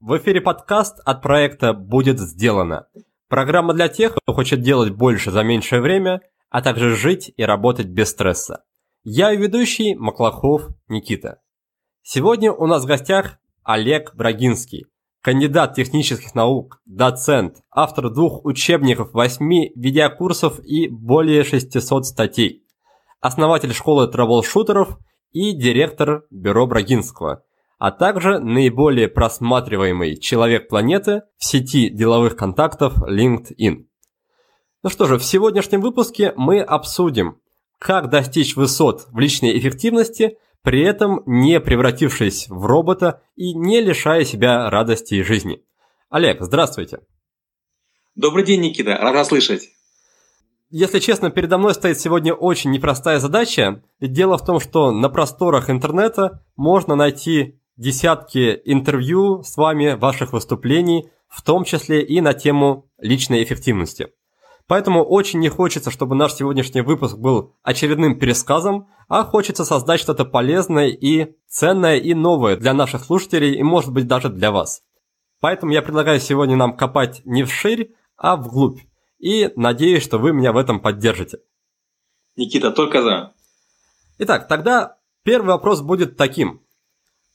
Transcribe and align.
В 0.00 0.18
эфире 0.18 0.42
подкаст 0.42 1.00
от 1.06 1.22
проекта 1.22 1.72
«Будет 1.72 2.20
сделано». 2.20 2.86
Программа 3.28 3.72
для 3.72 3.88
тех, 3.88 4.14
кто 4.14 4.34
хочет 4.34 4.60
делать 4.60 4.90
больше 4.90 5.30
за 5.30 5.42
меньшее 5.42 5.80
время, 5.80 6.20
а 6.50 6.60
также 6.60 6.94
жить 6.94 7.32
и 7.34 7.42
работать 7.42 7.86
без 7.86 8.10
стресса. 8.10 8.62
Я 9.04 9.34
ведущий 9.34 9.94
Маклахов 9.94 10.68
Никита. 10.88 11.40
Сегодня 12.02 12.52
у 12.52 12.66
нас 12.66 12.84
в 12.84 12.86
гостях 12.86 13.38
Олег 13.64 14.14
Брагинский, 14.14 14.84
кандидат 15.22 15.74
технических 15.74 16.34
наук, 16.34 16.82
доцент, 16.84 17.62
автор 17.70 18.10
двух 18.10 18.44
учебников, 18.44 19.14
восьми 19.14 19.72
видеокурсов 19.76 20.60
и 20.62 20.88
более 20.88 21.42
600 21.42 22.04
статей, 22.04 22.66
основатель 23.20 23.72
школы 23.72 24.06
трэблшутеров 24.08 24.98
и 25.32 25.52
директор 25.52 26.26
бюро 26.30 26.66
Брагинского, 26.66 27.44
а 27.78 27.90
также 27.90 28.38
наиболее 28.38 29.08
просматриваемый 29.08 30.16
человек 30.16 30.68
планеты 30.68 31.22
в 31.36 31.44
сети 31.44 31.90
деловых 31.90 32.36
контактов 32.36 32.96
LinkedIn. 32.98 33.86
Ну 34.82 34.90
что 34.90 35.06
же, 35.06 35.18
в 35.18 35.24
сегодняшнем 35.24 35.80
выпуске 35.80 36.32
мы 36.36 36.60
обсудим, 36.60 37.40
как 37.78 38.08
достичь 38.08 38.56
высот 38.56 39.06
в 39.10 39.18
личной 39.18 39.58
эффективности, 39.58 40.38
при 40.62 40.82
этом 40.82 41.22
не 41.26 41.60
превратившись 41.60 42.48
в 42.48 42.64
робота 42.64 43.22
и 43.36 43.54
не 43.54 43.80
лишая 43.80 44.24
себя 44.24 44.70
радости 44.70 45.14
и 45.14 45.22
жизни. 45.22 45.62
Олег, 46.08 46.38
здравствуйте. 46.40 47.00
Добрый 48.14 48.44
день, 48.44 48.62
Никита. 48.62 48.96
Рад 48.96 49.26
слышать. 49.26 49.68
Если 50.70 50.98
честно, 50.98 51.30
передо 51.30 51.58
мной 51.58 51.74
стоит 51.74 52.00
сегодня 52.00 52.34
очень 52.34 52.70
непростая 52.70 53.20
задача. 53.20 53.82
Ведь 54.00 54.12
дело 54.12 54.38
в 54.38 54.44
том, 54.44 54.58
что 54.58 54.90
на 54.90 55.08
просторах 55.08 55.70
интернета 55.70 56.44
можно 56.56 56.96
найти 56.96 57.60
десятки 57.76 58.60
интервью 58.64 59.42
с 59.42 59.56
вами, 59.56 59.94
ваших 59.94 60.32
выступлений, 60.32 61.10
в 61.28 61.42
том 61.42 61.64
числе 61.64 62.02
и 62.02 62.20
на 62.20 62.34
тему 62.34 62.90
личной 62.98 63.42
эффективности. 63.42 64.08
Поэтому 64.66 65.04
очень 65.04 65.38
не 65.38 65.48
хочется, 65.48 65.90
чтобы 65.90 66.16
наш 66.16 66.34
сегодняшний 66.34 66.80
выпуск 66.80 67.16
был 67.16 67.54
очередным 67.62 68.18
пересказом, 68.18 68.88
а 69.08 69.22
хочется 69.22 69.64
создать 69.64 70.00
что-то 70.00 70.24
полезное 70.24 70.88
и 70.88 71.36
ценное 71.46 71.98
и 71.98 72.14
новое 72.14 72.56
для 72.56 72.74
наших 72.74 73.04
слушателей 73.04 73.54
и, 73.54 73.62
может 73.62 73.92
быть, 73.92 74.08
даже 74.08 74.28
для 74.28 74.50
вас. 74.50 74.82
Поэтому 75.40 75.72
я 75.72 75.82
предлагаю 75.82 76.18
сегодня 76.18 76.56
нам 76.56 76.76
копать 76.76 77.22
не 77.24 77.44
вширь, 77.44 77.94
а 78.16 78.36
вглубь. 78.36 78.80
И 79.18 79.52
надеюсь, 79.54 80.02
что 80.02 80.18
вы 80.18 80.32
меня 80.32 80.52
в 80.52 80.56
этом 80.56 80.80
поддержите. 80.80 81.38
Никита, 82.34 82.72
только 82.72 83.02
за. 83.02 83.34
Итак, 84.18 84.48
тогда 84.48 84.98
первый 85.22 85.48
вопрос 85.48 85.80
будет 85.80 86.16
таким. 86.16 86.65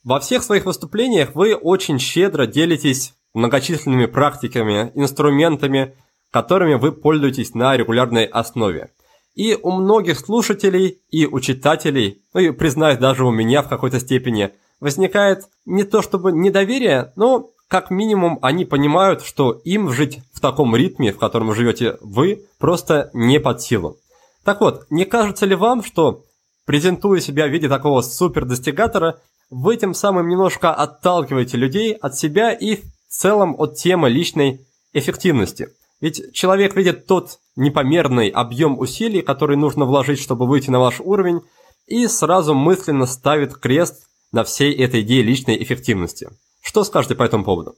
Во 0.04 0.20
всех 0.20 0.44
своих 0.44 0.66
выступлениях 0.66 1.36
вы 1.36 1.54
очень 1.54 2.00
щедро 2.00 2.48
делитесь 2.48 3.14
многочисленными 3.36 4.08
практиками, 4.08 4.92
инструментами, 4.96 5.96
которыми 6.32 6.74
вы 6.74 6.92
пользуетесь 6.92 7.54
на 7.54 7.78
регулярной 7.78 8.26
основе. 8.26 8.90
И 9.36 9.56
у 9.62 9.72
многих 9.72 10.20
слушателей 10.20 11.00
и 11.12 11.28
у 11.28 11.40
читателей, 11.40 12.24
ну 12.34 12.40
и 12.42 12.52
признаюсь, 12.52 12.98
даже 12.98 13.25
у 13.25 13.31
меня 13.31 13.62
в 13.62 13.70
какой-то 13.70 14.00
степени, 14.00 14.52
возникает 14.80 15.46
не 15.66 15.84
то 15.84 16.02
чтобы 16.02 16.31
недоверие, 16.31 17.14
но 17.16 17.52
как 17.68 17.92
минимум 17.92 18.40
они 18.42 18.66
понимают, 18.66 19.24
что 19.24 19.52
им 19.64 19.92
жить 19.92 20.20
в 20.34 20.42
таком 20.42 20.75
ритме, 20.75 21.14
в 21.14 21.20
котором 21.20 21.54
живете 21.54 21.98
вы, 22.02 22.48
просто 22.58 23.12
не 23.14 23.40
под 23.40 23.62
силу. 23.62 23.98
Так 24.44 24.62
вот, 24.62 24.88
не 24.90 25.06
кажется 25.06 25.46
ли 25.46 25.54
вам, 25.54 25.84
что 25.84 26.24
презентуя 26.66 27.20
себя 27.20 27.48
в 27.48 27.52
виде 27.52 27.70
такого 27.70 28.02
супер-достигатора, 28.02 29.20
вы 29.51 29.75
тем 29.75 29.94
самым 29.94 30.29
немножко 30.29 30.73
отталкиваете 30.73 31.57
людей 31.57 31.91
от 31.91 32.17
себя 32.17 32.53
и 32.53 32.78
в 32.78 32.84
целом 33.09 33.53
от 33.59 33.75
темы 33.75 34.09
личной 34.09 34.66
эффективности? 34.94 35.67
Ведь 36.00 36.34
человек 36.34 36.75
видит 36.75 37.06
тот 37.06 37.38
непомерный 37.56 38.29
объем 38.29 38.79
усилий, 38.79 39.22
который 39.22 39.57
нужно 39.57 39.85
вложить, 39.85 40.19
чтобы 40.19 40.47
выйти 40.47 40.72
на 40.72 40.79
ваш 40.79 41.00
уровень, 41.00 41.41
и 41.85 42.07
сразу 42.07 42.56
мысленно 42.56 43.06
ставит 43.06 43.56
крест 43.56 44.07
на 44.31 44.44
всей 44.44 44.73
этой 44.73 45.01
идее 45.01 45.22
личной 45.22 45.62
эффективности. 45.62 46.29
Что 46.63 46.83
скажете 46.85 47.16
по 47.16 47.23
этому 47.23 47.44
поводу? 47.44 47.75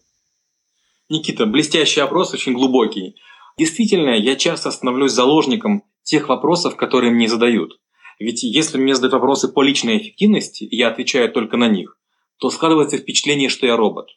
Никита, 1.10 1.46
блестящий 1.48 2.02
опрос, 2.02 2.34
очень 2.34 2.54
глубокий. 2.54 3.16
Действительно, 3.58 4.12
я 4.12 4.36
часто 4.36 4.72
становлюсь 4.72 5.12
заложником 5.12 5.84
тех 6.04 6.30
вопросов, 6.30 6.76
которые 6.76 7.12
мне 7.12 7.28
задают. 7.28 7.80
Ведь 8.20 8.44
если 8.44 8.78
мне 8.78 8.96
задают 8.96 9.14
вопросы 9.14 9.48
по 9.48 9.62
личной 9.62 9.98
эффективности, 9.98 10.64
и 10.64 10.76
я 10.76 10.90
отвечаю 10.90 11.32
только 11.32 11.58
на 11.58 11.68
них, 11.68 11.98
то 12.40 12.50
складывается 12.50 12.98
впечатление, 12.98 13.50
что 13.50 13.66
я 13.66 13.78
робот. 13.78 14.10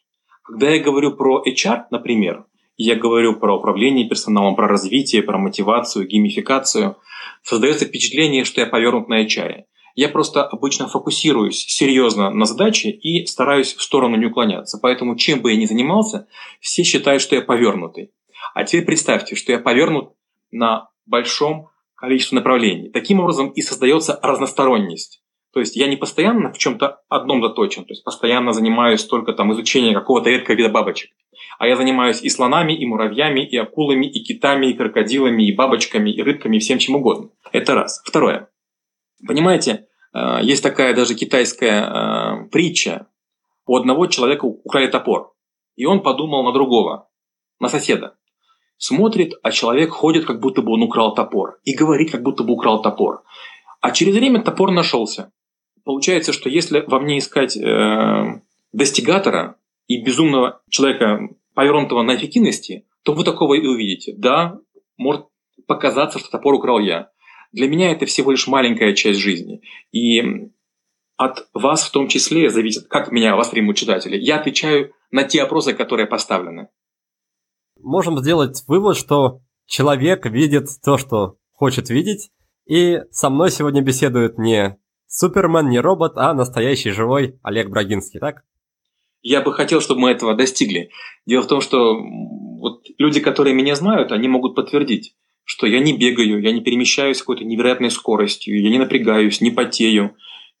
Когда 0.43 0.69
я 0.69 0.81
говорю 0.81 1.15
про 1.15 1.43
HR, 1.45 1.85
например, 1.91 2.45
я 2.77 2.95
говорю 2.95 3.39
про 3.39 3.57
управление 3.57 4.07
персоналом, 4.07 4.55
про 4.55 4.67
развитие, 4.67 5.23
про 5.23 5.37
мотивацию, 5.37 6.07
геймификацию, 6.07 6.97
создается 7.41 7.85
впечатление, 7.85 8.45
что 8.45 8.61
я 8.61 8.67
повернут 8.67 9.09
на 9.09 9.25
HR. 9.25 9.63
Я 9.95 10.09
просто 10.09 10.43
обычно 10.43 10.87
фокусируюсь 10.87 11.65
серьезно 11.67 12.29
на 12.29 12.45
задаче 12.45 12.91
и 12.91 13.25
стараюсь 13.25 13.73
в 13.73 13.81
сторону 13.81 14.15
не 14.15 14.27
уклоняться. 14.27 14.77
Поэтому 14.79 15.15
чем 15.15 15.41
бы 15.41 15.51
я 15.51 15.57
ни 15.57 15.65
занимался, 15.65 16.27
все 16.59 16.83
считают, 16.83 17.23
что 17.23 17.35
я 17.35 17.41
повернутый. 17.41 18.11
А 18.53 18.63
теперь 18.63 18.85
представьте, 18.85 19.35
что 19.35 19.51
я 19.51 19.59
повернут 19.59 20.13
на 20.51 20.89
большом 21.07 21.69
количестве 21.97 22.37
направлений. 22.37 22.89
Таким 22.89 23.19
образом 23.19 23.49
и 23.49 23.61
создается 23.61 24.19
разносторонность. 24.21 25.21
То 25.53 25.59
есть 25.59 25.75
я 25.75 25.87
не 25.87 25.97
постоянно 25.97 26.53
в 26.53 26.57
чем-то 26.57 26.99
одном 27.09 27.41
заточен, 27.41 27.83
то 27.83 27.91
есть 27.91 28.03
постоянно 28.03 28.53
занимаюсь 28.53 29.03
только 29.03 29.33
там 29.33 29.51
изучением 29.53 29.95
какого-то 29.95 30.29
редкого 30.29 30.55
вида 30.55 30.69
бабочек. 30.69 31.11
А 31.57 31.67
я 31.67 31.75
занимаюсь 31.75 32.21
и 32.21 32.29
слонами, 32.29 32.73
и 32.73 32.85
муравьями, 32.85 33.39
и 33.39 33.57
акулами, 33.57 34.05
и 34.05 34.23
китами, 34.23 34.67
и 34.67 34.73
крокодилами, 34.73 35.47
и 35.47 35.55
бабочками, 35.55 36.11
и 36.11 36.21
рыбками, 36.21 36.57
и 36.57 36.59
всем 36.59 36.77
чем 36.77 36.95
угодно. 36.95 37.29
Это 37.51 37.73
раз. 37.73 38.01
Второе. 38.05 38.49
Понимаете, 39.25 39.87
э, 40.13 40.39
есть 40.43 40.61
такая 40.61 40.93
даже 40.93 41.15
китайская 41.15 41.81
э, 41.81 42.49
притча. 42.51 43.07
У 43.65 43.75
одного 43.75 44.05
человека 44.07 44.45
украли 44.45 44.87
топор. 44.87 45.33
И 45.75 45.85
он 45.85 46.01
подумал 46.01 46.43
на 46.43 46.51
другого, 46.51 47.09
на 47.59 47.69
соседа. 47.69 48.15
Смотрит, 48.77 49.33
а 49.41 49.51
человек 49.51 49.91
ходит, 49.91 50.25
как 50.25 50.39
будто 50.39 50.61
бы 50.61 50.73
он 50.73 50.83
украл 50.83 51.15
топор. 51.15 51.59
И 51.63 51.75
говорит, 51.75 52.11
как 52.11 52.21
будто 52.21 52.43
бы 52.43 52.53
украл 52.53 52.81
топор. 52.81 53.23
А 53.81 53.91
через 53.91 54.15
время 54.15 54.41
топор 54.41 54.71
нашелся. 54.71 55.31
Получается, 55.83 56.33
что 56.33 56.49
если 56.49 56.83
во 56.85 56.99
мне 56.99 57.17
искать 57.17 57.57
э, 57.57 58.41
достигатора 58.73 59.57
и 59.87 60.03
безумного 60.03 60.61
человека, 60.69 61.29
повернутого 61.53 62.03
на 62.03 62.15
эффективности, 62.15 62.85
то 63.03 63.13
вы 63.13 63.23
такого 63.23 63.55
и 63.55 63.65
увидите. 63.65 64.13
Да, 64.15 64.59
может 64.97 65.25
показаться, 65.65 66.19
что 66.19 66.29
топор 66.29 66.53
украл 66.53 66.79
я. 66.79 67.09
Для 67.51 67.67
меня 67.67 67.91
это 67.91 68.05
всего 68.05 68.31
лишь 68.31 68.47
маленькая 68.47 68.93
часть 68.93 69.19
жизни. 69.19 69.61
И 69.91 70.49
от 71.15 71.47
вас 71.53 71.83
в 71.83 71.91
том 71.91 72.07
числе 72.07 72.49
зависит, 72.49 72.87
как 72.87 73.11
меня 73.11 73.35
воспримут 73.35 73.77
читатели. 73.77 74.17
Я 74.17 74.37
отвечаю 74.37 74.93
на 75.09 75.23
те 75.23 75.41
опросы, 75.41 75.73
которые 75.73 76.05
поставлены. 76.05 76.67
Можем 77.81 78.17
сделать 78.19 78.63
вывод, 78.67 78.97
что 78.97 79.41
человек 79.65 80.25
видит 80.25 80.67
то, 80.83 80.97
что 80.97 81.37
хочет 81.53 81.89
видеть, 81.89 82.31
и 82.65 82.99
со 83.11 83.29
мной 83.29 83.51
сегодня 83.51 83.81
беседует 83.81 84.37
не 84.37 84.77
Супермен, 85.07 85.69
не 85.69 85.79
робот, 85.79 86.13
а 86.17 86.33
настоящий 86.33 86.91
живой 86.91 87.39
Олег 87.41 87.69
Брагинский, 87.69 88.19
так? 88.19 88.43
Я 89.21 89.41
бы 89.41 89.53
хотел, 89.53 89.81
чтобы 89.81 90.01
мы 90.01 90.11
этого 90.11 90.35
достигли. 90.35 90.89
Дело 91.25 91.43
в 91.43 91.47
том, 91.47 91.61
что 91.61 91.97
вот 92.59 92.83
люди, 92.97 93.19
которые 93.19 93.55
меня 93.55 93.75
знают, 93.75 94.11
они 94.11 94.27
могут 94.27 94.55
подтвердить, 94.55 95.15
что 95.43 95.65
я 95.65 95.79
не 95.79 95.97
бегаю, 95.97 96.41
я 96.41 96.51
не 96.51 96.61
перемещаюсь 96.61 97.17
с 97.17 97.21
какой-то 97.21 97.45
невероятной 97.45 97.89
скоростью, 97.89 98.61
я 98.61 98.69
не 98.69 98.77
напрягаюсь, 98.77 99.41
не 99.41 99.49
потею. 99.49 100.15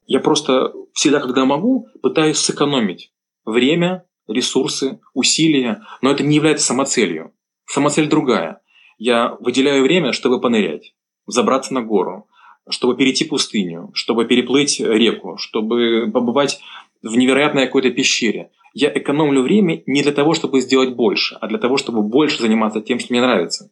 Я 0.05 0.21
просто 0.21 0.73
всегда, 0.93 1.19
когда 1.19 1.45
могу, 1.45 1.87
пытаюсь 2.01 2.37
сэкономить 2.37 3.11
время, 3.45 4.05
ресурсы, 4.27 4.99
усилия, 5.13 5.83
но 6.01 6.11
это 6.11 6.23
не 6.23 6.35
является 6.35 6.65
самоцелью. 6.65 7.33
Самоцель 7.65 8.07
другая. 8.07 8.61
Я 8.97 9.35
выделяю 9.39 9.83
время, 9.83 10.13
чтобы 10.13 10.41
понырять, 10.41 10.93
забраться 11.25 11.73
на 11.73 11.81
гору, 11.81 12.27
чтобы 12.69 12.95
перейти 12.95 13.25
пустыню, 13.25 13.91
чтобы 13.93 14.25
переплыть 14.25 14.79
реку, 14.79 15.37
чтобы 15.37 16.09
побывать 16.11 16.59
в 17.01 17.15
невероятной 17.15 17.65
какой-то 17.65 17.91
пещере. 17.91 18.51
Я 18.73 18.95
экономлю 18.95 19.41
время 19.41 19.81
не 19.85 20.03
для 20.03 20.11
того, 20.11 20.33
чтобы 20.33 20.61
сделать 20.61 20.95
больше, 20.95 21.35
а 21.39 21.47
для 21.47 21.57
того, 21.57 21.77
чтобы 21.77 22.03
больше 22.03 22.41
заниматься 22.41 22.81
тем, 22.81 22.99
что 22.99 23.13
мне 23.13 23.21
нравится. 23.21 23.71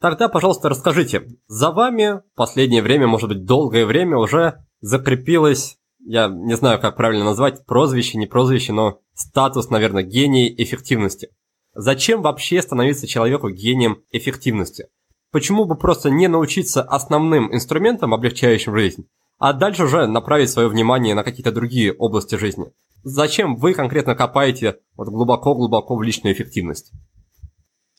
Тогда, 0.00 0.28
пожалуйста, 0.28 0.68
расскажите, 0.68 1.24
за 1.48 1.72
вами 1.72 2.22
последнее 2.36 2.82
время, 2.82 3.08
может 3.08 3.28
быть, 3.28 3.44
долгое 3.44 3.84
время 3.84 4.16
уже 4.16 4.64
закрепилось, 4.80 5.78
я 6.08 6.28
не 6.28 6.56
знаю, 6.56 6.80
как 6.80 6.96
правильно 6.96 7.24
назвать, 7.24 7.66
прозвище, 7.66 8.16
не 8.16 8.26
прозвище, 8.26 8.72
но 8.72 9.00
статус, 9.12 9.68
наверное, 9.68 10.02
гений 10.02 10.52
эффективности. 10.56 11.28
Зачем 11.74 12.22
вообще 12.22 12.62
становиться 12.62 13.06
человеку 13.06 13.50
гением 13.50 14.02
эффективности? 14.10 14.88
Почему 15.32 15.66
бы 15.66 15.76
просто 15.76 16.08
не 16.08 16.26
научиться 16.26 16.82
основным 16.82 17.54
инструментам, 17.54 18.14
облегчающим 18.14 18.74
жизнь, 18.74 19.06
а 19.38 19.52
дальше 19.52 19.84
уже 19.84 20.06
направить 20.06 20.48
свое 20.48 20.68
внимание 20.68 21.14
на 21.14 21.22
какие-то 21.22 21.52
другие 21.52 21.92
области 21.92 22.36
жизни? 22.36 22.72
Зачем 23.04 23.56
вы 23.56 23.74
конкретно 23.74 24.14
копаете 24.14 24.78
вот 24.96 25.08
глубоко-глубоко 25.08 25.94
в 25.94 26.02
личную 26.02 26.34
эффективность? 26.34 26.90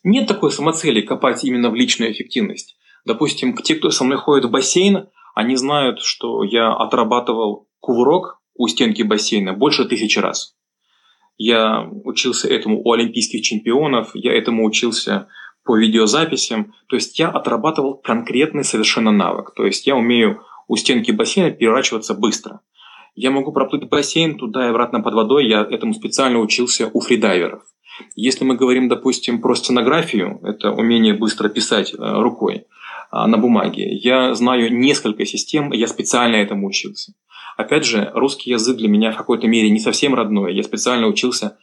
Нет 0.03 0.27
такой 0.27 0.51
самоцели 0.51 1.01
копать 1.01 1.43
именно 1.43 1.69
в 1.69 1.75
личную 1.75 2.11
эффективность. 2.11 2.75
Допустим, 3.05 3.55
те, 3.55 3.75
кто 3.75 3.91
со 3.91 4.03
мной 4.03 4.17
ходит 4.17 4.45
в 4.45 4.51
бассейн, 4.51 5.09
они 5.35 5.55
знают, 5.55 5.99
что 5.99 6.43
я 6.43 6.73
отрабатывал 6.73 7.68
кувырок 7.79 8.39
у 8.55 8.67
стенки 8.67 9.01
бассейна 9.01 9.53
больше 9.53 9.85
тысячи 9.85 10.19
раз. 10.19 10.55
Я 11.37 11.87
учился 12.03 12.49
этому 12.49 12.81
у 12.83 12.91
олимпийских 12.91 13.41
чемпионов, 13.41 14.11
я 14.13 14.33
этому 14.33 14.65
учился 14.65 15.27
по 15.63 15.77
видеозаписям. 15.77 16.73
То 16.87 16.95
есть 16.95 17.17
я 17.17 17.29
отрабатывал 17.29 17.95
конкретный 17.95 18.63
совершенно 18.63 19.11
навык. 19.11 19.53
То 19.55 19.65
есть 19.65 19.87
я 19.87 19.95
умею 19.95 20.41
у 20.67 20.75
стенки 20.75 21.11
бассейна 21.11 21.51
переворачиваться 21.51 22.13
быстро. 22.13 22.61
Я 23.15 23.31
могу 23.31 23.51
проплыть 23.51 23.87
бассейн 23.87 24.37
туда 24.37 24.65
и 24.65 24.69
обратно 24.69 25.01
под 25.01 25.13
водой. 25.13 25.47
Я 25.47 25.61
этому 25.61 25.93
специально 25.93 26.39
учился 26.39 26.89
у 26.93 26.99
фридайверов. 26.99 27.63
Если 28.15 28.45
мы 28.45 28.55
говорим, 28.55 28.87
допустим, 28.87 29.41
про 29.41 29.55
сценографию, 29.55 30.39
это 30.43 30.71
умение 30.71 31.13
быстро 31.13 31.49
писать 31.49 31.93
э, 31.93 31.97
рукой 31.97 32.65
а, 33.11 33.27
на 33.27 33.37
бумаге, 33.37 33.93
я 33.93 34.33
знаю 34.35 34.73
несколько 34.73 35.25
систем, 35.25 35.71
я 35.71 35.87
специально 35.87 36.35
этому 36.35 36.67
учился. 36.67 37.13
Опять 37.59 37.83
же, 37.83 38.09
русский 38.13 38.51
язык 38.51 38.77
для 38.77 38.87
меня 38.87 39.11
в 39.11 39.17
какой-то 39.17 39.45
мере 39.45 39.69
не 39.69 39.79
совсем 39.79 40.15
родной. 40.15 40.55
Я 40.55 40.63
специально 40.63 41.07
учился 41.07 41.57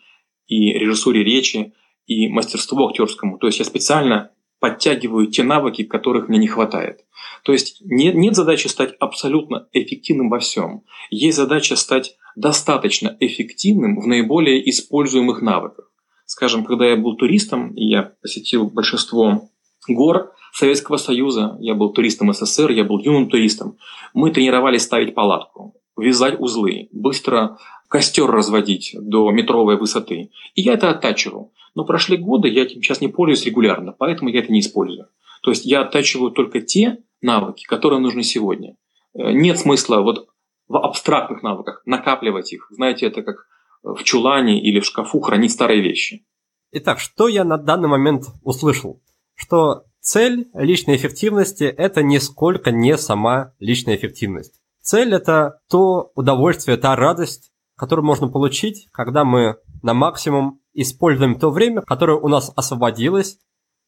и 0.46 0.74
режиссуре 0.74 1.24
речи, 1.24 1.72
и 2.04 2.28
мастерству 2.28 2.86
актерскому. 2.86 3.38
То 3.38 3.46
есть 3.46 3.60
я 3.60 3.64
специально 3.64 4.30
подтягиваю 4.60 5.28
те 5.28 5.42
навыки, 5.42 5.84
которых 5.84 6.28
мне 6.28 6.38
не 6.38 6.48
хватает. 6.48 7.06
То 7.44 7.52
есть 7.52 7.80
нет, 7.80 8.14
нет 8.14 8.36
задачи 8.36 8.66
стать 8.66 8.94
абсолютно 9.00 9.68
эффективным 9.72 10.28
во 10.28 10.38
всем. 10.38 10.82
Есть 11.08 11.38
задача 11.38 11.76
стать 11.76 12.18
достаточно 12.36 13.16
эффективным 13.18 13.98
в 13.98 14.06
наиболее 14.06 14.68
используемых 14.68 15.40
навыках. 15.40 15.90
Скажем, 16.26 16.66
когда 16.66 16.84
я 16.84 16.96
был 16.96 17.16
туристом, 17.16 17.72
я 17.74 18.12
посетил 18.20 18.68
большинство 18.68 19.48
гор 19.88 20.34
Советского 20.52 20.98
Союза, 20.98 21.56
я 21.58 21.74
был 21.74 21.94
туристом 21.94 22.34
СССР, 22.34 22.72
я 22.72 22.84
был 22.84 22.98
юным 22.98 23.30
туристом, 23.30 23.78
мы 24.12 24.30
тренировались 24.30 24.82
ставить 24.82 25.14
палатку 25.14 25.72
вязать 25.96 26.38
узлы, 26.38 26.88
быстро 26.92 27.58
костер 27.88 28.26
разводить 28.26 28.94
до 28.98 29.30
метровой 29.30 29.76
высоты. 29.76 30.30
И 30.54 30.62
я 30.62 30.74
это 30.74 30.90
оттачивал. 30.90 31.52
Но 31.74 31.84
прошли 31.84 32.16
годы, 32.16 32.48
я 32.48 32.62
этим 32.62 32.82
сейчас 32.82 33.00
не 33.00 33.08
пользуюсь 33.08 33.44
регулярно, 33.44 33.92
поэтому 33.92 34.30
я 34.30 34.40
это 34.40 34.52
не 34.52 34.60
использую. 34.60 35.08
То 35.42 35.50
есть 35.50 35.66
я 35.66 35.82
оттачиваю 35.82 36.30
только 36.30 36.60
те 36.60 36.98
навыки, 37.20 37.64
которые 37.64 38.00
нужны 38.00 38.22
сегодня. 38.22 38.76
Э, 39.14 39.32
нет 39.32 39.58
смысла 39.58 40.00
вот 40.00 40.28
в 40.68 40.76
абстрактных 40.76 41.42
навыках 41.42 41.82
накапливать 41.86 42.52
их. 42.52 42.66
Знаете, 42.70 43.06
это 43.06 43.22
как 43.22 43.46
в 43.82 44.02
чулане 44.02 44.60
или 44.60 44.80
в 44.80 44.84
шкафу 44.84 45.20
хранить 45.20 45.52
старые 45.52 45.80
вещи. 45.80 46.24
Итак, 46.72 46.98
что 46.98 47.28
я 47.28 47.44
на 47.44 47.56
данный 47.56 47.88
момент 47.88 48.24
услышал? 48.42 49.00
Что 49.34 49.84
цель 50.00 50.48
личной 50.54 50.96
эффективности– 50.96 51.64
это 51.78 52.02
нисколько 52.02 52.72
не 52.72 52.96
сама 52.98 53.54
личная 53.60 53.96
эффективность. 53.96 54.60
Цель– 54.86 55.12
это 55.16 55.58
то 55.68 56.12
удовольствие, 56.14 56.76
та 56.76 56.94
радость, 56.94 57.50
которую 57.76 58.06
можно 58.06 58.28
получить, 58.28 58.88
когда 58.92 59.24
мы 59.24 59.56
на 59.82 59.94
максимум 59.94 60.60
используем 60.74 61.40
то 61.40 61.50
время, 61.50 61.82
которое 61.82 62.16
у 62.16 62.28
нас 62.28 62.52
освободилось 62.54 63.34
э, 63.34 63.36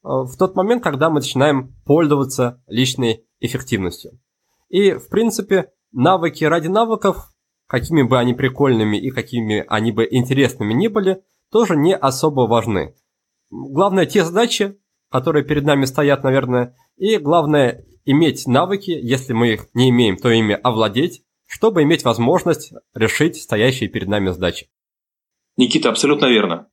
в 0.03 0.35
тот 0.37 0.57
момент, 0.57 0.83
когда 0.83 1.09
мы 1.09 1.21
начинаем 1.21 1.73
пользоваться 1.85 2.61
личной 2.67 3.23
эффективностью. 3.39 4.19
И, 4.67 4.91
в 4.91 5.07
принципе, 5.07 5.71
навыки 5.93 6.43
ради 6.43 6.67
навыков, 6.67 7.29
какими 7.67 8.03
бы 8.03 8.19
они 8.19 8.33
прикольными 8.33 8.97
и 8.97 9.09
какими 9.09 9.63
они 9.69 9.93
бы 9.93 10.05
интересными 10.05 10.73
ни 10.73 10.89
были, 10.89 11.23
тоже 11.49 11.77
не 11.77 11.95
особо 11.95 12.41
важны. 12.41 12.93
Главное, 13.49 14.05
те 14.05 14.25
задачи, 14.25 14.77
которые 15.09 15.45
перед 15.45 15.63
нами 15.63 15.85
стоят, 15.85 16.25
наверное, 16.25 16.75
и 16.97 17.15
главное, 17.15 17.85
иметь 18.11 18.47
навыки, 18.47 18.89
если 18.89 19.33
мы 19.33 19.53
их 19.53 19.67
не 19.75 19.89
имеем, 19.89 20.17
то 20.17 20.31
ими 20.31 20.55
овладеть, 20.55 21.21
чтобы 21.45 21.83
иметь 21.83 22.03
возможность 22.03 22.73
решить 22.95 23.37
стоящие 23.37 23.87
перед 23.87 24.07
нами 24.07 24.31
задачи. 24.31 24.67
Никита, 25.57 25.89
абсолютно 25.89 26.25
верно. 26.25 26.67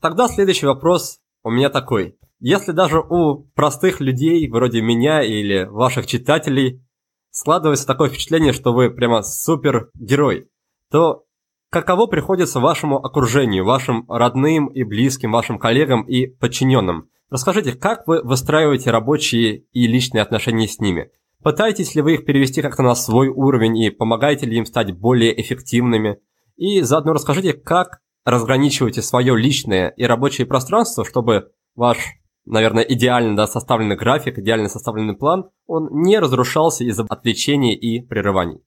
Тогда 0.00 0.28
следующий 0.28 0.64
вопрос 0.64 1.20
у 1.42 1.50
меня 1.50 1.68
такой. 1.68 2.16
Если 2.40 2.72
даже 2.72 3.00
у 3.00 3.44
простых 3.54 4.00
людей, 4.00 4.48
вроде 4.48 4.80
меня 4.80 5.22
или 5.22 5.64
ваших 5.64 6.06
читателей, 6.06 6.82
складывается 7.30 7.86
такое 7.86 8.08
впечатление, 8.08 8.54
что 8.54 8.72
вы 8.72 8.90
прямо 8.90 9.22
супергерой, 9.22 10.48
то 10.90 11.24
каково 11.70 12.06
приходится 12.06 12.58
вашему 12.58 13.04
окружению, 13.04 13.66
вашим 13.66 14.10
родным 14.10 14.68
и 14.68 14.82
близким, 14.82 15.32
вашим 15.32 15.58
коллегам 15.58 16.02
и 16.04 16.26
подчиненным? 16.26 17.10
Расскажите, 17.32 17.72
как 17.72 18.06
вы 18.06 18.20
выстраиваете 18.22 18.90
рабочие 18.90 19.64
и 19.72 19.86
личные 19.86 20.20
отношения 20.20 20.68
с 20.68 20.80
ними? 20.80 21.10
Пытаетесь 21.42 21.94
ли 21.94 22.02
вы 22.02 22.16
их 22.16 22.26
перевести 22.26 22.60
как-то 22.60 22.82
на 22.82 22.94
свой 22.94 23.28
уровень 23.28 23.78
и 23.78 23.88
помогаете 23.88 24.44
ли 24.44 24.58
им 24.58 24.66
стать 24.66 24.92
более 24.92 25.40
эффективными? 25.40 26.18
И 26.58 26.82
заодно 26.82 27.14
расскажите, 27.14 27.54
как 27.54 28.00
разграничиваете 28.26 29.00
свое 29.00 29.34
личное 29.34 29.88
и 29.96 30.04
рабочее 30.04 30.46
пространство, 30.46 31.06
чтобы 31.06 31.52
ваш, 31.74 31.96
наверное, 32.44 32.82
идеально 32.82 33.34
да, 33.34 33.46
составленный 33.46 33.96
график, 33.96 34.38
идеально 34.38 34.68
составленный 34.68 35.16
план, 35.16 35.48
он 35.66 35.88
не 35.90 36.18
разрушался 36.18 36.84
из-за 36.84 37.04
отвлечений 37.08 37.74
и 37.74 38.06
прерываний. 38.06 38.60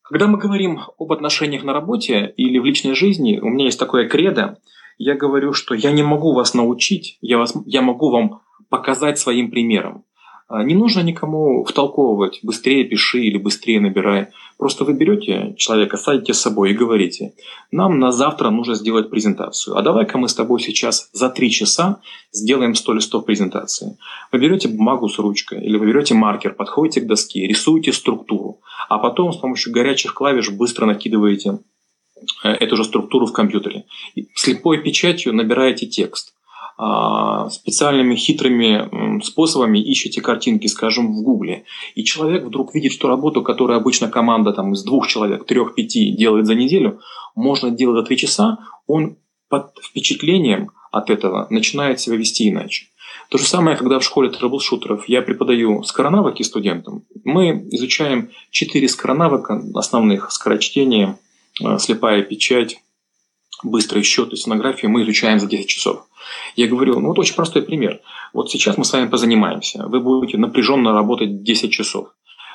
Когда 0.00 0.26
мы 0.26 0.38
говорим 0.38 0.80
об 0.98 1.12
отношениях 1.12 1.64
на 1.64 1.74
работе 1.74 2.32
или 2.34 2.58
в 2.58 2.64
личной 2.64 2.94
жизни, 2.94 3.40
у 3.40 3.50
меня 3.50 3.66
есть 3.66 3.78
такое 3.78 4.08
кредо– 4.08 4.56
я 5.04 5.16
говорю, 5.16 5.52
что 5.52 5.74
я 5.74 5.90
не 5.90 6.04
могу 6.04 6.32
вас 6.32 6.54
научить, 6.54 7.18
я, 7.20 7.38
вас, 7.38 7.54
я 7.66 7.82
могу 7.82 8.10
вам 8.10 8.40
показать 8.68 9.18
своим 9.18 9.50
примером. 9.50 10.04
А, 10.46 10.62
не 10.62 10.74
нужно 10.74 11.00
никому 11.00 11.64
втолковывать, 11.64 12.38
быстрее 12.44 12.84
пиши 12.84 13.20
или 13.22 13.36
быстрее 13.36 13.80
набирай. 13.80 14.28
Просто 14.58 14.84
вы 14.84 14.92
берете 14.92 15.54
человека, 15.56 15.96
садите 15.96 16.34
с 16.34 16.40
собой 16.40 16.70
и 16.70 16.74
говорите, 16.74 17.32
нам 17.72 17.98
на 17.98 18.12
завтра 18.12 18.50
нужно 18.50 18.76
сделать 18.76 19.10
презентацию, 19.10 19.76
а 19.76 19.82
давай-ка 19.82 20.18
мы 20.18 20.28
с 20.28 20.34
тобой 20.34 20.60
сейчас 20.60 21.10
за 21.12 21.30
три 21.30 21.50
часа 21.50 22.00
сделаем 22.30 22.76
100 22.76 22.92
листов 22.92 23.24
презентации. 23.24 23.98
Вы 24.30 24.38
берете 24.38 24.68
бумагу 24.68 25.08
с 25.08 25.18
ручкой 25.18 25.64
или 25.64 25.78
вы 25.78 25.86
берете 25.86 26.14
маркер, 26.14 26.54
подходите 26.54 27.00
к 27.00 27.08
доске, 27.08 27.48
рисуете 27.48 27.92
структуру, 27.92 28.60
а 28.88 28.98
потом 28.98 29.32
с 29.32 29.36
помощью 29.38 29.72
горячих 29.72 30.14
клавиш 30.14 30.50
быстро 30.50 30.86
накидываете 30.86 31.58
эту 32.42 32.76
же 32.76 32.84
структуру 32.84 33.26
в 33.26 33.32
компьютере. 33.32 33.84
Слепой 34.34 34.78
печатью 34.78 35.34
набираете 35.34 35.86
текст. 35.86 36.34
А, 36.78 37.50
специальными 37.50 38.16
хитрыми 38.16 39.22
способами 39.22 39.78
ищете 39.78 40.20
картинки, 40.20 40.66
скажем, 40.66 41.12
в 41.12 41.22
Гугле. 41.22 41.64
И 41.94 42.02
человек 42.02 42.44
вдруг 42.44 42.74
видит, 42.74 42.92
что 42.92 43.08
работу, 43.08 43.42
которую 43.42 43.76
обычно 43.76 44.08
команда 44.08 44.52
там, 44.52 44.72
из 44.72 44.82
двух 44.82 45.06
человек, 45.06 45.44
трех, 45.46 45.74
пяти 45.74 46.12
делает 46.12 46.46
за 46.46 46.54
неделю, 46.54 47.00
можно 47.34 47.70
делать 47.70 47.98
за 47.98 48.06
три 48.06 48.16
часа, 48.16 48.58
он 48.86 49.16
под 49.48 49.78
впечатлением 49.82 50.70
от 50.90 51.10
этого 51.10 51.46
начинает 51.50 52.00
себя 52.00 52.16
вести 52.16 52.48
иначе. 52.48 52.86
То 53.28 53.38
же 53.38 53.44
самое, 53.44 53.76
когда 53.76 53.98
в 53.98 54.04
школе 54.04 54.30
трэблшутеров 54.30 55.08
я 55.08 55.22
преподаю 55.22 55.82
скоронавыки 55.84 56.42
студентам. 56.42 57.04
Мы 57.24 57.68
изучаем 57.70 58.30
четыре 58.50 58.88
скоронавыка 58.88 59.62
основных. 59.74 60.32
Скорочтение, 60.32 61.16
Э, 61.16 61.31
слепая 61.78 62.22
печать, 62.22 62.82
быстрый 63.62 64.02
счет 64.02 64.32
и 64.32 64.36
стенографию 64.36 64.90
мы 64.90 65.02
изучаем 65.02 65.38
за 65.38 65.46
10 65.46 65.66
часов. 65.66 66.06
Я 66.56 66.66
говорю, 66.68 67.00
ну 67.00 67.08
вот 67.08 67.18
очень 67.18 67.34
простой 67.34 67.62
пример. 67.62 68.00
Вот 68.32 68.50
сейчас 68.50 68.76
мы 68.76 68.84
с 68.84 68.92
вами 68.92 69.08
позанимаемся. 69.08 69.86
Вы 69.86 70.00
будете 70.00 70.38
напряженно 70.38 70.92
работать 70.92 71.42
10 71.42 71.70
часов. 71.70 72.08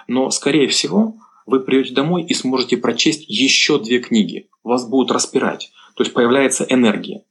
Но, 0.08 0.30
скорее 0.32 0.68
всего, 0.68 1.16
вы 1.46 1.60
придете 1.60 1.94
домой 1.94 2.24
и 2.24 2.34
сможете 2.34 2.78
прочесть 2.78 3.26
еще 3.28 3.80
две 3.80 4.00
книги. 4.00 4.50
Вас 4.64 4.88
будут 4.88 5.12
распирать. 5.12 5.72
То 5.96 6.04
есть 6.04 6.14
появляется 6.14 6.66
энергия. 6.70 7.24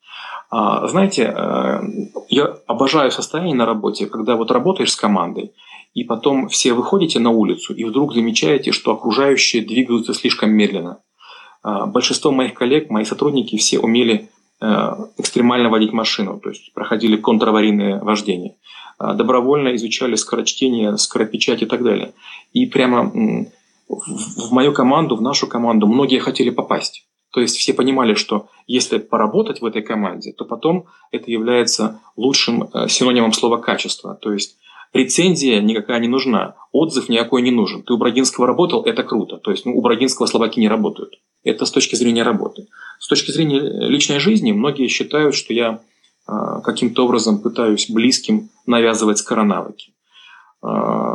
А, 0.51 0.87
знаете, 0.89 1.35
э, 1.37 1.81
я 2.29 2.57
обожаю 2.67 3.11
состояние 3.11 3.55
на 3.55 3.67
работе, 3.67 4.07
когда 4.07 4.37
вот 4.37 4.51
работаешь 4.51 4.93
с 4.93 4.97
командой, 4.97 5.53
и 5.95 6.05
потом 6.05 6.49
все 6.49 6.73
выходите 6.73 7.19
на 7.19 7.31
улицу 7.31 7.75
и 7.75 7.85
вдруг 7.85 8.15
замечаете, 8.15 8.71
что 8.71 8.93
окружающие 8.93 9.65
двигаются 9.65 10.15
слишком 10.15 10.51
медленно. 10.51 11.01
А, 11.67 11.85
большинство 11.87 12.31
моих 12.31 12.55
коллег, 12.55 12.91
мои 12.91 13.03
сотрудники 13.03 13.57
все 13.57 13.81
умели 13.81 14.29
э, 14.61 14.67
экстремально 15.19 15.69
водить 15.69 15.93
машину, 15.93 16.39
то 16.39 16.51
есть 16.51 16.73
проходили 16.73 17.17
контраварийное 17.17 17.99
вождение. 17.99 18.55
А, 18.99 19.15
добровольно 19.15 19.75
изучали 19.75 20.15
скорочтение, 20.15 20.97
скоропечать 20.97 21.63
и 21.63 21.67
так 21.67 21.83
далее. 21.83 22.13
И 22.53 22.67
прямо 22.67 23.11
в 23.89 24.53
мою 24.53 24.73
команду, 24.73 25.17
в 25.17 25.23
нашу 25.23 25.49
команду 25.49 25.89
многие 25.89 26.21
хотели 26.21 26.51
попасть. 26.51 27.05
То 27.33 27.41
есть 27.41 27.57
все 27.57 27.75
понимали, 27.75 28.15
что 28.15 28.47
если 28.69 28.99
поработать 28.99 29.61
в 29.61 29.65
этой 29.65 29.83
команде, 29.83 30.33
то 30.33 30.45
потом 30.45 30.85
это 31.11 31.33
является 31.33 32.01
лучшим 32.17 32.63
э, 32.63 32.87
синонимом 32.89 33.33
слова 33.33 33.59
качество. 33.59 34.15
То 34.15 34.33
есть 34.33 34.57
рецензия 34.93 35.61
никакая 35.61 36.01
не 36.01 36.09
нужна, 36.09 36.57
отзыв 36.73 37.09
никакой 37.09 37.43
не 37.43 37.51
нужен. 37.51 37.83
Ты 37.83 37.93
у 37.95 37.99
Брагинского 37.99 38.47
работал, 38.47 38.83
это 38.85 39.03
круто. 39.03 39.39
То 39.39 39.51
есть 39.51 39.67
ну, 39.67 39.77
у 39.77 39.81
Брагинского 39.81 40.27
словаки 40.27 40.61
не 40.61 40.69
работают. 40.69 41.15
Это 41.45 41.65
с 41.65 41.71
точки 41.71 41.95
зрения 41.95 42.23
работы. 42.23 42.67
С 42.99 43.09
точки 43.09 43.31
зрения 43.31 43.61
личной 43.61 44.19
жизни 44.19 44.53
многие 44.53 44.89
считают, 44.89 45.35
что 45.35 45.55
я 45.55 45.81
э, 46.29 46.33
каким-то 46.65 47.05
образом 47.05 47.41
пытаюсь 47.41 47.91
близким 47.91 48.51
навязывать 48.67 49.19
скоронавыки. 49.19 49.93
Э, 50.63 50.67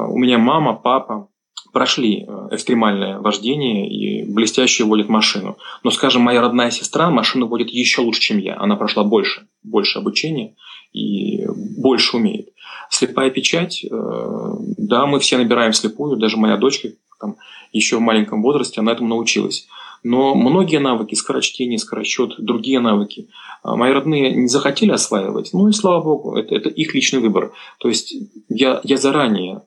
у 0.09 0.17
меня 0.17 0.37
мама, 0.37 0.73
папа, 0.73 1.27
прошли 1.71 2.25
э, 2.27 2.47
экстремальное 2.51 3.19
вождение 3.19 3.89
и 3.89 4.23
блестяще 4.31 4.83
водят 4.83 5.09
машину. 5.09 5.57
Но, 5.83 5.91
скажем, 5.91 6.21
моя 6.21 6.41
родная 6.41 6.71
сестра 6.71 7.09
машину 7.09 7.47
водит 7.47 7.69
еще 7.69 8.01
лучше, 8.01 8.21
чем 8.21 8.37
я. 8.37 8.57
Она 8.57 8.75
прошла 8.75 9.03
больше, 9.03 9.47
больше 9.63 9.99
обучения 9.99 10.55
и 10.93 11.45
больше 11.77 12.17
умеет. 12.17 12.49
Слепая 12.91 13.29
печать, 13.29 13.85
э, 13.89 14.53
да, 14.77 15.05
мы 15.05 15.19
все 15.19 15.37
набираем 15.37 15.71
слепую, 15.71 16.17
даже 16.17 16.35
моя 16.35 16.57
дочка 16.57 16.89
там, 17.21 17.37
еще 17.71 17.97
в 17.97 18.01
маленьком 18.01 18.41
возрасте, 18.43 18.81
она 18.81 18.91
этому 18.91 19.07
научилась. 19.07 19.65
Но 20.03 20.35
многие 20.35 20.79
навыки, 20.79 21.15
скорочтение, 21.15 21.79
скоросчет, 21.79 22.35
другие 22.37 22.81
навыки, 22.81 23.29
э, 23.63 23.75
мои 23.75 23.93
родные 23.93 24.35
не 24.35 24.49
захотели 24.49 24.91
осваивать. 24.91 25.51
Ну 25.53 25.69
и 25.69 25.71
слава 25.71 26.03
богу, 26.03 26.35
это, 26.35 26.53
это 26.53 26.67
их 26.67 26.93
личный 26.93 27.21
выбор. 27.21 27.53
То 27.79 27.87
есть 27.87 28.13
я, 28.49 28.81
я 28.83 28.97
заранее 28.97 29.61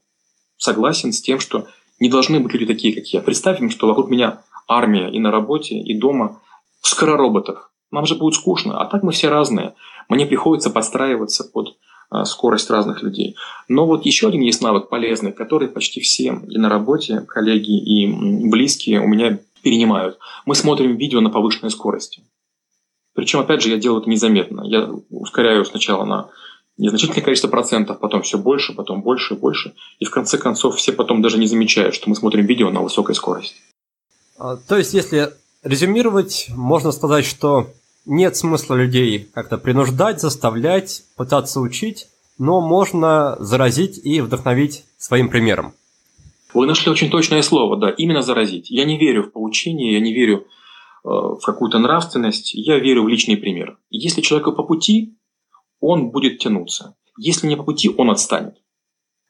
согласен 0.59 1.11
с 1.15 1.23
тем, 1.23 1.41
что 1.41 1.67
не 2.01 2.11
должны 2.11 2.41
быть 2.41 2.53
люди 2.53 2.67
такие, 2.67 2.95
как 2.95 3.07
я. 3.07 3.23
Представим, 3.23 3.71
что 3.71 3.87
вокруг 3.87 4.11
меня 4.11 4.43
армия 4.69 5.09
и 5.09 5.19
на 5.19 5.31
работе, 5.31 5.79
и 5.79 5.99
дома 5.99 6.43
скоророботов. 6.83 7.71
Нам 7.91 8.05
же 8.05 8.17
будет 8.17 8.35
скучно, 8.35 8.83
а 8.83 8.85
так 8.85 9.03
мы 9.03 9.13
все 9.13 9.31
разные. 9.31 9.75
Мне 10.11 10.27
приходится 10.27 10.69
подстраиваться 10.69 11.45
под 11.45 11.79
скорость 12.25 12.71
разных 12.71 13.03
людей. 13.03 13.37
Но 13.69 13.87
вот 13.87 14.07
еще 14.07 14.29
один 14.29 14.43
есть 14.43 14.63
навык 14.63 14.89
полезный, 14.89 15.33
который 15.33 15.69
почти 15.69 16.01
все 16.01 16.41
и 16.49 16.59
на 16.59 16.69
работе, 16.69 17.21
коллеги, 17.21 17.77
и 17.77 18.07
близкие 18.49 19.01
у 19.01 19.09
меня 19.09 19.39
перенимают. 19.63 20.19
Мы 20.47 20.55
смотрим 20.55 20.97
видео 20.97 21.21
на 21.21 21.31
повышенной 21.31 21.71
скорости. 21.71 22.23
Причем, 23.15 23.41
опять 23.41 23.63
же, 23.63 23.71
я 23.71 23.79
делаю 23.79 24.03
это 24.03 24.11
незаметно. 24.11 24.63
Я 24.65 24.91
ускоряю 25.11 25.65
сначала 25.65 26.05
на 26.05 26.31
незначительное 26.77 27.23
количество 27.23 27.49
процентов, 27.49 28.01
потом 28.01 28.23
все 28.23 28.39
больше, 28.39 28.75
потом 28.75 29.03
больше 29.03 29.35
и 29.35 29.37
больше. 29.37 29.75
И 29.99 30.05
в 30.05 30.11
конце 30.11 30.39
концов 30.39 30.77
все 30.77 30.93
потом 30.93 31.23
даже 31.23 31.39
не 31.39 31.47
замечают, 31.47 31.95
что 31.95 32.09
мы 32.09 32.17
смотрим 32.17 32.47
видео 32.47 32.71
на 32.71 32.81
высокой 32.81 33.15
скорости. 33.15 33.57
А, 34.39 34.57
то 34.57 34.77
есть, 34.77 34.95
если 34.95 35.31
резюмировать, 35.63 36.49
можно 36.51 36.93
сказать, 36.93 37.25
что 37.25 37.69
нет 38.07 38.37
смысла 38.37 38.75
людей 38.75 39.29
как-то 39.33 39.59
принуждать, 39.59 40.21
заставлять, 40.21 41.03
пытаться 41.17 41.61
учить, 41.61 42.09
но 42.39 42.61
можно 42.61 43.37
заразить 43.39 43.99
и 44.05 44.21
вдохновить 44.21 44.85
своим 44.99 45.29
примером. 45.29 45.75
Вы 46.53 46.67
нашли 46.67 46.91
очень 46.91 47.11
точное 47.11 47.43
слово, 47.43 47.77
да, 47.77 47.91
именно 47.91 48.23
заразить. 48.23 48.71
Я 48.71 48.85
не 48.85 48.99
верю 48.99 49.25
в 49.25 49.33
поучение, 49.33 49.95
я 49.95 50.01
не 50.01 50.15
верю 50.15 50.47
э, 51.05 51.09
в 51.09 51.41
какую-то 51.45 51.79
нравственность, 51.79 52.55
я 52.55 52.79
верю 52.79 53.03
в 53.03 53.09
личный 53.09 53.37
пример. 53.37 53.79
Если 53.91 54.21
человеку 54.21 54.53
по 54.53 54.63
пути, 54.63 55.19
он 55.81 56.11
будет 56.11 56.39
тянуться. 56.39 56.95
Если 57.19 57.49
не 57.49 57.57
по 57.57 57.65
пути, 57.65 57.93
он 57.97 58.11
отстанет. 58.11 58.57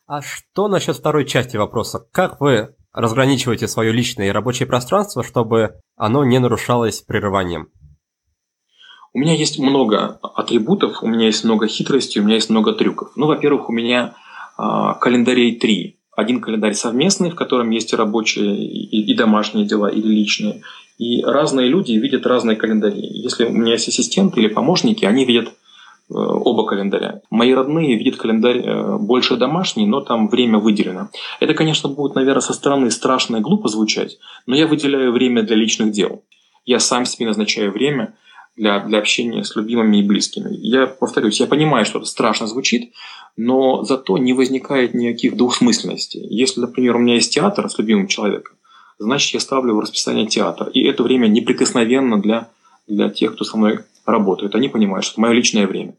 А 0.06 0.20
что 0.20 0.68
насчет 0.68 0.96
второй 0.96 1.24
части 1.24 1.56
вопроса? 1.56 2.06
Как 2.12 2.40
вы 2.40 2.74
разграничиваете 2.92 3.68
свое 3.68 3.90
личное 3.90 4.28
и 4.28 4.32
рабочее 4.32 4.66
пространство, 4.66 5.24
чтобы 5.24 5.80
оно 5.96 6.24
не 6.24 6.38
нарушалось 6.38 7.00
прерыванием? 7.00 7.68
У 9.14 9.18
меня 9.18 9.34
есть 9.34 9.58
много 9.58 10.18
атрибутов, 10.22 11.02
у 11.02 11.06
меня 11.06 11.26
есть 11.26 11.44
много 11.44 11.66
хитростей, 11.68 12.20
у 12.20 12.24
меня 12.24 12.34
есть 12.34 12.50
много 12.50 12.72
трюков. 12.72 13.12
Ну, 13.16 13.26
во-первых, 13.26 13.68
у 13.68 13.72
меня 13.72 14.14
э, 14.58 14.62
календарей 15.00 15.56
три. 15.56 15.98
Один 16.16 16.40
календарь 16.40 16.74
совместный, 16.74 17.30
в 17.30 17.34
котором 17.34 17.70
есть 17.70 17.92
и 17.92 17.96
рабочие, 17.96 18.56
и, 18.56 19.12
и 19.12 19.14
домашние 19.14 19.66
дела, 19.66 19.88
или 19.88 20.06
личные. 20.06 20.62
И 20.98 21.22
разные 21.22 21.68
люди 21.68 21.92
видят 21.92 22.26
разные 22.26 22.56
календари. 22.56 23.00
Если 23.00 23.46
у 23.46 23.52
меня 23.52 23.72
есть 23.72 23.88
ассистенты 23.88 24.40
или 24.40 24.48
помощники, 24.48 25.04
они 25.04 25.24
видят 25.24 25.52
Э, 26.10 26.16
оба 26.16 26.66
календаря. 26.66 27.22
Мои 27.30 27.54
родные 27.54 27.96
видят 27.96 28.16
календарь 28.16 28.58
э, 28.58 28.98
больше 28.98 29.36
домашний, 29.36 29.86
но 29.86 30.02
там 30.02 30.28
время 30.28 30.58
выделено. 30.58 31.08
Это, 31.40 31.54
конечно, 31.54 31.88
будет, 31.88 32.14
наверное, 32.14 32.42
со 32.42 32.52
стороны 32.52 32.90
страшно 32.90 33.36
и 33.36 33.40
глупо 33.40 33.68
звучать, 33.68 34.18
но 34.46 34.54
я 34.54 34.66
выделяю 34.66 35.12
время 35.12 35.42
для 35.42 35.56
личных 35.56 35.92
дел. 35.92 36.22
Я 36.66 36.78
сам 36.78 37.06
себе 37.06 37.26
назначаю 37.26 37.72
время 37.72 38.14
для, 38.56 38.80
для 38.80 38.98
общения 38.98 39.42
с 39.42 39.56
любимыми 39.56 39.98
и 39.98 40.02
близкими. 40.02 40.48
Я 40.54 40.86
повторюсь, 40.86 41.40
я 41.40 41.46
понимаю, 41.46 41.84
что 41.84 41.98
это 41.98 42.08
страшно 42.08 42.46
звучит, 42.46 42.92
но 43.36 43.82
зато 43.82 44.16
не 44.18 44.32
возникает 44.32 44.94
никаких 44.94 45.36
двухсмысленностей. 45.36 46.26
Если, 46.28 46.60
например, 46.60 46.96
у 46.96 47.00
меня 47.00 47.14
есть 47.14 47.34
театр 47.34 47.68
с 47.68 47.78
любимым 47.78 48.06
человеком, 48.06 48.56
значит, 48.98 49.34
я 49.34 49.40
ставлю 49.40 49.74
в 49.74 49.80
расписание 49.80 50.26
театр. 50.26 50.68
И 50.68 50.84
это 50.84 51.02
время 51.02 51.26
неприкосновенно 51.26 52.20
для, 52.20 52.50
для 52.86 53.10
тех, 53.10 53.34
кто 53.34 53.44
со 53.44 53.56
мной 53.56 53.80
работают, 54.06 54.54
они 54.54 54.68
понимают, 54.68 55.04
что 55.04 55.14
это 55.14 55.20
мое 55.22 55.32
личное 55.32 55.66
время. 55.66 55.92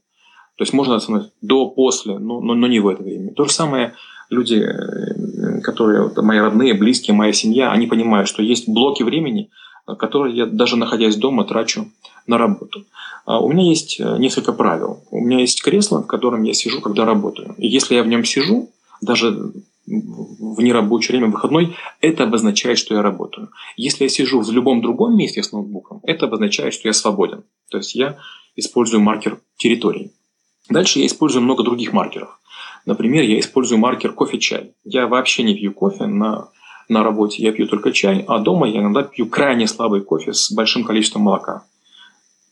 То 0.58 0.62
есть 0.62 0.72
можно 0.72 0.96
остановить 0.96 1.32
до, 1.42 1.68
после, 1.68 2.18
но, 2.18 2.40
но, 2.40 2.54
но 2.54 2.68
не 2.68 2.80
в 2.80 2.88
это 2.88 3.04
время. 3.04 3.34
То 3.34 3.44
же 3.44 3.52
самое 3.52 3.94
люди, 4.30 4.56
э, 4.56 5.62
которые 5.62 6.10
мои 6.16 6.40
родные, 6.40 6.74
близкие, 6.74 7.14
моя 7.14 7.34
семья, 7.34 7.72
они 7.72 7.88
понимают, 7.88 8.30
что 8.30 8.42
есть 8.42 8.70
блоки 8.70 9.04
времени, 9.04 9.50
которые 9.86 10.36
я 10.36 10.46
даже 10.46 10.78
находясь 10.78 11.16
дома 11.16 11.44
трачу 11.46 11.92
на 12.28 12.38
работу. 12.38 12.86
А 13.26 13.40
у 13.40 13.52
меня 13.52 13.70
есть 13.70 14.00
э, 14.00 14.18
несколько 14.18 14.54
правил. 14.54 15.04
У 15.12 15.20
меня 15.20 15.40
есть 15.42 15.62
кресло, 15.64 16.02
в 16.02 16.08
котором 16.08 16.44
я 16.44 16.54
сижу, 16.54 16.82
когда 16.82 17.06
работаю. 17.06 17.56
И 17.58 17.68
если 17.68 17.96
я 17.96 18.04
в 18.04 18.08
нем 18.08 18.24
сижу, 18.24 18.70
даже 19.02 19.52
в 19.86 20.62
нерабочее 20.62 21.18
время, 21.18 21.32
выходной, 21.32 21.76
это 22.02 22.24
обозначает, 22.24 22.78
что 22.78 22.96
я 22.96 23.02
работаю. 23.02 23.50
Если 23.78 24.04
я 24.04 24.10
сижу 24.10 24.42
в 24.42 24.52
любом 24.52 24.82
другом 24.82 25.16
месте 25.16 25.44
с 25.44 25.52
ноутбуком, 25.52 26.00
это 26.04 26.26
обозначает, 26.26 26.74
что 26.74 26.88
я 26.88 26.94
свободен. 26.94 27.44
То 27.70 27.78
есть 27.78 27.94
я 27.96 28.18
использую 28.56 29.02
маркер 29.02 29.40
территории. 29.58 30.12
Дальше 30.70 31.00
я 31.00 31.06
использую 31.06 31.44
много 31.44 31.64
других 31.64 31.94
маркеров. 31.94 32.40
Например, 32.86 33.24
я 33.24 33.40
использую 33.40 33.80
маркер 33.80 34.14
кофе-чай. 34.14 34.72
Я 34.84 35.08
вообще 35.08 35.44
не 35.44 35.56
пью 35.56 35.72
кофе 35.72 36.06
на, 36.06 36.50
на 36.90 37.04
работе, 37.04 37.44
я 37.44 37.52
пью 37.52 37.68
только 37.68 37.92
чай, 37.92 38.24
а 38.28 38.40
дома 38.40 38.68
я 38.68 38.80
иногда 38.80 39.04
пью 39.04 39.28
крайне 39.28 39.68
слабый 39.68 40.02
кофе 40.02 40.34
с 40.34 40.52
большим 40.52 40.84
количеством 40.84 41.24
молока. 41.24 41.64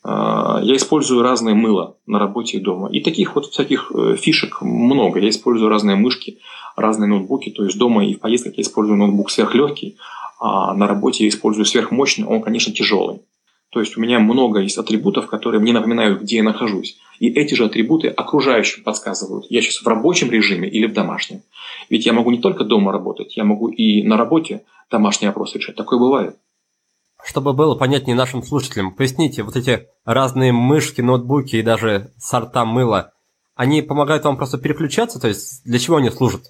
А, 0.03 0.59
я 0.61 0.75
использую 0.75 1.21
разные 1.21 1.55
мыла 1.55 1.95
на 2.05 2.19
работе 2.19 2.57
и 2.57 2.59
дома. 2.59 2.89
И 2.89 2.99
таких 3.01 3.35
вот 3.35 3.45
всяких 3.45 3.91
э, 3.93 4.15
фишек 4.15 4.61
много. 4.61 5.19
Я 5.19 5.29
использую 5.29 5.69
разные 5.69 5.95
мышки, 5.95 6.39
разные 6.75 7.07
ноутбуки. 7.07 7.51
То 7.51 7.63
есть 7.63 7.77
дома 7.77 8.05
и 8.05 8.13
в 8.13 8.19
поездках 8.19 8.57
я 8.57 8.63
использую 8.63 8.97
ноутбук 8.97 9.31
сверхлегкий, 9.31 9.97
а 10.39 10.73
на 10.73 10.87
работе 10.87 11.23
я 11.23 11.29
использую 11.29 11.65
сверхмощный. 11.65 12.25
Он, 12.25 12.41
конечно, 12.41 12.73
тяжелый. 12.73 13.21
То 13.73 13.79
есть 13.79 13.97
у 13.97 14.01
меня 14.01 14.19
много 14.19 14.59
есть 14.59 14.77
атрибутов, 14.77 15.25
которые 15.27 15.59
мне 15.59 15.73
напоминают, 15.73 16.21
где 16.21 16.37
я 16.37 16.43
нахожусь. 16.43 16.95
И 17.19 17.27
эти 17.27 17.55
же 17.55 17.65
атрибуты 17.65 18.07
окружающим 18.07 18.83
подсказывают, 18.83 19.47
я 19.49 19.63
сейчас 19.63 19.81
в 19.81 19.87
рабочем 19.87 20.29
режиме 20.29 20.69
или 20.69 20.85
в 20.85 20.93
домашнем. 20.93 21.41
Ведь 21.89 22.05
я 22.05 22.13
могу 22.13 22.29
не 22.29 22.37
только 22.37 22.65
дома 22.65 22.91
работать, 22.91 23.35
я 23.35 23.43
могу 23.43 23.69
и 23.69 24.03
на 24.03 24.15
работе 24.15 24.63
домашний 24.91 25.27
опрос 25.27 25.55
решать. 25.55 25.75
Такое 25.75 25.97
бывает. 25.97 26.37
Чтобы 27.25 27.53
было 27.53 27.73
понятнее 27.73 28.15
нашим 28.15 28.43
слушателям, 28.43 28.93
поясните, 28.93 29.41
вот 29.41 29.55
эти 29.55 29.87
разные 30.05 30.51
мышки, 30.51 31.01
ноутбуки 31.01 31.55
и 31.55 31.63
даже 31.63 32.11
сорта 32.19 32.65
мыла, 32.65 33.13
они 33.55 33.81
помогают 33.81 34.23
вам 34.25 34.37
просто 34.37 34.59
переключаться? 34.59 35.19
То 35.19 35.29
есть 35.29 35.63
для 35.65 35.79
чего 35.79 35.97
они 35.97 36.11
служат? 36.11 36.43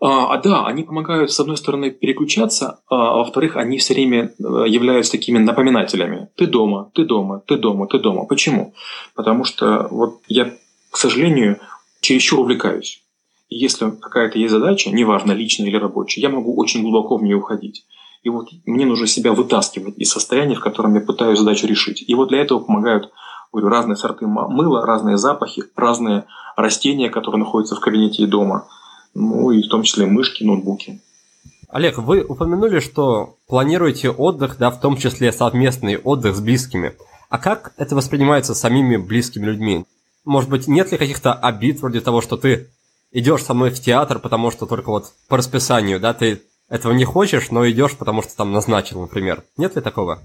А, 0.00 0.34
а, 0.34 0.38
да, 0.38 0.64
они 0.66 0.84
помогают, 0.84 1.32
с 1.32 1.40
одной 1.40 1.56
стороны, 1.56 1.90
переключаться, 1.90 2.80
а, 2.88 3.14
а 3.14 3.16
во-вторых, 3.16 3.56
они 3.56 3.78
все 3.78 3.94
время 3.94 4.32
э, 4.38 4.64
являются 4.68 5.12
такими 5.12 5.38
напоминателями. 5.38 6.28
Ты 6.36 6.46
дома, 6.46 6.90
ты 6.94 7.04
дома, 7.04 7.42
ты 7.44 7.56
дома, 7.56 7.88
ты 7.88 7.98
дома. 7.98 8.24
Почему? 8.24 8.74
Потому 9.16 9.42
что 9.42 9.88
вот 9.90 10.20
я, 10.28 10.52
к 10.90 10.96
сожалению, 10.96 11.58
чересчур 12.00 12.40
увлекаюсь. 12.40 13.02
И 13.48 13.56
если 13.56 13.90
какая-то 13.90 14.38
есть 14.38 14.52
задача, 14.52 14.90
неважно, 14.90 15.32
личная 15.32 15.66
или 15.66 15.76
рабочая, 15.76 16.20
я 16.20 16.28
могу 16.28 16.54
очень 16.56 16.82
глубоко 16.82 17.16
в 17.16 17.24
нее 17.24 17.36
уходить. 17.36 17.84
И 18.22 18.28
вот 18.28 18.48
мне 18.66 18.86
нужно 18.86 19.08
себя 19.08 19.32
вытаскивать 19.32 19.98
из 19.98 20.12
состояния, 20.12 20.54
в 20.54 20.60
котором 20.60 20.94
я 20.94 21.00
пытаюсь 21.00 21.40
задачу 21.40 21.66
решить. 21.66 22.04
И 22.06 22.14
вот 22.14 22.28
для 22.28 22.40
этого 22.40 22.60
помогают 22.60 23.10
говорю, 23.52 23.68
разные 23.68 23.96
сорты 23.96 24.26
мыла, 24.26 24.86
разные 24.86 25.16
запахи, 25.16 25.64
разные 25.74 26.26
растения, 26.54 27.08
которые 27.08 27.40
находятся 27.40 27.74
в 27.74 27.80
кабинете 27.80 28.22
и 28.22 28.26
дома– 28.26 28.68
ну 29.14 29.50
и 29.50 29.62
в 29.62 29.68
том 29.68 29.82
числе 29.82 30.06
мышки, 30.06 30.44
ноутбуки. 30.44 31.00
Олег, 31.68 31.98
вы 31.98 32.22
упомянули, 32.22 32.80
что 32.80 33.36
планируете 33.46 34.10
отдых, 34.10 34.56
да, 34.58 34.70
в 34.70 34.80
том 34.80 34.96
числе 34.96 35.32
совместный 35.32 35.98
отдых 35.98 36.36
с 36.36 36.40
близкими. 36.40 36.94
А 37.28 37.38
как 37.38 37.74
это 37.76 37.94
воспринимается 37.94 38.54
самими 38.54 38.96
близкими 38.96 39.44
людьми? 39.44 39.84
Может 40.24 40.48
быть, 40.48 40.66
нет 40.66 40.92
ли 40.92 40.98
каких-то 40.98 41.34
обид 41.34 41.80
вроде 41.80 42.00
того, 42.00 42.22
что 42.22 42.36
ты 42.38 42.68
идешь 43.12 43.44
со 43.44 43.54
мной 43.54 43.70
в 43.70 43.80
театр, 43.80 44.18
потому 44.18 44.50
что 44.50 44.66
только 44.66 44.88
вот 44.90 45.12
по 45.28 45.36
расписанию, 45.36 46.00
да, 46.00 46.14
ты 46.14 46.42
этого 46.68 46.92
не 46.92 47.04
хочешь, 47.04 47.50
но 47.50 47.68
идешь, 47.68 47.96
потому 47.96 48.22
что 48.22 48.36
там 48.36 48.52
назначил, 48.52 49.00
например. 49.00 49.42
Нет 49.56 49.76
ли 49.76 49.82
такого? 49.82 50.22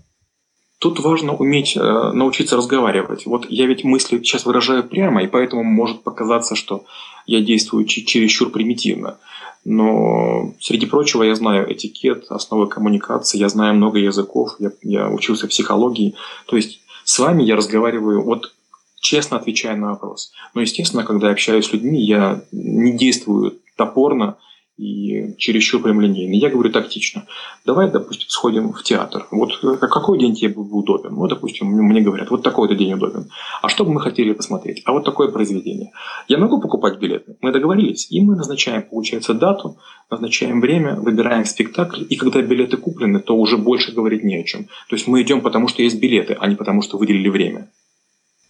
Тут 0.83 0.99
важно 0.99 1.33
уметь 1.33 1.77
э, 1.77 2.11
научиться 2.11 2.57
разговаривать. 2.57 3.25
Вот 3.25 3.45
я 3.49 3.67
ведь 3.67 3.85
мысли 3.85 4.17
сейчас 4.17 4.45
выражаю 4.45 4.83
прямо, 4.83 5.23
и 5.23 5.27
поэтому 5.27 5.63
может 5.63 6.03
показаться, 6.03 6.55
что 6.55 6.83
я 7.25 7.39
действую 7.39 7.85
чересчур 7.85 8.49
примитивно. 8.49 9.15
Но, 9.63 10.53
среди 10.59 10.85
прочего, 10.85 11.23
я 11.23 11.35
знаю 11.35 11.71
этикет, 11.71 12.25
основы 12.27 12.67
коммуникации, 12.67 13.37
я 13.37 13.47
знаю 13.47 13.75
много 13.75 13.97
языков, 13.97 14.57
я, 14.59 14.73
я 14.81 15.09
учился 15.09 15.47
психологии. 15.47 16.15
То 16.47 16.57
есть 16.57 16.81
с 17.05 17.17
вами 17.17 17.43
я 17.43 17.55
разговариваю 17.55 18.21
вот 18.21 18.53
честно 18.99 19.37
отвечая 19.37 19.77
на 19.77 19.91
вопрос. 19.91 20.33
Но, 20.53 20.59
естественно, 20.59 21.05
когда 21.05 21.27
я 21.27 21.31
общаюсь 21.31 21.67
с 21.67 21.71
людьми, 21.71 22.03
я 22.03 22.41
не 22.51 22.91
действую 22.91 23.53
топорно 23.77 24.35
и 24.77 25.35
чересчур 25.37 25.81
прямолинейно. 25.81 26.33
Я 26.33 26.49
говорю 26.49 26.71
тактично. 26.71 27.27
Давай, 27.63 27.91
допустим, 27.91 28.27
сходим 28.29 28.73
в 28.73 28.81
театр. 28.81 29.27
Вот 29.29 29.51
э, 29.63 29.77
какой 29.77 30.17
день 30.17 30.35
тебе 30.35 30.49
был 30.49 30.75
удобен? 30.75 31.13
Ну, 31.13 31.27
допустим, 31.27 31.67
мне 31.67 32.01
говорят, 32.01 32.31
вот 32.31 32.41
такой-то 32.41 32.73
день 32.73 32.93
удобен. 32.93 33.29
А 33.61 33.69
что 33.69 33.85
бы 33.85 33.93
мы 33.93 34.01
хотели 34.01 34.33
посмотреть? 34.33 34.81
А 34.85 34.91
вот 34.91 35.05
такое 35.05 35.27
произведение. 35.27 35.91
Я 36.27 36.39
могу 36.39 36.59
покупать 36.59 36.97
билеты? 36.97 37.37
Мы 37.41 37.51
договорились. 37.51 38.07
И 38.09 38.19
мы 38.21 38.35
назначаем, 38.35 38.81
получается, 38.81 39.35
дату, 39.35 39.77
назначаем 40.09 40.59
время, 40.59 40.95
выбираем 40.95 41.45
спектакль. 41.45 42.03
И 42.09 42.15
когда 42.15 42.41
билеты 42.41 42.77
куплены, 42.77 43.19
то 43.19 43.35
уже 43.37 43.57
больше 43.57 43.91
говорить 43.91 44.23
не 44.23 44.37
о 44.37 44.43
чем. 44.43 44.65
То 44.89 44.95
есть 44.95 45.07
мы 45.07 45.21
идем 45.21 45.41
потому, 45.41 45.67
что 45.67 45.83
есть 45.83 45.99
билеты, 45.99 46.35
а 46.39 46.47
не 46.47 46.55
потому, 46.55 46.81
что 46.81 46.97
выделили 46.97 47.29
время. 47.29 47.69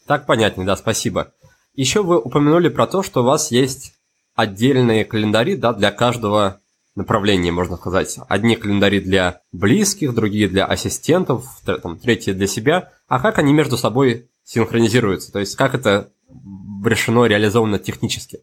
Так 0.08 0.26
понятнее, 0.26 0.66
да, 0.66 0.78
спасибо. 0.78 1.34
Еще 1.76 2.02
вы 2.02 2.20
упомянули 2.20 2.70
про 2.70 2.88
то, 2.88 3.04
что 3.04 3.22
у 3.22 3.26
вас 3.26 3.52
есть 3.52 3.94
отдельные 4.36 5.06
календари, 5.06 5.56
да, 5.56 5.74
для 5.74 5.92
каждого 5.92 6.62
направления, 6.96 7.52
можно 7.52 7.78
сказать. 7.78 8.18
Одни 8.28 8.56
календари 8.56 9.00
для 9.00 9.42
близких, 9.52 10.14
другие 10.14 10.48
для 10.48 10.66
ассистентов, 10.66 11.46
там, 11.66 11.98
третьи 11.98 12.32
для 12.32 12.48
себя. 12.48 12.92
А 13.08 13.20
как 13.20 13.40
они 13.40 13.54
между 13.54 13.78
собой 13.78 14.30
синхронизируются? 14.44 15.32
То 15.32 15.40
есть 15.40 15.56
как 15.56 15.74
это 15.74 16.12
решено, 16.84 17.26
реализовано 17.26 17.80
технически? 17.80 18.40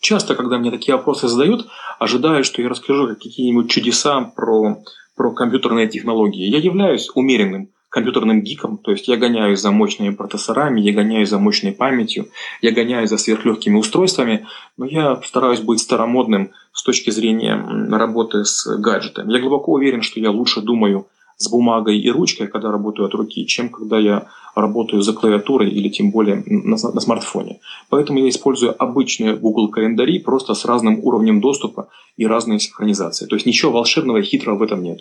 Часто, 0.00 0.34
когда 0.34 0.58
мне 0.58 0.70
такие 0.70 0.96
вопросы 0.96 1.28
задают, 1.28 1.68
ожидают, 1.98 2.46
что 2.46 2.60
я 2.60 2.68
расскажу 2.68 3.08
какие-нибудь 3.08 3.70
чудеса 3.70 4.20
про, 4.20 4.82
про 5.14 5.32
компьютерные 5.32 5.88
технологии. 5.88 6.50
Я 6.50 6.58
являюсь 6.58 7.08
умеренным 7.14 7.70
компьютерным 7.92 8.40
гиком, 8.40 8.78
то 8.78 8.90
есть 8.90 9.06
я 9.06 9.18
гоняюсь 9.18 9.60
за 9.60 9.70
мощными 9.70 10.14
процессорами, 10.14 10.80
я 10.80 10.94
гоняюсь 10.94 11.28
за 11.28 11.38
мощной 11.38 11.72
памятью, 11.72 12.28
я 12.62 12.72
гоняюсь 12.72 13.10
за 13.10 13.18
сверхлегкими 13.18 13.76
устройствами, 13.76 14.46
но 14.78 14.86
я 14.86 15.20
стараюсь 15.22 15.60
быть 15.60 15.80
старомодным 15.80 16.52
с 16.72 16.82
точки 16.82 17.10
зрения 17.10 17.54
работы 17.90 18.46
с 18.46 18.66
гаджетами. 18.78 19.30
Я 19.30 19.40
глубоко 19.40 19.72
уверен, 19.72 20.00
что 20.00 20.20
я 20.20 20.30
лучше 20.30 20.62
думаю 20.62 21.06
с 21.36 21.50
бумагой 21.50 21.98
и 21.98 22.10
ручкой, 22.10 22.46
когда 22.46 22.72
работаю 22.72 23.06
от 23.06 23.14
руки, 23.14 23.46
чем 23.46 23.68
когда 23.68 23.98
я 23.98 24.26
работаю 24.54 25.02
за 25.02 25.12
клавиатурой 25.12 25.68
или 25.68 25.90
тем 25.90 26.12
более 26.12 26.42
на, 26.46 26.76
на 26.76 27.00
смартфоне. 27.00 27.60
Поэтому 27.90 28.20
я 28.20 28.28
использую 28.30 28.74
обычные 28.82 29.36
Google 29.36 29.68
календари 29.68 30.18
просто 30.18 30.54
с 30.54 30.64
разным 30.64 30.98
уровнем 31.02 31.42
доступа 31.42 31.88
и 32.16 32.26
разной 32.26 32.58
синхронизацией. 32.58 33.28
То 33.28 33.36
есть 33.36 33.44
ничего 33.44 33.70
волшебного 33.72 34.18
и 34.18 34.22
хитрого 34.22 34.56
в 34.56 34.62
этом 34.62 34.82
нет. 34.82 35.00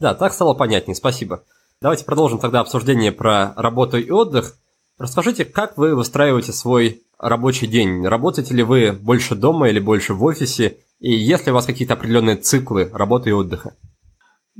Да, 0.00 0.14
так 0.14 0.32
стало 0.32 0.54
понятнее, 0.54 0.96
спасибо. 0.96 1.44
Давайте 1.82 2.04
продолжим 2.04 2.38
тогда 2.38 2.60
обсуждение 2.60 3.10
про 3.10 3.54
работу 3.56 3.96
и 3.96 4.10
отдых. 4.10 4.52
Расскажите, 4.98 5.46
как 5.46 5.78
вы 5.78 5.96
выстраиваете 5.96 6.52
свой 6.52 7.00
рабочий 7.18 7.66
день? 7.66 8.06
Работаете 8.06 8.52
ли 8.52 8.62
вы 8.62 8.92
больше 8.92 9.34
дома 9.34 9.70
или 9.70 9.80
больше 9.80 10.12
в 10.12 10.22
офисе? 10.24 10.76
И 10.98 11.10
есть 11.10 11.46
ли 11.46 11.52
у 11.52 11.54
вас 11.54 11.64
какие-то 11.64 11.94
определенные 11.94 12.36
циклы 12.36 12.90
работы 12.92 13.30
и 13.30 13.32
отдыха? 13.32 13.72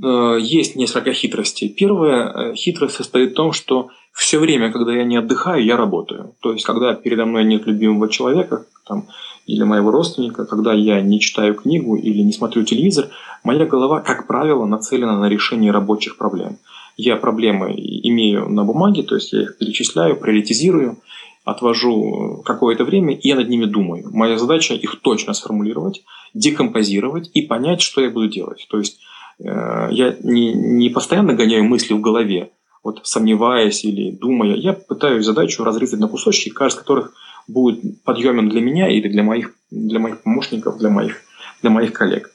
Э, 0.03 0.39
есть 0.41 0.75
несколько 0.75 1.13
хитростей. 1.13 1.69
Первая 1.69 2.53
э, 2.53 2.55
хитрость 2.55 2.95
состоит 2.95 3.33
в 3.33 3.35
том, 3.35 3.51
что 3.51 3.89
все 4.13 4.39
время, 4.39 4.71
когда 4.71 4.91
я 4.91 5.03
не 5.03 5.17
отдыхаю, 5.17 5.63
я 5.63 5.77
работаю. 5.77 6.33
То 6.41 6.53
есть, 6.53 6.65
когда 6.65 6.95
передо 6.95 7.27
мной 7.27 7.43
нет 7.43 7.67
любимого 7.67 8.09
человека 8.09 8.65
там, 8.87 9.05
или 9.45 9.61
моего 9.61 9.91
родственника, 9.91 10.47
когда 10.47 10.73
я 10.73 10.99
не 11.01 11.19
читаю 11.19 11.53
книгу 11.53 11.97
или 11.97 12.23
не 12.23 12.33
смотрю 12.33 12.63
телевизор, 12.63 13.09
моя 13.43 13.67
голова, 13.67 13.99
как 13.99 14.25
правило, 14.25 14.65
нацелена 14.65 15.19
на 15.19 15.29
решение 15.29 15.71
рабочих 15.71 16.17
проблем 16.17 16.57
я 17.01 17.15
проблемы 17.15 17.73
имею 17.75 18.47
на 18.49 18.63
бумаге, 18.63 19.03
то 19.03 19.15
есть 19.15 19.33
я 19.33 19.41
их 19.41 19.57
перечисляю, 19.57 20.15
приоритизирую, 20.15 20.97
отвожу 21.43 22.43
какое-то 22.45 22.85
время, 22.85 23.15
и 23.15 23.27
я 23.27 23.35
над 23.35 23.49
ними 23.49 23.65
думаю. 23.65 24.09
Моя 24.11 24.37
задача 24.37 24.75
их 24.75 25.01
точно 25.01 25.33
сформулировать, 25.33 26.03
декомпозировать 26.33 27.31
и 27.33 27.41
понять, 27.41 27.81
что 27.81 28.01
я 28.01 28.09
буду 28.11 28.27
делать. 28.27 28.67
То 28.69 28.77
есть 28.77 28.99
э, 29.39 29.87
я 29.91 30.15
не, 30.21 30.53
не 30.53 30.89
постоянно 30.89 31.33
гоняю 31.33 31.63
мысли 31.63 31.93
в 31.93 32.01
голове, 32.01 32.51
вот 32.83 32.99
сомневаясь 33.03 33.83
или 33.83 34.11
думая, 34.11 34.55
я 34.55 34.73
пытаюсь 34.73 35.25
задачу 35.25 35.63
разрезать 35.63 35.99
на 35.99 36.07
кусочки, 36.07 36.49
каждый 36.49 36.77
из 36.77 36.81
которых 36.81 37.13
будет 37.47 38.03
подъемен 38.03 38.49
для 38.49 38.61
меня 38.61 38.89
или 38.89 39.07
для 39.07 39.23
моих, 39.23 39.55
для 39.71 39.99
моих 39.99 40.21
помощников, 40.21 40.77
для 40.77 40.89
моих, 40.89 41.21
для 41.61 41.71
моих 41.71 41.93
коллег. 41.93 42.31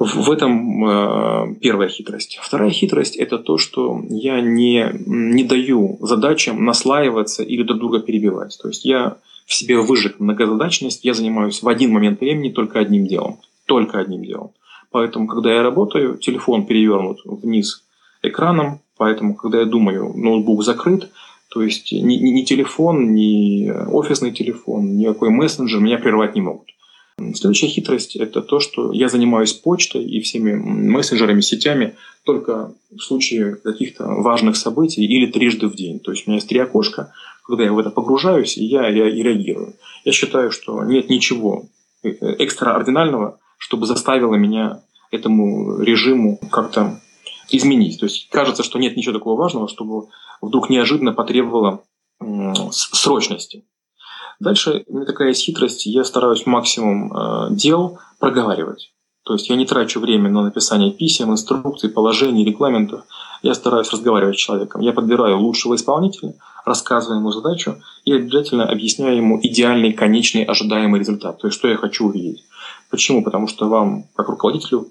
В 0.00 0.30
этом 0.30 0.82
э, 0.86 1.54
первая 1.60 1.90
хитрость. 1.90 2.38
Вторая 2.40 2.70
хитрость– 2.70 3.16
это 3.18 3.38
то, 3.38 3.58
что 3.58 4.00
я 4.08 4.40
не, 4.40 4.90
не 5.04 5.44
даю 5.44 5.98
задачам 6.00 6.64
наслаиваться 6.64 7.42
или 7.42 7.62
друг 7.62 7.80
друга 7.80 8.00
перебивать. 8.00 8.58
То 8.62 8.68
есть 8.68 8.86
я 8.86 9.18
в 9.44 9.52
себе 9.52 9.78
выжег 9.78 10.18
многозадачность, 10.18 11.04
я 11.04 11.12
занимаюсь 11.12 11.62
в 11.62 11.68
один 11.68 11.92
момент 11.92 12.18
времени 12.18 12.48
только 12.48 12.78
одним 12.78 13.06
делом. 13.06 13.40
Только 13.66 13.98
одним 13.98 14.24
делом. 14.24 14.52
Поэтому, 14.90 15.26
когда 15.26 15.52
я 15.52 15.62
работаю, 15.62 16.16
телефон 16.16 16.64
перевернут 16.64 17.18
вниз 17.26 17.84
экраном, 18.22 18.80
поэтому, 18.96 19.34
когда 19.34 19.58
я 19.58 19.66
думаю, 19.66 20.14
ноутбук 20.16 20.64
закрыт, 20.64 21.10
то 21.50 21.62
есть 21.62 21.92
ни, 21.92 22.14
ни 22.14 22.42
телефон, 22.44 23.12
ни 23.12 23.70
офисный 23.70 24.30
телефон, 24.30 24.96
никакой 24.96 25.28
мессенджер 25.28 25.80
меня 25.80 25.98
прервать 25.98 26.34
не 26.34 26.40
могут. 26.40 26.70
Следующая 27.34 27.68
хитрость– 27.68 28.16
это 28.16 28.42
то, 28.42 28.60
что 28.60 28.92
я 28.92 29.08
занимаюсь 29.08 29.52
почтой 29.52 30.04
и 30.04 30.20
всеми 30.20 30.54
мессенджерами, 30.54 31.40
сетями 31.40 31.96
только 32.24 32.74
в 32.90 33.00
случае 33.00 33.56
каких-то 33.56 34.06
важных 34.06 34.56
событий 34.56 35.04
или 35.04 35.30
трижды 35.30 35.68
в 35.68 35.74
день. 35.74 36.00
То 36.00 36.10
есть 36.12 36.26
у 36.26 36.30
меня 36.30 36.36
есть 36.36 36.48
три 36.48 36.58
окошка, 36.58 37.12
когда 37.46 37.64
я 37.64 37.72
в 37.72 37.78
это 37.78 37.90
погружаюсь, 37.90 38.56
и 38.56 38.64
я 38.64 38.88
и 38.88 39.22
реагирую. 39.22 39.74
Я 40.04 40.12
считаю, 40.12 40.50
что 40.50 40.82
нет 40.84 41.10
ничего 41.10 41.66
экстраординального, 42.02 43.38
чтобы 43.58 43.86
заставило 43.86 44.34
меня 44.34 44.82
этому 45.10 45.80
режиму 45.80 46.38
как-то 46.50 47.00
изменить. 47.50 47.98
То 48.00 48.06
есть 48.06 48.28
кажется, 48.30 48.62
что 48.62 48.78
нет 48.78 48.96
ничего 48.96 49.12
такого 49.12 49.38
важного, 49.38 49.68
чтобы 49.68 50.08
вдруг 50.40 50.70
неожиданно 50.70 51.12
потребовало 51.12 51.82
срочности. 52.72 53.64
Дальше 54.40 54.84
у 54.88 54.96
меня 54.96 55.06
такая 55.06 55.28
есть 55.28 55.44
хитрость, 55.44 55.86
я 55.86 56.02
стараюсь 56.02 56.46
максимум 56.46 57.12
э, 57.12 57.48
дел 57.50 57.98
проговаривать. 58.18 58.90
То 59.22 59.34
есть 59.34 59.50
я 59.50 59.56
не 59.56 59.66
трачу 59.66 60.00
время 60.00 60.30
на 60.30 60.42
написание 60.42 60.90
писем, 60.90 61.30
инструкций, 61.30 61.90
положений, 61.90 62.46
регламентов. 62.46 63.02
Я 63.42 63.52
стараюсь 63.54 63.92
разговаривать 63.92 64.36
с 64.36 64.40
человеком. 64.40 64.80
Я 64.80 64.92
подбираю 64.92 65.38
лучшего 65.38 65.74
исполнителя, 65.74 66.34
рассказываю 66.64 67.18
ему 67.20 67.30
задачу 67.30 67.76
и 68.04 68.12
обязательно 68.12 68.66
объясняю 68.66 69.16
ему 69.16 69.38
идеальный, 69.42 69.92
конечный, 69.92 70.44
ожидаемый 70.44 71.00
результат. 71.00 71.38
То 71.38 71.46
есть 71.46 71.58
что 71.58 71.68
я 71.68 71.76
хочу 71.76 72.06
увидеть. 72.06 72.44
Почему? 72.88 73.22
Потому 73.22 73.46
что 73.46 73.68
вам, 73.68 74.04
как 74.14 74.28
руководителю, 74.28 74.88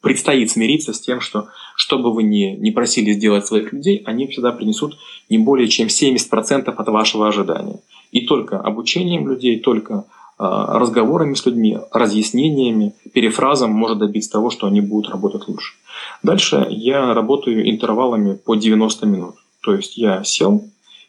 предстоит 0.00 0.50
смириться 0.50 0.92
с 0.92 1.00
тем, 1.00 1.20
что 1.20 1.48
что 1.76 1.98
бы 1.98 2.12
вы 2.12 2.22
ни, 2.22 2.56
ни 2.56 2.70
просили 2.70 3.12
сделать 3.12 3.46
своих 3.46 3.72
людей, 3.72 4.02
они 4.04 4.26
всегда 4.26 4.52
принесут 4.52 4.98
не 5.28 5.38
более 5.38 5.68
чем 5.68 5.88
70% 5.88 6.68
от 6.68 6.88
вашего 6.88 7.28
ожидания. 7.28 7.80
И 8.12 8.26
только 8.26 8.58
обучением 8.58 9.28
людей, 9.28 9.60
только 9.60 10.04
а, 10.36 10.78
разговорами 10.78 11.34
с 11.34 11.46
людьми, 11.46 11.78
разъяснениями, 11.92 12.94
перефразом 13.12 13.72
может 13.72 13.98
добиться 13.98 14.32
того, 14.32 14.50
что 14.50 14.66
они 14.66 14.80
будут 14.80 15.10
работать 15.10 15.46
лучше. 15.48 15.74
Дальше 16.22 16.66
я 16.70 17.14
работаю 17.14 17.68
интервалами 17.70 18.36
по 18.36 18.54
90 18.54 19.06
минут. 19.06 19.34
То 19.62 19.74
есть 19.74 19.96
я 19.96 20.24
сел, 20.24 20.64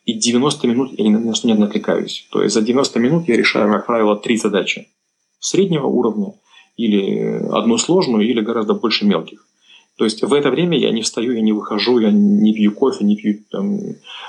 и 0.06 0.14
90 0.14 0.68
минут 0.68 0.92
я 0.98 1.06
ни 1.06 1.10
на 1.10 1.34
что 1.34 1.48
не 1.48 1.54
отвлекаюсь. 1.54 2.28
То 2.32 2.44
есть 2.44 2.54
за 2.54 2.62
90 2.62 3.00
минут 3.00 3.28
я 3.28 3.38
решаю, 3.38 3.72
как 3.72 3.86
правило, 3.86 4.18
три 4.18 4.38
задачи. 4.38 4.90
Среднего 5.40 5.88
уровня, 5.88 6.34
или 6.78 7.42
одну 7.52 7.78
сложную, 7.78 8.28
или 8.28 8.42
гораздо 8.42 8.74
больше 8.74 9.06
мелких. 9.06 9.46
То 9.98 10.06
есть 10.06 10.24
в 10.24 10.34
это 10.34 10.50
время 10.50 10.80
я 10.80 10.92
не 10.92 11.02
встаю, 11.02 11.34
я 11.34 11.42
не 11.42 11.52
выхожу, 11.52 12.00
я 12.00 12.12
не 12.12 12.54
пью 12.54 12.72
кофе, 12.72 13.04
не 13.06 13.16
пью 13.16 13.40
там, 13.52 13.80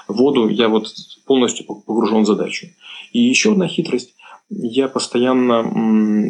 воду, 0.08 0.48
я 0.48 0.68
вот 0.68 0.92
полностью 1.24 1.64
погружен 1.66 2.22
в 2.22 2.26
задачу. 2.26 2.66
И 3.12 3.20
еще 3.20 3.52
одна 3.52 3.68
хитрость. 3.68 4.14
я 4.50 4.88
постоянно 4.88 5.62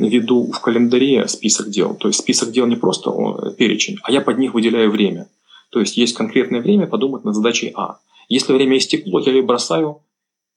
веду 0.06 0.50
в 0.52 0.60
календаре 0.60 1.26
список 1.28 1.70
дел. 1.70 1.94
То 1.94 2.08
есть 2.08 2.20
список 2.20 2.52
дел 2.52 2.66
не 2.66 2.76
просто 2.76 3.10
перечень, 3.58 3.96
а 4.02 4.12
я 4.12 4.20
под 4.20 4.38
них 4.38 4.54
выделяю 4.54 4.90
время. 4.90 5.28
То 5.70 5.80
есть 5.80 5.96
есть 5.96 6.14
конкретное 6.14 6.60
время 6.60 6.86
подумать 6.86 7.24
над 7.24 7.34
задачей 7.34 7.72
А. 7.74 7.98
Если 8.28 8.52
время 8.52 8.78
истекло, 8.78 9.20
я 9.20 9.32
ее 9.32 9.42
бросаю 9.42 10.02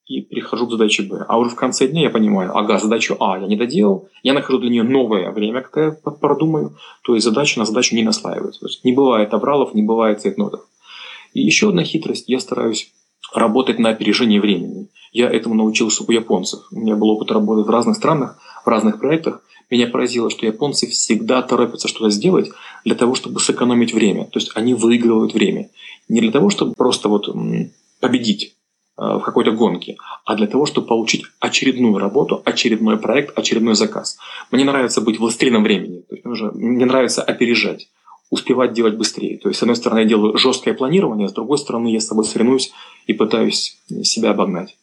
и 0.08 0.22
перехожу 0.22 0.68
к 0.68 0.72
задаче 0.72 1.04
Б. 1.04 1.26
А 1.28 1.38
уже 1.38 1.50
в 1.50 1.56
конце 1.56 1.88
дня 1.88 2.04
я 2.04 2.10
понимаю, 2.10 2.56
ага, 2.56 2.78
задачу 2.78 3.18
А 3.20 3.40
я 3.40 3.48
не 3.48 3.56
доделал, 3.56 4.08
я 4.24 4.34
нахожу 4.34 4.60
для 4.60 4.70
нее 4.70 4.84
новое 4.84 5.32
время, 5.32 5.62
когда 5.62 5.86
я 5.88 5.92
продумаю, 6.12 6.78
то 7.04 7.16
есть 7.16 7.26
задача 7.26 7.60
на 7.60 7.66
задачу 7.66 7.96
не 7.96 8.04
наслаивается. 8.04 8.62
То 8.62 8.68
есть 8.68 8.84
не 8.86 8.94
бывает 8.94 9.34
авралов, 9.34 9.74
не 9.74 9.82
бывает 9.82 10.22
цветнотов. 10.22 10.62
И 11.34 11.42
еще 11.42 11.70
одна 11.70 11.84
хитрость, 11.84 12.26
я 12.28 12.40
стараюсь 12.40 12.92
работать 13.34 13.80
на 13.80 13.90
опережение 13.90 14.40
времени. 14.40 14.90
Я 15.12 15.30
этому 15.30 15.56
научился 15.56 16.04
у 16.08 16.12
японцев. 16.12 16.62
У 16.72 16.80
меня 16.80 16.96
был 16.96 17.10
опыт 17.10 17.32
работы 17.32 17.64
в 17.64 17.70
разных 17.70 17.98
странах, 17.98 18.38
в 18.64 18.68
разных 18.68 19.00
проектах. 19.00 19.42
Меня 19.70 19.88
поразило, 19.88 20.30
что 20.30 20.46
японцы 20.46 20.88
всегда 20.88 21.42
торопятся 21.42 21.88
что-то 21.88 22.12
сделать 22.12 22.52
для 22.84 22.96
того, 22.96 23.16
чтобы 23.16 23.40
сэкономить 23.40 23.94
время. 23.94 24.26
То 24.26 24.40
есть 24.40 24.52
они 24.56 24.76
выигрывают 24.76 25.34
время. 25.34 25.70
Не 26.08 26.22
для 26.22 26.32
того, 26.32 26.50
чтобы 26.50 26.74
просто 26.76 27.10
вот 27.10 27.28
победить 28.00 28.56
в 28.98 29.20
какой-то 29.20 29.52
гонке, 29.52 29.98
а 30.24 30.36
для 30.36 30.48
того, 30.48 30.66
чтобы 30.66 30.88
получить 30.88 31.26
очередную 31.40 31.98
работу, 31.98 32.42
очередной 32.46 32.98
проект, 32.98 33.38
очередной 33.38 33.76
заказ. 33.76 34.18
Мне 34.52 34.64
нравится 34.64 35.02
быть 35.02 35.20
властелином 35.20 35.64
времени. 35.64 36.02
То 36.02 36.16
есть 36.16 36.42
мне 36.54 36.86
нравится 36.86 37.22
опережать 37.22 37.90
успевать 38.30 38.74
делать 38.74 38.96
быстрее. 38.96 39.38
То 39.38 39.50
есть, 39.50 39.60
с 39.60 39.64
одной 39.64 39.76
стороны, 39.76 40.00
я 40.00 40.06
делаю 40.06 40.38
жесткое 40.38 40.74
планирование, 40.74 41.30
с 41.30 41.34
другой 41.34 41.58
стороны, 41.58 41.90
я 41.90 42.00
с 42.00 42.08
собой 42.08 42.26
соревнуюсь 42.26 42.72
и 43.06 43.14
пытаюсь 43.14 43.78
себя 44.04 44.32
обогнать. 44.32 44.78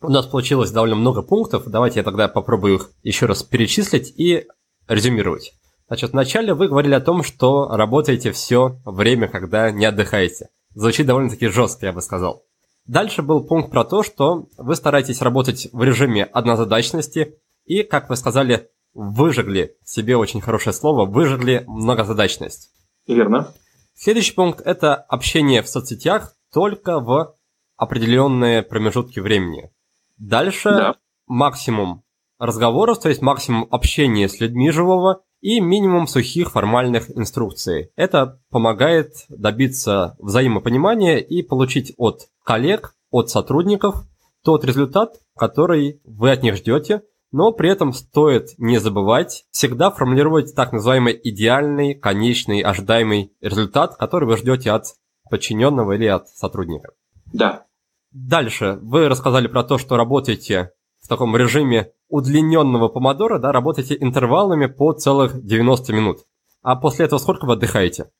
У 0.00 0.08
нас 0.08 0.26
получилось 0.26 0.72
довольно 0.72 0.96
много 0.96 1.22
пунктов. 1.22 1.64
Давайте 1.66 2.00
я 2.00 2.04
тогда 2.04 2.26
попробую 2.28 2.76
их 2.76 2.90
еще 3.04 3.26
раз 3.26 3.42
перечислить 3.42 4.12
и 4.16 4.46
резюмировать. 4.88 5.52
Значит, 5.86 6.12
вначале 6.12 6.54
вы 6.54 6.68
говорили 6.68 6.94
о 6.94 7.00
том, 7.00 7.22
что 7.22 7.68
работаете 7.68 8.32
все 8.32 8.80
время, 8.84 9.28
когда 9.28 9.70
не 9.70 9.84
отдыхаете. 9.84 10.48
Звучит 10.74 11.06
довольно-таки 11.06 11.48
жестко, 11.48 11.86
я 11.86 11.92
бы 11.92 12.00
сказал. 12.00 12.44
Дальше 12.86 13.22
был 13.22 13.44
пункт 13.44 13.70
про 13.70 13.84
то, 13.84 14.02
что 14.02 14.48
вы 14.58 14.74
стараетесь 14.74 15.22
работать 15.22 15.68
в 15.72 15.82
режиме 15.82 16.24
однозадачности 16.24 17.38
и, 17.64 17.82
как 17.82 18.10
вы 18.10 18.16
сказали, 18.16 18.70
выжигли, 18.92 19.76
себе 19.84 20.16
очень 20.16 20.40
хорошее 20.40 20.74
слово, 20.74 21.06
выжигли 21.06 21.64
многозадачность. 21.66 22.70
Верно. 23.06 23.54
Следующий 23.94 24.34
пункт– 24.34 24.60
это 24.64 24.94
общение 24.94 25.62
в 25.62 25.68
соцсетях 25.68 26.34
только 26.52 26.98
в 26.98 27.34
определенные 27.76 28.62
промежутки 28.62 29.20
времени. 29.20 29.70
Дальше 30.18 30.70
да. 30.70 30.94
максимум 31.26 32.02
разговоров, 32.38 33.00
то 33.00 33.08
есть 33.08 33.22
максимум 33.22 33.68
общения 33.70 34.28
с 34.28 34.40
людьми 34.40 34.70
живого 34.70 35.22
и 35.42 35.60
минимум 35.60 36.06
сухих 36.06 36.52
формальных 36.52 37.14
инструкций. 37.14 37.90
Это 37.96 38.40
помогает 38.50 39.26
добиться 39.28 40.16
взаимопонимания 40.18 41.18
и 41.18 41.42
получить 41.42 41.92
от 41.98 42.28
коллег, 42.44 42.94
от 43.10 43.28
сотрудников 43.28 44.06
тот 44.42 44.64
результат, 44.64 45.16
который 45.36 46.00
вы 46.04 46.30
от 46.30 46.42
них 46.42 46.56
ждете, 46.56 47.02
но 47.32 47.52
при 47.52 47.70
этом 47.70 47.92
стоит 47.92 48.50
не 48.58 48.78
забывать 48.78 49.44
всегда 49.50 49.90
формулировать 49.90 50.54
так 50.54 50.72
называемый 50.72 51.18
идеальный, 51.22 51.94
конечный, 51.94 52.60
ожидаемый 52.60 53.32
результат, 53.40 53.96
который 53.96 54.28
вы 54.28 54.36
ждете 54.36 54.70
от 54.70 54.86
подчиненного 55.30 55.92
или 55.92 56.06
от 56.06 56.28
сотрудника. 56.28 56.92
Да. 57.32 57.66
Дальше. 58.12 58.78
Вы 58.82 59.08
рассказали 59.08 59.46
про 59.46 59.64
то, 59.64 59.78
что 59.78 59.96
работаете 59.96 60.72
в 61.02 61.08
таком 61.08 61.36
режиме 61.36 61.92
удлиненного 62.08 62.88
помодора, 62.88 63.38
да, 63.38 63.52
работаете 63.52 63.96
интервалами 64.00 64.66
по 64.66 64.92
целых 64.92 65.44
90 65.44 65.92
минут. 65.92 66.18
А 66.62 66.76
после 66.76 67.06
этого 67.06 67.18
сколько 67.18 67.44
вы 67.44 67.54
отдыхаете? 67.54 68.10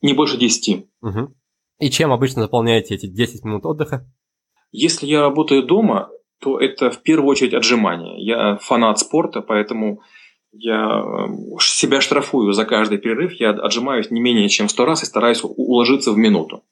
Не 0.00 0.14
больше 0.14 0.38
10. 0.38 0.86
Угу. 1.02 1.34
И 1.80 1.90
чем 1.90 2.12
обычно 2.12 2.42
заполняете 2.42 2.94
эти 2.94 3.06
10 3.06 3.44
минут 3.44 3.66
отдыха? 3.66 4.06
Если 4.72 5.06
я 5.06 5.20
работаю 5.20 5.64
дома, 5.64 6.08
то 6.40 6.58
это 6.58 6.90
в 6.90 7.02
первую 7.02 7.30
очередь 7.30 7.54
отжимание. 7.54 8.24
Я 8.24 8.56
фанат 8.56 8.98
спорта, 8.98 9.40
поэтому 9.40 10.02
я 10.52 11.00
э, 11.00 11.60
себя 11.60 12.00
штрафую 12.00 12.52
за 12.52 12.64
каждый 12.64 12.98
перерыв. 12.98 13.32
Я 13.34 13.50
отжимаюсь 13.50 14.10
не 14.10 14.20
менее 14.20 14.48
чем 14.48 14.68
сто 14.68 14.84
раз 14.84 15.02
и 15.02 15.06
стараюсь 15.06 15.40
уложиться 15.42 16.12
в 16.12 16.16
минуту. 16.16 16.62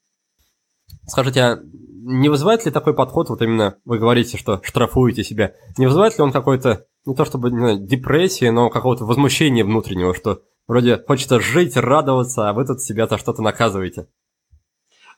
Скажите, 1.07 1.41
а 1.41 1.59
не 2.05 2.29
вызывает 2.29 2.65
ли 2.65 2.71
такой 2.71 2.95
подход, 2.95 3.29
вот 3.29 3.43
именно 3.43 3.77
вы 3.85 3.99
говорите, 3.99 4.37
что 4.37 4.61
штрафуете 4.65 5.23
себя, 5.23 5.55
не 5.79 5.87
вызывает 5.87 6.19
ли 6.19 6.25
он 6.25 6.33
какой-то, 6.33 6.87
не 7.07 7.15
то 7.15 7.25
чтобы 7.25 7.51
не 7.51 7.59
знаю, 7.59 7.79
депрессии, 7.79 8.49
но 8.49 8.71
какого-то 8.71 9.05
возмущения 9.05 9.65
внутреннего, 9.65 10.15
что 10.15 10.41
вроде 10.67 11.03
хочется 11.07 11.41
жить, 11.41 11.77
радоваться, 11.77 12.49
а 12.49 12.53
вы 12.53 12.67
тут 12.67 12.81
себя 12.81 13.07
за 13.07 13.19
что-то 13.19 13.43
наказываете? 13.43 14.09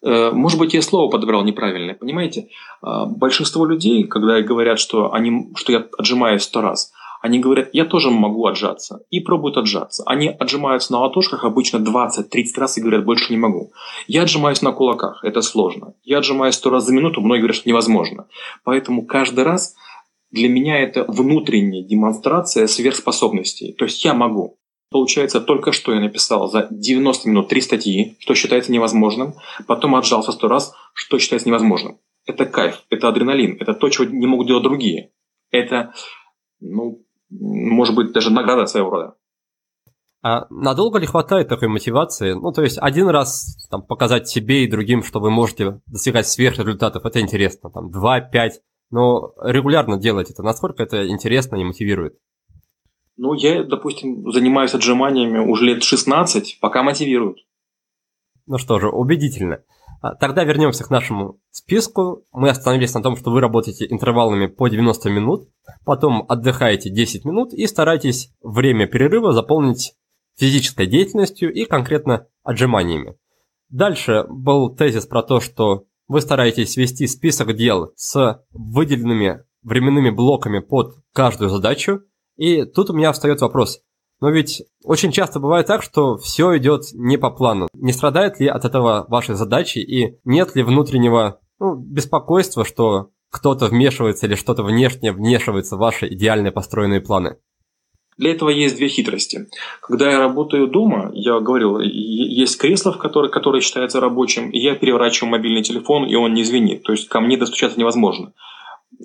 Э, 0.02 0.30
может 0.30 0.58
быть, 0.58 0.74
я 0.74 0.82
слово 0.82 1.10
подобрал 1.10 1.44
неправильное, 1.44 1.94
понимаете? 1.94 2.48
А, 2.82 3.06
большинство 3.06 3.64
людей, 3.64 4.04
когда 4.04 4.42
говорят, 4.42 4.78
что, 4.78 5.12
они, 5.12 5.52
что 5.56 5.72
я 5.72 5.86
отжимаюсь 5.96 6.42
сто 6.42 6.60
раз, 6.60 6.92
они 7.24 7.38
говорят, 7.38 7.70
я 7.72 7.86
тоже 7.86 8.10
могу 8.10 8.44
отжаться. 8.44 9.00
И 9.08 9.18
пробуют 9.18 9.56
отжаться. 9.56 10.02
Они 10.04 10.28
отжимаются 10.28 10.92
на 10.92 11.00
ладошках 11.00 11.44
обычно 11.44 11.78
20-30 11.78 12.24
раз 12.58 12.76
и 12.76 12.82
говорят, 12.82 13.06
больше 13.06 13.32
не 13.32 13.38
могу. 13.38 13.72
Я 14.06 14.24
отжимаюсь 14.24 14.60
на 14.60 14.72
кулаках, 14.72 15.24
это 15.24 15.40
сложно. 15.40 15.94
Я 16.02 16.18
отжимаюсь 16.18 16.54
сто 16.54 16.68
раз 16.68 16.84
за 16.84 16.92
минуту, 16.92 17.22
многие 17.22 17.40
говорят, 17.40 17.56
что 17.56 17.68
невозможно. 17.70 18.28
Поэтому 18.62 19.06
каждый 19.06 19.42
раз 19.42 19.74
для 20.32 20.50
меня 20.50 20.78
это 20.78 21.04
внутренняя 21.04 21.82
демонстрация 21.82 22.66
сверхспособностей. 22.66 23.72
То 23.72 23.86
есть 23.86 24.04
я 24.04 24.12
могу. 24.12 24.58
Получается, 24.90 25.40
только 25.40 25.72
что 25.72 25.94
я 25.94 26.00
написал 26.00 26.50
за 26.50 26.68
90 26.70 27.26
минут 27.30 27.48
три 27.48 27.62
статьи, 27.62 28.18
что 28.18 28.34
считается 28.34 28.70
невозможным, 28.70 29.32
потом 29.66 29.94
отжался 29.94 30.30
сто 30.32 30.46
раз, 30.46 30.74
что 30.92 31.18
считается 31.18 31.48
невозможным. 31.48 31.98
Это 32.26 32.44
кайф, 32.44 32.82
это 32.90 33.08
адреналин, 33.08 33.56
это 33.60 33.72
то, 33.72 33.88
чего 33.88 34.04
не 34.04 34.26
могут 34.26 34.46
делать 34.46 34.62
другие. 34.62 35.10
Это, 35.50 35.94
ну, 36.60 37.03
может 37.40 37.94
быть, 37.94 38.12
даже 38.12 38.30
награда 38.30 38.66
своего 38.66 38.90
рода. 38.90 39.14
А 40.22 40.46
надолго 40.48 40.98
ли 40.98 41.06
хватает 41.06 41.48
такой 41.48 41.68
мотивации? 41.68 42.32
Ну, 42.32 42.50
то 42.50 42.62
есть 42.62 42.78
один 42.80 43.08
раз 43.08 43.68
там, 43.70 43.82
показать 43.82 44.26
себе 44.26 44.64
и 44.64 44.70
другим, 44.70 45.02
что 45.02 45.20
вы 45.20 45.30
можете 45.30 45.82
достигать 45.86 46.26
сверхрезультатов, 46.26 47.04
это 47.04 47.20
интересно. 47.20 47.70
Там, 47.70 47.90
два, 47.90 48.20
пять. 48.20 48.60
Но 48.90 49.34
регулярно 49.42 49.98
делать 49.98 50.30
это, 50.30 50.42
насколько 50.42 50.82
это 50.82 51.08
интересно 51.08 51.56
и 51.56 51.64
мотивирует? 51.64 52.16
Ну, 53.16 53.34
я, 53.34 53.64
допустим, 53.64 54.30
занимаюсь 54.32 54.74
отжиманиями 54.74 55.38
уже 55.38 55.66
лет 55.66 55.82
16, 55.82 56.58
пока 56.60 56.82
мотивируют. 56.82 57.38
Ну 58.46 58.58
что 58.58 58.78
же, 58.78 58.88
убедительно. 58.88 59.62
А, 60.04 60.14
тогда 60.16 60.44
вернемся 60.44 60.84
к 60.84 60.90
нашему 60.90 61.40
списку. 61.50 62.26
Мы 62.30 62.50
остановились 62.50 62.92
на 62.92 63.02
том, 63.02 63.16
что 63.16 63.30
вы 63.30 63.40
работаете 63.40 63.86
интервалами 63.88 64.48
по 64.48 64.68
90 64.68 65.08
минут, 65.08 65.48
потом 65.86 66.26
отдыхаете 66.28 66.90
10 66.90 67.24
минут 67.24 67.54
и 67.54 67.66
стараетесь 67.66 68.30
время 68.42 68.86
перерыва 68.86 69.32
заполнить 69.32 69.94
физической 70.36 70.86
деятельностью 70.86 71.50
и 71.50 71.64
конкретно 71.64 72.26
отжиманиями. 72.42 73.16
Дальше 73.70 74.26
был 74.28 74.76
тезис 74.76 75.06
про 75.06 75.22
то, 75.22 75.40
что 75.40 75.84
вы 76.06 76.20
стараетесь 76.20 76.76
вести 76.76 77.06
список 77.06 77.56
дел 77.56 77.92
с 77.96 78.44
выделенными 78.52 79.44
временными 79.62 80.10
блоками 80.10 80.58
под 80.58 80.96
каждую 81.14 81.48
задачу, 81.48 82.02
и 82.36 82.66
тут 82.66 82.90
у 82.90 82.92
меня 82.92 83.10
встает 83.10 83.40
вопрос. 83.40 83.80
Но 84.20 84.30
ведь 84.30 84.62
очень 84.84 85.12
часто 85.12 85.40
бывает 85.40 85.66
так, 85.66 85.82
что 85.82 86.16
все 86.16 86.56
идет 86.56 86.82
не 86.92 87.16
по 87.16 87.30
плану. 87.30 87.68
Не 87.74 87.92
страдает 87.92 88.40
ли 88.40 88.46
от 88.46 88.64
этого 88.64 89.06
ваши 89.08 89.34
задачи 89.34 89.78
и 89.78 90.18
нет 90.24 90.54
ли 90.54 90.62
внутреннего 90.62 91.40
ну, 91.60 91.74
беспокойства, 91.74 92.64
что 92.64 93.10
кто-то 93.30 93.66
вмешивается 93.66 94.26
или 94.26 94.34
что-то 94.34 94.62
внешне 94.62 95.12
вмешивается 95.12 95.76
в 95.76 95.80
ваши 95.80 96.08
идеально 96.08 96.52
построенные 96.52 97.00
планы? 97.00 97.36
Для 98.16 98.30
этого 98.30 98.50
есть 98.50 98.76
две 98.76 98.86
хитрости. 98.86 99.48
Когда 99.80 100.08
я 100.08 100.20
работаю 100.20 100.68
дома, 100.68 101.10
я 101.14 101.40
говорил, 101.40 101.80
есть 101.80 102.56
кресло, 102.58 102.92
в 102.92 102.98
которое, 102.98 103.28
которое 103.28 103.60
считается 103.60 104.00
рабочим, 104.00 104.50
и 104.50 104.58
я 104.60 104.76
переворачиваю 104.76 105.32
мобильный 105.32 105.64
телефон, 105.64 106.06
и 106.06 106.14
он 106.14 106.32
не 106.32 106.44
звенит. 106.44 106.84
То 106.84 106.92
есть 106.92 107.08
ко 107.08 107.20
мне 107.20 107.36
достучаться 107.36 107.78
невозможно 107.78 108.32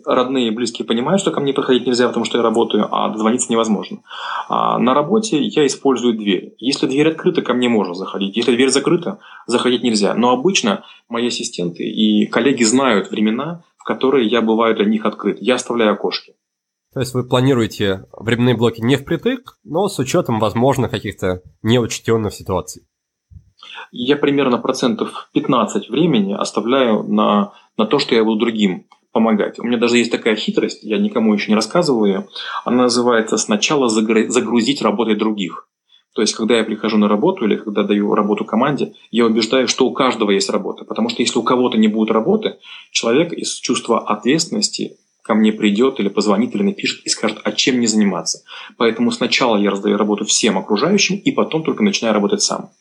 родные 0.05 0.47
и 0.47 0.51
близкие 0.51 0.85
понимают, 0.85 1.21
что 1.21 1.31
ко 1.31 1.39
мне 1.39 1.53
подходить 1.53 1.85
нельзя, 1.85 2.07
потому 2.07 2.25
что 2.25 2.37
я 2.37 2.43
работаю, 2.43 2.87
а 2.91 3.09
дозвониться 3.09 3.51
невозможно. 3.51 3.99
А 4.47 4.77
на 4.79 4.93
работе 4.93 5.41
я 5.41 5.65
использую 5.65 6.17
дверь. 6.17 6.53
Если 6.57 6.87
дверь 6.87 7.09
открыта, 7.09 7.41
ко 7.41 7.53
мне 7.53 7.69
можно 7.69 7.93
заходить. 7.93 8.35
Если 8.35 8.55
дверь 8.55 8.69
закрыта, 8.69 9.19
заходить 9.45 9.83
нельзя. 9.83 10.13
Но 10.13 10.31
обычно 10.31 10.83
мои 11.07 11.27
ассистенты 11.27 11.83
и 11.83 12.27
коллеги 12.27 12.63
знают 12.63 13.11
времена, 13.11 13.63
в 13.77 13.83
которые 13.83 14.27
я 14.27 14.41
бываю 14.41 14.75
для 14.75 14.85
них 14.85 15.05
открыт. 15.05 15.37
Я 15.41 15.55
оставляю 15.55 15.93
окошки. 15.93 16.33
То 16.93 17.01
есть 17.01 17.13
вы 17.13 17.23
планируете 17.23 18.05
временные 18.17 18.55
блоки 18.55 18.81
не 18.81 18.95
впритык, 18.95 19.59
но 19.63 19.87
с 19.87 19.99
учетом, 19.99 20.39
возможно, 20.39 20.89
каких-то 20.89 21.43
неучтенных 21.61 22.33
ситуаций? 22.33 22.83
Я 23.91 24.15
примерно 24.15 24.57
процентов 24.57 25.29
15 25.33 25.89
времени 25.89 26.33
оставляю 26.33 27.03
на, 27.03 27.53
на 27.77 27.85
то, 27.85 27.99
что 27.99 28.15
я 28.15 28.23
буду 28.23 28.39
другим 28.39 28.87
помогать. 29.11 29.59
У 29.59 29.63
меня 29.63 29.77
даже 29.77 29.97
есть 29.97 30.11
такая 30.11 30.35
хитрость, 30.35 30.83
я 30.83 30.97
никому 30.97 31.33
еще 31.33 31.51
не 31.51 31.55
рассказывал 31.55 32.05
ее. 32.05 32.27
Она 32.65 32.83
называется 32.83 33.37
«сначала 33.37 33.89
загрузить 33.89 34.81
работой 34.81 35.15
других». 35.15 35.67
То 36.15 36.21
есть, 36.21 36.33
когда 36.33 36.57
я 36.57 36.63
прихожу 36.63 36.97
на 36.97 37.07
работу 37.07 37.45
или 37.45 37.55
когда 37.55 37.83
даю 37.83 38.13
работу 38.15 38.43
команде, 38.43 38.93
я 39.11 39.25
убеждаю, 39.25 39.67
что 39.67 39.85
у 39.85 39.93
каждого 39.93 40.31
есть 40.31 40.49
работа. 40.49 40.83
Потому 40.83 41.09
что 41.09 41.21
если 41.21 41.37
у 41.37 41.43
кого-то 41.43 41.77
не 41.77 41.87
будет 41.87 42.11
работы, 42.11 42.57
человек 42.91 43.31
из 43.31 43.53
чувства 43.53 43.99
ответственности 43.99 44.97
ко 45.21 45.35
мне 45.35 45.51
придет 45.51 45.99
или 45.99 46.09
позвонит 46.09 46.55
или 46.55 46.63
напишет 46.63 47.05
и 47.05 47.09
скажет, 47.09 47.37
а 47.43 47.51
чем 47.51 47.75
мне 47.75 47.87
заниматься. 47.87 48.43
Поэтому 48.77 49.11
сначала 49.11 49.57
я 49.57 49.69
раздаю 49.69 49.95
работу 49.95 50.25
всем 50.25 50.57
окружающим 50.57 51.17
и 51.17 51.31
потом 51.31 51.63
только 51.63 51.83
начинаю 51.83 52.15
работать 52.15 52.41
сам. 52.41 52.71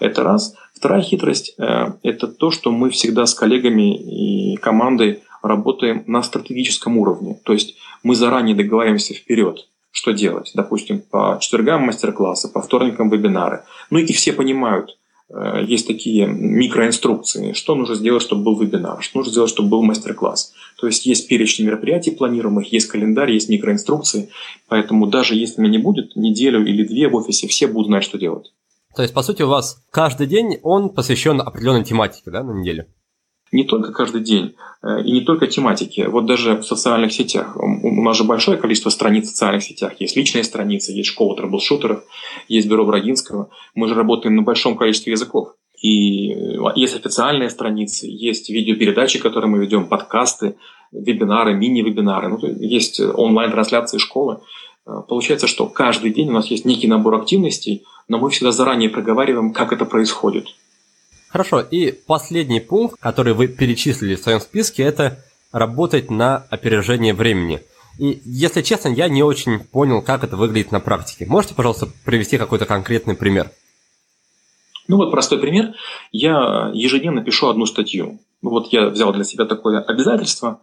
Это 0.00 0.22
раз. 0.22 0.54
Вторая 0.74 1.00
хитрость 1.00 1.54
э,– 1.56 1.92
это 2.02 2.26
то, 2.26 2.50
что 2.50 2.70
мы 2.70 2.90
всегда 2.90 3.24
с 3.24 3.34
коллегами 3.34 4.52
и 4.52 4.56
командой 4.56 5.22
работаем 5.44 6.04
на 6.06 6.22
стратегическом 6.22 6.98
уровне. 6.98 7.38
То 7.44 7.52
есть 7.52 7.76
мы 8.02 8.14
заранее 8.14 8.56
договариваемся 8.56 9.14
вперед, 9.14 9.68
что 9.90 10.12
делать. 10.12 10.50
Допустим, 10.54 11.00
по 11.00 11.38
четвергам 11.40 11.82
мастер-классы, 11.82 12.48
по 12.48 12.62
вторникам 12.62 13.10
вебинары. 13.10 13.64
Ну 13.90 13.98
и 13.98 14.12
все 14.12 14.32
понимают, 14.32 14.98
э, 15.28 15.64
есть 15.66 15.86
такие 15.86 16.26
микроинструкции, 16.26 17.52
что 17.52 17.74
нужно 17.74 17.94
сделать, 17.94 18.22
чтобы 18.22 18.42
был 18.42 18.58
вебинар, 18.58 19.02
что 19.02 19.18
нужно 19.18 19.32
сделать, 19.32 19.50
чтобы 19.50 19.68
был 19.68 19.82
мастер-класс. 19.82 20.54
То 20.80 20.86
есть 20.86 21.04
есть 21.04 21.28
перечень 21.28 21.66
мероприятий 21.66 22.10
планируемых, 22.10 22.72
есть 22.72 22.86
календарь, 22.86 23.32
есть 23.32 23.50
микроинструкции. 23.50 24.30
Поэтому 24.68 25.06
даже 25.06 25.34
если 25.34 25.60
меня 25.60 25.72
не 25.72 25.78
будет 25.78 26.16
неделю 26.16 26.66
или 26.66 26.84
две 26.84 27.08
в 27.08 27.14
офисе, 27.14 27.48
все 27.48 27.66
будут 27.66 27.88
знать, 27.88 28.04
что 28.04 28.18
делать. 28.18 28.52
То 28.96 29.02
есть, 29.02 29.12
по 29.12 29.22
сути, 29.22 29.42
у 29.42 29.48
вас 29.48 29.84
каждый 29.90 30.26
день 30.26 30.58
он 30.62 30.88
посвящен 30.88 31.40
определенной 31.40 31.84
тематике, 31.84 32.30
да, 32.30 32.42
на 32.42 32.52
неделю? 32.52 32.86
Не 33.54 33.62
только 33.64 33.92
каждый 33.92 34.20
день 34.20 34.56
э, 34.82 35.02
и 35.04 35.12
не 35.12 35.20
только 35.20 35.46
тематики. 35.46 36.02
Вот 36.08 36.26
даже 36.26 36.56
в 36.56 36.64
социальных 36.64 37.12
сетях. 37.12 37.56
У 37.56 38.02
нас 38.02 38.16
же 38.16 38.24
большое 38.24 38.58
количество 38.58 38.90
страниц 38.90 39.26
в 39.26 39.30
социальных 39.30 39.62
сетях. 39.62 39.92
Есть 40.00 40.16
личные 40.16 40.42
страницы, 40.42 40.92
есть 40.92 41.08
школа 41.08 41.36
трэблшутеров, 41.36 42.02
есть 42.48 42.68
бюро 42.68 42.84
Брагинского. 42.84 43.50
Мы 43.74 43.88
же 43.88 43.94
работаем 43.94 44.34
на 44.34 44.42
большом 44.42 44.76
количестве 44.76 45.12
языков. 45.12 45.54
И 45.80 46.32
э, 46.32 46.56
есть 46.74 46.96
официальные 46.96 47.48
страницы, 47.48 48.06
есть 48.08 48.50
видеопередачи, 48.50 49.20
которые 49.20 49.48
мы 49.48 49.58
ведем, 49.58 49.86
подкасты, 49.86 50.56
вебинары, 50.90 51.54
мини-вебинары. 51.54 52.28
Ну, 52.28 52.38
есть 52.58 53.00
онлайн-трансляции 53.00 53.98
школы. 53.98 54.40
Э, 54.84 55.02
получается, 55.08 55.46
что 55.46 55.66
каждый 55.66 56.12
день 56.12 56.30
у 56.30 56.32
нас 56.32 56.46
есть 56.48 56.64
некий 56.64 56.88
набор 56.88 57.14
активностей, 57.14 57.84
но 58.08 58.18
мы 58.18 58.30
всегда 58.30 58.50
заранее 58.50 58.90
проговариваем, 58.90 59.52
как 59.52 59.72
это 59.72 59.84
происходит. 59.84 60.46
Хорошо, 61.34 61.58
и 61.58 61.90
последний 61.90 62.60
пункт, 62.60 62.96
который 63.00 63.32
вы 63.32 63.48
перечислили 63.48 64.14
в 64.14 64.20
своем 64.20 64.38
списке, 64.38 64.84
это 64.84 65.18
работать 65.50 66.08
на 66.08 66.46
опережение 66.48 67.12
времени. 67.12 67.60
И, 67.98 68.22
если 68.24 68.62
честно, 68.62 68.86
я 68.90 69.08
не 69.08 69.24
очень 69.24 69.58
понял, 69.58 70.00
как 70.00 70.22
это 70.22 70.36
выглядит 70.36 70.70
на 70.70 70.78
практике. 70.78 71.26
Можете, 71.26 71.56
пожалуйста, 71.56 71.88
привести 72.04 72.38
какой-то 72.38 72.66
конкретный 72.66 73.16
пример? 73.16 73.50
Ну 74.86 74.96
вот 74.96 75.10
простой 75.10 75.40
пример. 75.40 75.74
Я 76.12 76.70
ежедневно 76.72 77.24
пишу 77.24 77.48
одну 77.48 77.66
статью. 77.66 78.20
Ну 78.40 78.50
вот 78.50 78.72
я 78.72 78.86
взял 78.86 79.12
для 79.12 79.24
себя 79.24 79.44
такое 79.44 79.80
обязательство 79.80 80.60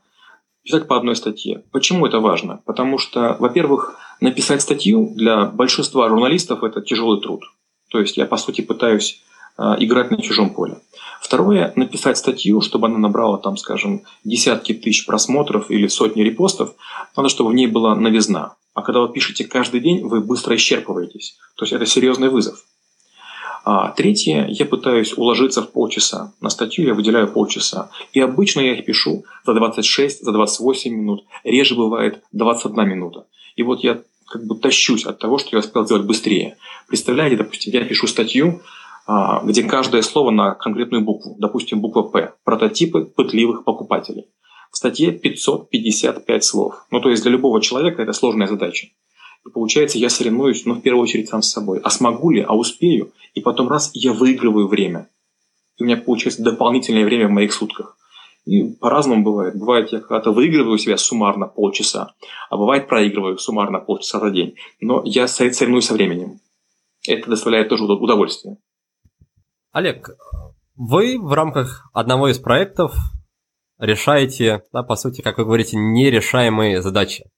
писать 0.63 0.87
по 0.87 0.95
одной 0.95 1.17
статье. 1.17 1.63
Почему 1.73 2.05
это 2.05 2.21
важно? 2.21 2.61
Потому 2.65 2.97
что, 2.97 3.35
во-первых, 3.39 3.97
написать 4.21 4.61
статью 4.61 5.11
для 5.17 5.47
большинства 5.47 6.07
журналистов 6.07 6.63
это 6.63 6.81
тяжелый 6.81 7.19
труд. 7.19 7.43
То 7.89 7.99
есть 7.99 8.15
я, 8.15 8.25
по 8.25 8.37
сути, 8.37 8.61
пытаюсь 8.61 9.21
играть 9.57 10.11
на 10.11 10.21
чужом 10.21 10.51
поле. 10.51 10.77
Второе, 11.21 11.71
написать 11.75 12.17
статью, 12.17 12.61
чтобы 12.61 12.87
она 12.87 12.97
набрала, 12.97 13.37
там, 13.37 13.55
скажем, 13.55 14.01
десятки 14.23 14.73
тысяч 14.73 15.05
просмотров 15.05 15.69
или 15.69 15.87
сотни 15.87 16.23
репостов, 16.23 16.73
надо, 17.15 17.29
чтобы 17.29 17.51
в 17.51 17.53
ней 17.53 17.67
была 17.67 17.95
новизна. 17.95 18.55
А 18.73 18.81
когда 18.81 19.01
вы 19.01 19.09
пишете 19.09 19.45
каждый 19.45 19.81
день, 19.81 20.01
вы 20.01 20.21
быстро 20.21 20.55
исчерпываетесь. 20.55 21.35
То 21.55 21.65
есть 21.65 21.73
это 21.73 21.85
серьезный 21.85 22.29
вызов. 22.29 22.65
А 23.63 23.91
третье, 23.91 24.47
я 24.49 24.65
пытаюсь 24.65 25.15
уложиться 25.15 25.61
в 25.61 25.71
полчаса. 25.71 26.33
На 26.41 26.49
статью 26.49 26.85
я 26.85 26.93
выделяю 26.93 27.27
полчаса. 27.27 27.91
И 28.13 28.19
обычно 28.19 28.61
я 28.61 28.73
их 28.73 28.85
пишу 28.85 29.25
за 29.45 29.53
26, 29.53 30.23
за 30.23 30.31
28 30.31 30.91
минут. 30.91 31.25
Реже 31.43 31.75
бывает 31.75 32.23
21 32.31 32.89
минута. 32.89 33.27
И 33.55 33.63
вот 33.63 33.83
я 33.83 34.01
как 34.27 34.45
бы 34.45 34.55
тащусь 34.55 35.05
от 35.05 35.19
того, 35.19 35.37
что 35.37 35.49
я 35.51 35.59
успел 35.59 35.85
сделать 35.85 36.05
быстрее. 36.05 36.57
Представляете, 36.87 37.35
допустим, 37.35 37.73
я 37.73 37.83
пишу 37.83 38.07
статью, 38.07 38.61
где 39.43 39.63
каждое 39.63 40.01
слово 40.01 40.31
на 40.31 40.53
конкретную 40.55 41.03
букву, 41.03 41.35
допустим, 41.39 41.81
буква 41.81 42.03
«П», 42.03 42.33
прототипы 42.43 43.05
пытливых 43.05 43.63
покупателей. 43.63 44.27
В 44.71 44.77
статье 44.77 45.11
555 45.11 46.43
слов. 46.43 46.85
Ну, 46.91 47.01
то 47.01 47.09
есть 47.09 47.23
для 47.23 47.31
любого 47.31 47.61
человека 47.61 48.01
это 48.01 48.13
сложная 48.13 48.47
задача. 48.47 48.87
И 49.45 49.49
получается, 49.49 49.97
я 49.97 50.09
соревнуюсь, 50.09 50.65
ну, 50.65 50.75
в 50.75 50.81
первую 50.81 51.03
очередь 51.03 51.29
сам 51.29 51.41
с 51.41 51.51
собой. 51.51 51.79
А 51.83 51.89
смогу 51.89 52.31
ли, 52.31 52.41
а 52.41 52.55
успею? 52.55 53.11
И 53.33 53.41
потом 53.41 53.67
раз, 53.67 53.91
я 53.93 54.13
выигрываю 54.13 54.67
время. 54.67 55.09
И 55.77 55.83
у 55.83 55.85
меня 55.85 55.97
получается 55.97 56.43
дополнительное 56.43 57.03
время 57.03 57.27
в 57.27 57.31
моих 57.31 57.53
сутках. 57.53 57.97
И 58.45 58.63
по-разному 58.63 59.23
бывает. 59.23 59.55
Бывает, 59.57 59.91
я 59.91 59.99
когда-то 59.99 60.31
выигрываю 60.31 60.77
себя 60.77 60.97
суммарно 60.97 61.47
полчаса, 61.47 62.13
а 62.49 62.57
бывает 62.57 62.87
проигрываю 62.87 63.37
суммарно 63.37 63.79
полчаса 63.79 64.19
за 64.19 64.31
день. 64.31 64.55
Но 64.79 65.01
я 65.05 65.27
соревнуюсь 65.27 65.85
со 65.85 65.93
временем. 65.93 66.39
Это 67.07 67.29
доставляет 67.29 67.69
тоже 67.69 67.83
удовольствие. 67.83 68.57
Олег, 69.71 70.09
вы 70.75 71.17
в 71.17 71.31
рамках 71.31 71.89
одного 71.93 72.27
из 72.27 72.39
проектов 72.39 72.93
решаете, 73.79 74.63
да, 74.73 74.83
по 74.83 74.97
сути, 74.97 75.21
как 75.21 75.37
вы 75.37 75.45
говорите, 75.45 75.77
нерешаемые 75.77 76.81
задачи. 76.81 77.29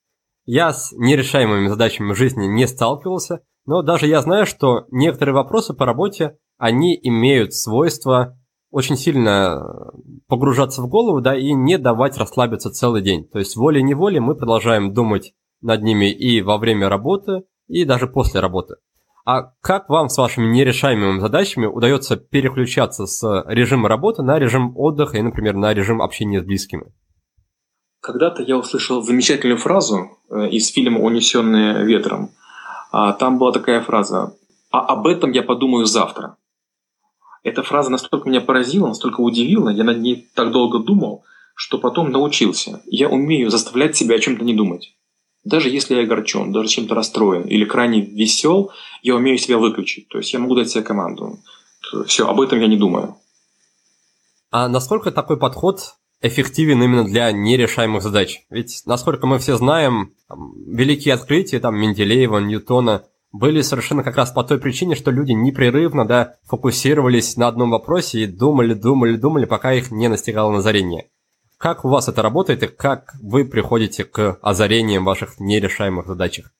Я 0.46 0.74
с 0.74 0.92
нерешаемыми 0.94 1.68
задачами 1.68 2.12
в 2.12 2.18
жизни 2.18 2.48
не 2.48 2.68
сталкивался, 2.68 3.42
но 3.68 3.84
даже 3.84 4.08
я 4.08 4.20
знаю, 4.22 4.48
что 4.48 4.86
некоторые 4.90 5.36
вопросы 5.36 5.76
по 5.76 5.86
работе, 5.86 6.38
они 6.58 7.00
имеют 7.04 7.54
свойство 7.54 8.36
очень 8.72 8.98
сильно 8.98 9.92
погружаться 10.28 10.82
в 10.82 10.88
голову, 10.88 11.22
да, 11.22 11.38
и 11.38 11.54
не 11.54 11.78
давать 11.78 12.18
расслабиться 12.18 12.72
целый 12.72 13.04
день. 13.04 13.28
То 13.30 13.38
есть 13.38 13.56
волей-неволей 13.56 14.20
мы 14.20 14.36
продолжаем 14.36 14.92
думать 14.92 15.34
над 15.62 15.84
ними 15.84 16.12
и 16.12 16.42
во 16.42 16.58
время 16.58 16.90
работы, 16.90 17.44
и 17.68 17.86
даже 17.86 18.08
после 18.08 18.40
работы. 18.40 18.78
А 19.26 19.54
как 19.62 19.88
вам 19.88 20.10
с 20.10 20.18
вашими 20.18 20.48
нерешаемыми 20.48 21.20
задачами 21.20 21.66
удается 21.66 22.18
переключаться 22.18 23.06
с 23.06 23.44
режима 23.48 23.88
работы 23.88 24.22
на 24.22 24.38
режим 24.38 24.78
отдыха 24.78 25.18
и, 25.18 25.22
например, 25.22 25.56
на 25.56 25.74
режим 25.74 26.02
общения 26.02 26.42
с 26.42 26.46
близкими? 26.46 26.94
Когда-то 28.02 28.44
я 28.44 28.58
услышал 28.58 29.02
замечательную 29.02 29.58
фразу 29.58 30.10
э, 30.30 30.50
из 30.50 30.68
фильма 30.68 31.00
«Унесенные 31.00 31.86
ветром». 31.86 32.32
А, 32.92 33.14
там 33.14 33.38
была 33.38 33.54
такая 33.54 33.80
фраза 33.80 34.36
«А 34.72 34.82
об 34.82 35.08
этом 35.08 35.32
я 35.32 35.42
подумаю 35.42 35.86
завтра». 35.86 36.36
Эта 37.44 37.64
фраза 37.64 37.90
настолько 37.90 38.28
меня 38.28 38.42
поразила, 38.42 38.88
настолько 38.88 39.22
удивила, 39.22 39.70
я 39.70 39.86
над 39.86 40.00
ней 40.00 40.28
так 40.36 40.52
долго 40.52 40.80
думал, 40.80 41.24
что 41.56 41.78
потом 41.78 42.12
научился. 42.12 42.82
Я 42.86 43.08
умею 43.08 43.50
заставлять 43.50 43.96
себя 43.96 44.16
о 44.16 44.20
чем-то 44.20 44.44
не 44.44 44.54
думать. 44.54 44.98
Даже 45.44 45.70
если 45.70 45.96
я 45.96 46.04
огорчен, 46.04 46.52
даже 46.52 46.70
чем-то 46.70 46.96
расстроен 46.96 47.44
или 47.44 47.66
крайне 47.66 48.02
весел, 48.02 48.72
я 49.02 49.16
умею 49.16 49.38
себя 49.38 49.58
выключить. 49.58 50.08
То 50.08 50.18
есть 50.20 50.32
я 50.34 50.40
могу 50.40 50.56
дать 50.56 50.70
себе 50.70 50.84
команду. 50.84 51.40
Все, 52.08 52.28
об 52.28 52.40
этом 52.40 52.60
я 52.60 52.68
не 52.68 52.78
думаю. 52.78 53.18
А 54.52 54.70
насколько 54.70 55.12
такой 55.12 55.38
подход 55.38 55.96
эффективен 56.22 56.82
именно 56.82 57.04
для 57.04 57.32
нерешаемых 57.32 58.02
задач? 58.02 58.46
Ведь, 58.50 58.84
насколько 58.86 59.28
мы 59.28 59.40
все 59.40 59.58
знаем, 59.58 60.14
там, 60.30 60.54
великие 60.66 61.14
открытия 61.14 61.60
там, 61.60 61.76
Менделеева, 61.76 62.40
Ньютона 62.40 63.04
были 63.34 63.62
совершенно 63.62 64.04
как 64.04 64.16
раз 64.16 64.32
по 64.32 64.44
той 64.44 64.60
причине, 64.60 64.96
что 64.96 65.12
люди 65.12 65.32
непрерывно 65.32 66.06
да, 66.06 66.36
фокусировались 66.44 67.36
на 67.36 67.48
одном 67.48 67.72
вопросе 67.72 68.20
и 68.22 68.28
думали, 68.28 68.76
думали, 68.76 69.18
думали, 69.18 69.46
пока 69.46 69.74
их 69.74 69.92
не 69.92 70.08
настигало 70.08 70.58
озарение. 70.58 71.10
Как 71.64 71.86
у 71.86 71.88
вас 71.88 72.10
это 72.10 72.22
работает 72.22 72.62
и 72.62 72.68
как 72.68 73.14
вы 73.22 73.46
приходите 73.46 74.04
к 74.04 74.38
озарениям 74.42 75.06
ваших 75.06 75.40
нерешаемых 75.40 76.08
задачах? 76.08 76.52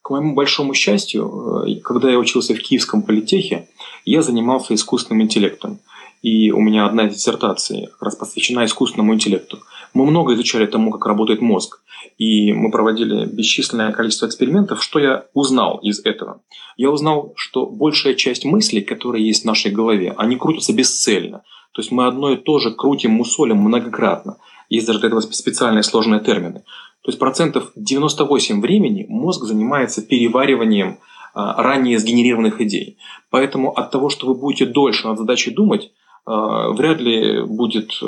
К 0.00 0.08
моему 0.08 0.34
большому 0.34 0.72
счастью, 0.72 1.66
э, 1.66 1.74
когда 1.80 2.10
я 2.10 2.18
учился 2.18 2.54
в 2.54 2.58
Киевском 2.58 3.02
политехе, 3.02 3.68
я 4.06 4.22
занимался 4.22 4.74
искусственным 4.74 5.24
интеллектом. 5.24 5.78
И 6.22 6.50
у 6.52 6.60
меня 6.60 6.86
одна 6.86 7.06
из 7.06 7.16
диссертаций 7.16 7.88
как 7.88 8.02
раз 8.02 8.16
посвящена 8.16 8.64
искусственному 8.64 9.12
интеллекту. 9.12 9.58
Мы 9.92 10.06
много 10.06 10.32
изучали 10.32 10.64
тому, 10.64 10.90
как 10.90 11.04
работает 11.04 11.42
мозг. 11.42 11.82
И 12.16 12.54
мы 12.54 12.70
проводили 12.70 13.26
бесчисленное 13.26 13.92
количество 13.92 14.24
экспериментов. 14.26 14.82
Что 14.82 15.00
я 15.00 15.26
узнал 15.34 15.80
из 15.82 16.00
этого? 16.02 16.40
Я 16.78 16.90
узнал, 16.90 17.34
что 17.36 17.66
большая 17.66 18.14
часть 18.14 18.46
мыслей, 18.46 18.80
которые 18.80 19.26
есть 19.26 19.42
в 19.42 19.46
нашей 19.46 19.70
голове, 19.70 20.14
они 20.16 20.36
крутятся 20.36 20.72
бесцельно. 20.72 21.42
То 21.72 21.80
есть 21.80 21.90
мы 21.90 22.06
одно 22.06 22.32
и 22.32 22.36
то 22.36 22.58
же 22.58 22.70
крутим, 22.70 23.12
мусолим 23.12 23.58
многократно. 23.58 24.36
Есть 24.68 24.86
даже 24.86 25.00
для 25.00 25.08
этого 25.08 25.20
специальные 25.20 25.82
сложные 25.82 26.20
термины. 26.20 26.64
То 27.02 27.08
есть 27.08 27.18
процентов 27.18 27.72
98 27.76 28.60
времени 28.60 29.06
мозг 29.08 29.44
занимается 29.44 30.02
перевариванием 30.02 30.98
а, 31.34 31.62
ранее 31.62 31.98
сгенерированных 31.98 32.60
идей. 32.60 32.96
Поэтому 33.30 33.72
от 33.72 33.90
того, 33.90 34.08
что 34.08 34.26
вы 34.26 34.34
будете 34.34 34.66
дольше 34.66 35.08
над 35.08 35.18
задачей 35.18 35.50
думать, 35.50 35.90
вряд 36.24 37.00
ли 37.00 37.42
будет 37.42 38.00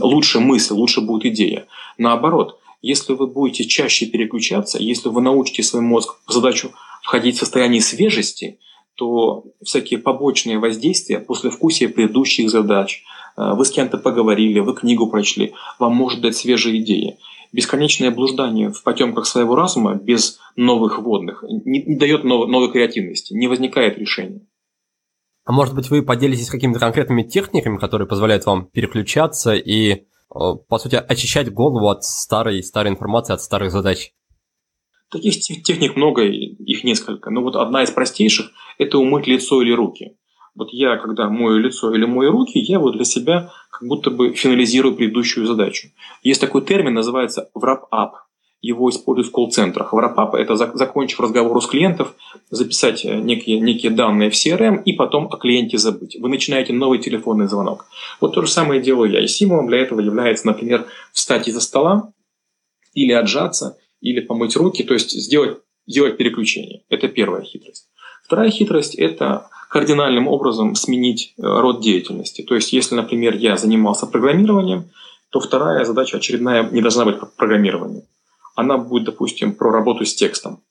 лучше 0.00 0.40
мысль, 0.40 0.74
лучше 0.74 1.00
будет 1.00 1.26
идея. 1.26 1.66
Наоборот, 1.96 2.58
если 2.82 3.12
вы 3.12 3.26
будете 3.26 3.64
чаще 3.64 4.06
переключаться, 4.06 4.78
если 4.78 5.08
вы 5.10 5.20
научите 5.20 5.62
свой 5.62 5.82
мозг 5.82 6.16
в 6.26 6.32
задачу 6.32 6.72
входить 7.02 7.36
в 7.36 7.40
состояние 7.40 7.82
свежести, 7.82 8.58
то 8.94 9.44
всякие 9.62 9.98
побочные 9.98 10.58
воздействия 10.58 11.18
после 11.18 11.50
вкусия 11.50 11.88
предыдущих 11.88 12.50
задач, 12.50 13.02
э, 13.36 13.54
вы 13.54 13.64
с 13.64 13.70
кем-то 13.70 13.98
поговорили, 13.98 14.60
вы 14.60 14.74
книгу 14.74 15.08
прочли, 15.08 15.54
вам 15.78 15.94
может 15.94 16.20
дать 16.20 16.36
свежие 16.36 16.80
идеи. 16.82 17.18
Бесконечное 17.52 18.10
блуждание 18.10 18.70
в 18.70 18.82
потемках 18.82 19.26
своего 19.26 19.56
разума 19.56 19.94
без 19.94 20.38
новых 20.54 21.00
вводных 21.00 21.42
не, 21.42 21.82
не 21.82 21.96
дает 21.96 22.22
новой, 22.22 22.46
новой 22.46 22.70
креативности, 22.70 23.34
не 23.34 23.48
возникает 23.48 23.98
решения. 23.98 24.40
А 25.44 25.52
может 25.52 25.74
быть, 25.74 25.90
вы 25.90 26.02
поделитесь 26.02 26.50
какими-то 26.50 26.78
конкретными 26.78 27.22
техниками, 27.22 27.78
которые 27.78 28.06
позволяют 28.06 28.46
вам 28.46 28.66
переключаться 28.66 29.54
и 29.54 30.04
Э, 30.34 30.54
по 30.68 30.78
сути, 30.78 30.96
очищать 30.96 31.52
голову 31.52 31.88
от 31.88 32.04
старой, 32.04 32.62
старой 32.62 32.92
информации, 32.92 33.34
от 33.34 33.42
старых 33.42 33.70
задач? 33.70 34.12
Таких 35.10 35.40
техник 35.40 35.96
много, 35.96 36.22
их 36.22 36.84
несколько. 36.84 37.30
Но 37.30 37.42
вот 37.42 37.56
одна 37.56 37.82
из 37.82 37.90
простейших– 37.90 38.50
это 38.78 38.98
умыть 38.98 39.26
лицо 39.26 39.60
или 39.62 39.72
руки. 39.72 40.16
Вот 40.54 40.72
я, 40.72 40.96
когда 40.96 41.28
мою 41.28 41.58
лицо 41.58 41.94
или 41.94 42.04
мою 42.04 42.32
руки, 42.32 42.58
я 42.58 42.78
вот 42.78 42.94
для 42.94 43.04
себя 43.04 43.52
как 43.70 43.88
будто 43.88 44.10
бы 44.10 44.34
финализирую 44.34 44.94
предыдущую 44.94 45.46
задачу. 45.46 45.88
Есть 46.22 46.40
такой 46.40 46.62
термин, 46.62 46.94
называется 46.94 47.50
wrap-up 47.56 48.12
его 48.62 48.90
используют 48.90 49.28
в 49.28 49.32
колл-центрах. 49.32 49.94
Wrap-up– 49.94 50.30
это 50.34 50.54
закончив 50.56 51.20
разговор 51.20 51.62
с 51.62 51.66
клиентов, 51.66 52.14
записать 52.50 53.04
э, 53.04 53.16
некие, 53.16 53.58
некие 53.58 53.90
данные 53.90 54.30
в 54.30 54.34
CRM 54.34 54.82
и 54.84 54.92
потом 54.92 55.28
о 55.32 55.36
клиенте 55.36 55.78
забыть. 55.78 56.16
Вы 56.20 56.28
начинаете 56.28 56.72
новый 56.72 56.98
телефонный 56.98 57.48
звонок. 57.48 57.86
Вот 58.20 58.34
то 58.34 58.42
же 58.42 58.50
самое 58.50 58.82
делаю 58.82 59.10
я. 59.10 59.20
И 59.20 59.28
стимулом 59.28 59.66
для 59.66 59.78
этого 59.78 60.00
является, 60.00 60.46
например, 60.46 60.86
встать 61.12 61.48
из-за 61.48 61.60
стола 61.60 62.12
или 62.92 63.12
отжаться, 63.12 63.78
или 64.00 64.20
помыть 64.20 64.56
руки, 64.56 64.82
то 64.84 64.94
есть 64.94 65.10
сделать, 65.10 65.58
сделать 65.86 66.16
переключение. 66.16 66.82
Это 66.88 67.08
первая 67.08 67.42
хитрость. 67.42 67.88
Вторая 68.24 68.50
хитрость– 68.50 68.94
это 68.96 69.48
кардинальным 69.68 70.28
образом 70.28 70.74
сменить 70.74 71.34
э, 71.36 71.42
род 71.42 71.80
деятельности. 71.80 72.42
То 72.42 72.54
есть, 72.54 72.72
если, 72.72 72.94
например, 72.94 73.36
я 73.36 73.56
занимался 73.56 74.06
программированием, 74.06 74.90
то 75.30 75.40
вторая 75.40 75.84
задача 75.84 76.16
очередная 76.16 76.68
не 76.70 76.80
должна 76.80 77.04
быть 77.04 77.16
программированием 77.36 78.02
она 78.60 78.76
будет, 78.76 79.04
допустим, 79.04 79.54
про 79.54 79.70
работу 79.70 80.04
с 80.04 80.14
текстом 80.14 80.62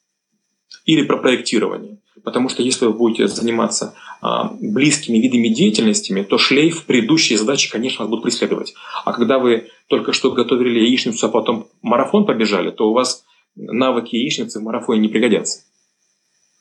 или 0.85 1.03
про 1.03 1.17
проектирование. 1.17 1.97
Потому 2.23 2.49
что 2.49 2.62
если 2.62 2.86
вы 2.86 2.93
будете 2.93 3.27
заниматься 3.27 3.95
а, 4.21 4.51
близкими 4.60 5.17
видами 5.17 5.47
деятельностями, 5.47 6.23
то 6.23 6.38
шлейф 6.38 6.86
предыдущие 6.86 7.38
задачи, 7.38 7.71
конечно, 7.71 8.03
вас 8.03 8.10
будут 8.10 8.23
преследовать. 8.23 8.73
А 9.05 9.13
когда 9.13 9.39
вы 9.39 9.67
только 9.88 10.13
что 10.13 10.32
готовили 10.32 10.79
яичницу, 10.79 11.25
а 11.25 11.29
потом 11.29 11.67
марафон 11.82 12.25
побежали, 12.25 12.71
то 12.71 12.89
у 12.89 12.93
вас 12.93 13.23
навыки 13.55 14.15
яичницы 14.15 14.60
в 14.60 14.63
марафоне 14.63 15.01
не 15.01 15.08
пригодятся. 15.08 15.62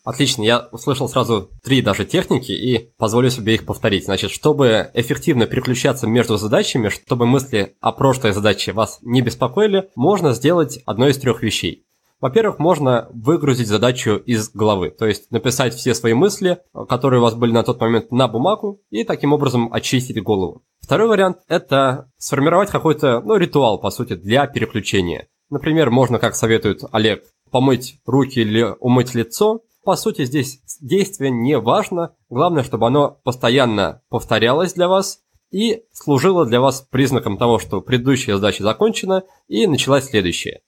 Отлично, 0.05 0.42
я 0.42 0.68
услышал 0.73 1.07
сразу 1.07 1.51
три 1.62 1.83
даже 1.83 2.07
техники 2.07 2.53
и 2.53 2.90
позволю 2.97 3.29
себе 3.29 3.57
их 3.57 3.66
повторить. 3.66 4.07
Значит, 4.07 4.31
чтобы 4.31 4.90
эффективно 4.94 5.47
переключаться 5.47 6.07
между 6.07 6.38
задачами, 6.38 6.88
чтобы 6.88 7.27
мысли 7.27 7.77
о 7.81 7.92
прошлой 7.92 8.33
задаче 8.33 8.73
вас 8.73 9.01
не 9.03 9.21
беспокоили, 9.21 9.90
можно 9.97 10.33
сделать 10.33 10.81
одно 10.87 11.09
из 11.09 11.18
трех 11.18 11.42
вещей. 11.42 11.85
Во-первых, 12.20 12.59
можно 12.59 13.09
выгрузить 13.12 13.68
задачу 13.68 14.16
из 14.16 14.50
головы, 14.50 14.90
то 14.90 15.07
есть 15.07 15.31
написать 15.31 15.74
все 15.74 15.94
свои 15.94 16.14
мысли, 16.14 16.59
которые 16.88 17.20
у 17.20 17.22
вас 17.22 17.35
были 17.35 17.52
на 17.52 17.62
тот 17.62 17.81
момент, 17.81 18.11
на 18.11 18.26
бумагу 18.26 18.81
и 18.90 19.04
таким 19.04 19.33
образом 19.33 19.72
очистить 19.72 20.20
голову. 20.22 20.62
Второй 20.81 21.09
вариант– 21.09 21.38
это 21.48 22.11
сформировать 22.16 22.70
какой-то 22.70 23.20
ну, 23.20 23.37
ритуал, 23.37 23.78
по 23.78 23.90
сути, 23.90 24.14
для 24.14 24.46
переключения. 24.46 25.28
Например, 25.48 25.90
можно, 25.90 26.18
как 26.18 26.35
советует 26.35 26.83
Олег, 26.90 27.22
помыть 27.50 28.00
руки 28.04 28.40
или 28.40 28.74
умыть 28.81 29.14
лицо, 29.14 29.62
по 29.85 29.96
сути, 29.96 30.24
здесь 30.26 30.61
действие 30.83 31.31
не 31.31 31.59
важно. 31.59 32.14
Главное, 32.28 32.62
чтобы 32.62 32.87
оно 32.88 33.20
постоянно 33.24 34.02
повторялось 34.11 34.74
для 34.74 34.87
вас 34.87 35.20
и 35.50 35.85
служило 35.92 36.44
для 36.44 36.61
вас 36.61 36.83
признаком 36.90 37.38
того, 37.38 37.59
что 37.59 37.81
предыдущая 37.81 38.35
задача 38.35 38.62
закончена 38.62 39.24
и 39.46 39.66
началась 39.66 40.04
следующая. 40.04 40.61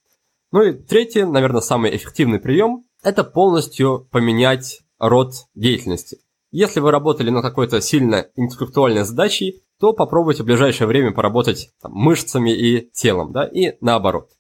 Ну 0.53 0.63
и 0.63 0.73
третий, 0.73 1.25
наверное, 1.25 1.61
самый 1.61 1.95
эффективный 1.97 2.41
прием– 2.41 2.85
это 3.03 3.23
полностью 3.23 4.09
поменять 4.11 4.81
род 4.99 5.33
деятельности. 5.55 6.19
Если 6.51 6.81
вы 6.81 6.91
работали 6.91 7.31
над 7.31 7.45
какой-то 7.45 7.81
сильно 7.81 8.27
интеллектуальной 8.35 9.05
задачей, 9.05 9.63
то 9.79 9.93
попробуйте 9.93 10.43
в 10.43 10.47
ближайшее 10.47 10.89
время 10.89 11.13
поработать 11.13 11.71
там, 11.81 11.93
мышцами 11.93 12.51
и 12.51 12.91
телом, 12.91 13.33
да, 13.33 13.45
и 13.45 13.77
наоборот. 13.81 14.31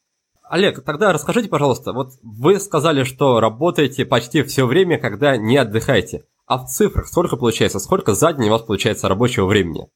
Олег, 0.42 0.84
тогда 0.84 1.12
расскажите, 1.12 1.48
пожалуйста, 1.48 1.92
вот 1.92 2.14
вы 2.22 2.58
сказали, 2.58 3.04
что 3.04 3.38
работаете 3.38 4.04
почти 4.04 4.42
все 4.42 4.66
время, 4.66 4.98
когда 4.98 5.36
не 5.36 5.56
отдыхаете. 5.56 6.24
А 6.44 6.58
в 6.58 6.66
цифрах 6.66 7.06
сколько 7.06 7.36
получается? 7.36 7.78
Сколько 7.78 8.14
за 8.14 8.30
у 8.30 8.48
вас 8.48 8.62
получается 8.62 9.08
рабочего 9.08 9.46
времени? 9.46 9.86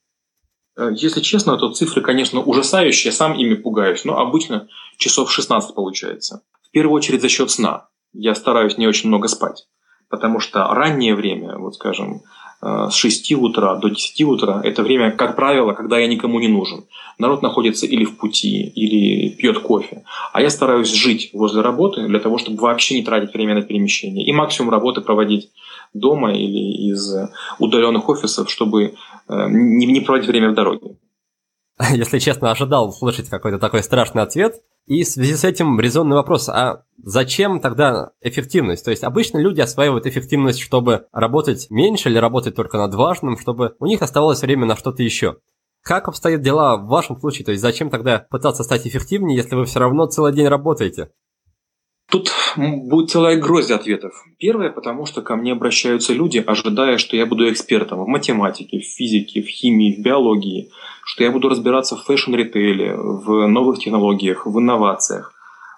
Э, 0.76 0.90
если 0.94 1.20
честно, 1.20 1.56
то 1.56 1.72
цифры, 1.72 2.02
конечно, 2.02 2.40
ужасающие, 2.40 3.12
сам 3.12 3.34
ими 3.34 3.54
пугаюсь, 3.54 4.04
но 4.04 4.18
обычно 4.18 4.68
часов 4.96 5.32
16 5.32 5.74
получается. 5.74 6.42
В 6.62 6.70
первую 6.70 6.96
очередь 6.96 7.22
за 7.22 7.28
счет 7.28 7.50
сна. 7.50 7.88
Я 8.12 8.34
стараюсь 8.34 8.78
не 8.78 8.86
очень 8.86 9.08
много 9.08 9.28
спать, 9.28 9.66
потому 10.08 10.40
что 10.40 10.72
раннее 10.72 11.14
время, 11.14 11.58
вот 11.58 11.74
скажем, 11.74 12.22
Э, 12.64 12.88
с 12.90 12.94
6 12.94 13.32
утра 13.34 13.74
до 13.76 13.90
10 13.90 14.22
утра– 14.22 14.60
это 14.64 14.82
время, 14.82 15.10
как 15.10 15.36
правило, 15.36 15.74
когда 15.74 15.98
я 15.98 16.06
никому 16.06 16.40
не 16.40 16.48
нужен. 16.48 16.84
Народ 17.18 17.42
находится 17.42 17.86
или 17.86 18.06
в 18.06 18.16
пути, 18.16 18.72
или 18.74 19.28
пьет 19.28 19.58
кофе. 19.58 20.04
А 20.32 20.40
я 20.40 20.48
стараюсь 20.48 20.90
жить 20.90 21.30
возле 21.34 21.60
работы 21.60 22.06
для 22.06 22.20
того, 22.20 22.38
чтобы 22.38 22.62
вообще 22.62 22.94
не 22.94 23.04
тратить 23.04 23.34
время 23.34 23.54
на 23.54 23.62
перемещение. 23.62 24.24
И 24.26 24.32
максимум 24.32 24.70
работы 24.70 25.02
проводить 25.02 25.50
дома 25.92 26.32
или 26.32 26.90
из 26.90 27.14
удаленных 27.58 28.08
офисов, 28.08 28.50
чтобы 28.50 28.94
э, 29.28 29.48
не 29.48 30.00
проводить 30.00 30.28
время 30.28 30.50
в 30.50 30.54
дороге. 30.54 30.98
Если 31.90 32.18
честно, 32.18 32.50
ожидал 32.50 32.88
услышать 32.88 33.28
какой-то 33.28 33.58
такой 33.58 33.82
страшный 33.82 34.22
ответ– 34.22 34.56
и 34.86 35.02
в 35.02 35.08
связи 35.08 35.34
с 35.34 35.44
этим 35.44 35.80
резонный 35.80 36.16
вопрос, 36.16 36.48
а 36.50 36.84
зачем 37.02 37.60
тогда 37.60 38.10
эффективность? 38.20 38.84
То 38.84 38.90
есть 38.90 39.02
обычно 39.02 39.38
люди 39.38 39.62
осваивают 39.62 40.04
эффективность, 40.04 40.60
чтобы 40.60 41.06
работать 41.10 41.68
меньше 41.70 42.10
или 42.10 42.18
работать 42.18 42.54
только 42.54 42.76
над 42.76 42.92
важным, 42.94 43.38
чтобы 43.38 43.76
у 43.78 43.86
них 43.86 44.02
оставалось 44.02 44.42
время 44.42 44.66
на 44.66 44.76
что-то 44.76 45.02
еще. 45.02 45.38
Как 45.82 46.08
обстоят 46.08 46.42
дела 46.42 46.76
в 46.76 46.86
вашем 46.86 47.18
случае? 47.18 47.46
То 47.46 47.52
есть 47.52 47.62
зачем 47.62 47.88
тогда 47.88 48.26
пытаться 48.30 48.62
стать 48.62 48.86
эффективнее, 48.86 49.36
если 49.36 49.54
вы 49.54 49.64
все 49.64 49.80
равно 49.80 50.04
целый 50.06 50.34
день 50.34 50.48
работаете? 50.48 51.10
Тут 52.10 52.32
будет 52.56 53.10
целая 53.10 53.36
гроздь 53.36 53.70
ответов. 53.70 54.12
Первое, 54.38 54.70
потому 54.70 55.06
что 55.06 55.22
ко 55.22 55.36
мне 55.36 55.52
обращаются 55.52 56.12
люди, 56.12 56.42
ожидая, 56.46 56.98
что 56.98 57.16
я 57.16 57.26
буду 57.26 57.50
экспертом 57.50 58.04
в 58.04 58.08
математике, 58.08 58.78
в 58.78 58.84
физике, 58.84 59.42
в 59.42 59.48
химии, 59.48 59.96
в 59.96 60.02
биологии, 60.02 60.70
что 61.04 61.24
я 61.24 61.30
буду 61.30 61.48
разбираться 61.48 61.96
в 61.96 62.04
fashion-ритейле, 62.04 62.94
в 62.96 63.46
новых 63.46 63.78
технологиях, 63.78 64.46
в 64.46 64.58
инновациях. 64.58 65.32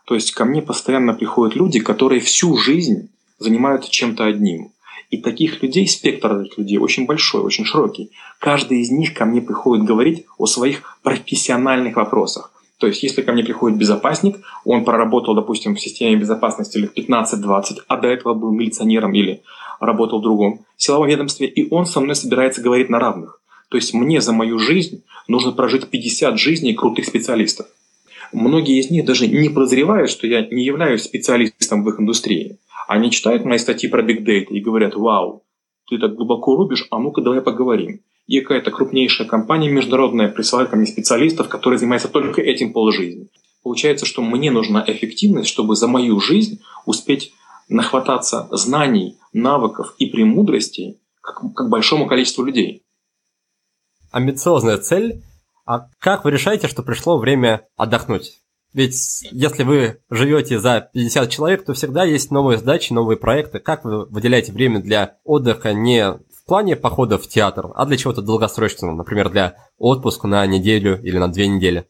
То 0.06 0.14
есть 0.14 0.32
ко 0.32 0.44
мне 0.44 0.62
постоянно 0.62 1.14
приходят 1.14 1.56
люди, 1.56 1.80
которые 1.80 2.20
всю 2.20 2.56
жизнь 2.56 3.08
занимаются 3.38 3.90
чем-то 3.90 4.24
одним. 4.24 4.72
И 5.10 5.18
таких 5.18 5.62
людей, 5.62 5.86
спектр 5.86 6.40
этих 6.40 6.58
людей 6.58 6.78
очень 6.78 7.06
большой, 7.06 7.42
очень 7.42 7.64
широкий. 7.64 8.10
Каждый 8.40 8.80
из 8.80 8.90
них 8.90 9.14
ко 9.14 9.24
мне 9.24 9.40
приходит 9.40 9.84
говорить 9.84 10.26
о 10.38 10.46
своих 10.46 10.98
профессиональных 11.02 11.96
вопросах. 11.96 12.52
То 12.78 12.86
есть, 12.86 13.02
если 13.02 13.22
ко 13.22 13.32
мне 13.32 13.42
приходит 13.42 13.78
безопасник, 13.78 14.36
он 14.64 14.84
проработал, 14.84 15.34
допустим, 15.34 15.74
в 15.74 15.80
системе 15.80 16.16
безопасности 16.16 16.76
лет 16.76 16.96
15-20, 16.96 17.78
а 17.88 17.96
до 17.96 18.08
этого 18.08 18.34
был 18.34 18.52
милиционером 18.52 19.14
или 19.14 19.42
работал 19.80 20.18
в 20.20 20.22
другом 20.22 20.66
силовом 20.76 21.08
ведомстве, 21.08 21.46
и 21.46 21.72
он 21.72 21.86
со 21.86 22.00
мной 22.00 22.14
собирается 22.16 22.60
говорить 22.60 22.90
на 22.90 22.98
равных. 22.98 23.40
То 23.68 23.76
есть 23.76 23.94
мне 23.94 24.20
за 24.20 24.32
мою 24.32 24.58
жизнь 24.58 25.02
нужно 25.26 25.52
прожить 25.52 25.88
50 25.88 26.38
жизней 26.38 26.74
крутых 26.74 27.06
специалистов. 27.06 27.66
Многие 28.32 28.78
из 28.78 28.90
них 28.90 29.04
даже 29.04 29.26
не 29.26 29.48
подозревают, 29.48 30.10
что 30.10 30.26
я 30.26 30.46
не 30.46 30.64
являюсь 30.64 31.02
специалистом 31.02 31.84
в 31.84 31.88
их 31.88 32.00
индустрии. 32.00 32.58
Они 32.88 33.10
читают 33.10 33.44
мои 33.44 33.58
статьи 33.58 33.88
про 33.88 34.02
Big 34.02 34.24
Data 34.24 34.48
и 34.50 34.60
говорят, 34.60 34.94
вау, 34.94 35.42
ты 35.88 35.98
так 35.98 36.14
глубоко 36.14 36.56
рубишь, 36.56 36.86
а 36.90 36.98
ну-ка 36.98 37.22
давай 37.22 37.40
поговорим. 37.40 38.00
И 38.26 38.40
какая-то 38.40 38.70
крупнейшая 38.70 39.26
компания 39.26 39.70
международная 39.70 40.28
присылает 40.28 40.70
ко 40.70 40.76
мне 40.76 40.86
специалистов, 40.86 41.48
которые 41.48 41.78
занимаются 41.78 42.08
только 42.08 42.40
этим 42.40 42.72
полжизни. 42.72 43.28
Получается, 43.62 44.06
что 44.06 44.22
мне 44.22 44.50
нужна 44.50 44.84
эффективность, 44.86 45.48
чтобы 45.48 45.76
за 45.76 45.86
мою 45.86 46.20
жизнь 46.20 46.60
успеть 46.86 47.32
нахвататься 47.68 48.48
знаний, 48.50 49.16
навыков 49.32 49.94
и 49.98 50.06
премудростей 50.06 51.00
как, 51.20 51.42
как 51.54 51.68
большому 51.68 52.06
количеству 52.06 52.44
людей 52.44 52.86
амбициозная 54.16 54.78
цель, 54.78 55.22
а 55.66 55.88
как 55.98 56.24
вы 56.24 56.30
решаете, 56.30 56.68
что 56.68 56.82
пришло 56.82 57.18
время 57.18 57.66
отдохнуть? 57.76 58.40
Ведь 58.72 59.26
если 59.30 59.62
вы 59.62 60.00
живете 60.10 60.58
за 60.58 60.90
50 60.92 61.30
человек, 61.30 61.64
то 61.64 61.74
всегда 61.74 62.04
есть 62.04 62.30
новые 62.30 62.58
задачи, 62.58 62.92
новые 62.92 63.18
проекты. 63.18 63.58
Как 63.58 63.84
вы 63.84 64.06
выделяете 64.06 64.52
время 64.52 64.80
для 64.80 65.16
отдыха 65.24 65.72
не 65.72 66.18
плане 66.46 66.76
похода 66.76 67.18
в 67.18 67.26
театр, 67.26 67.70
а 67.74 67.86
для 67.86 67.96
чего-то 67.96 68.22
долгосрочного, 68.22 68.94
например, 68.94 69.30
для 69.30 69.56
отпуска 69.78 70.26
на 70.28 70.46
неделю 70.46 71.00
или 71.02 71.18
на 71.18 71.28
две 71.28 71.48
недели? 71.48 71.86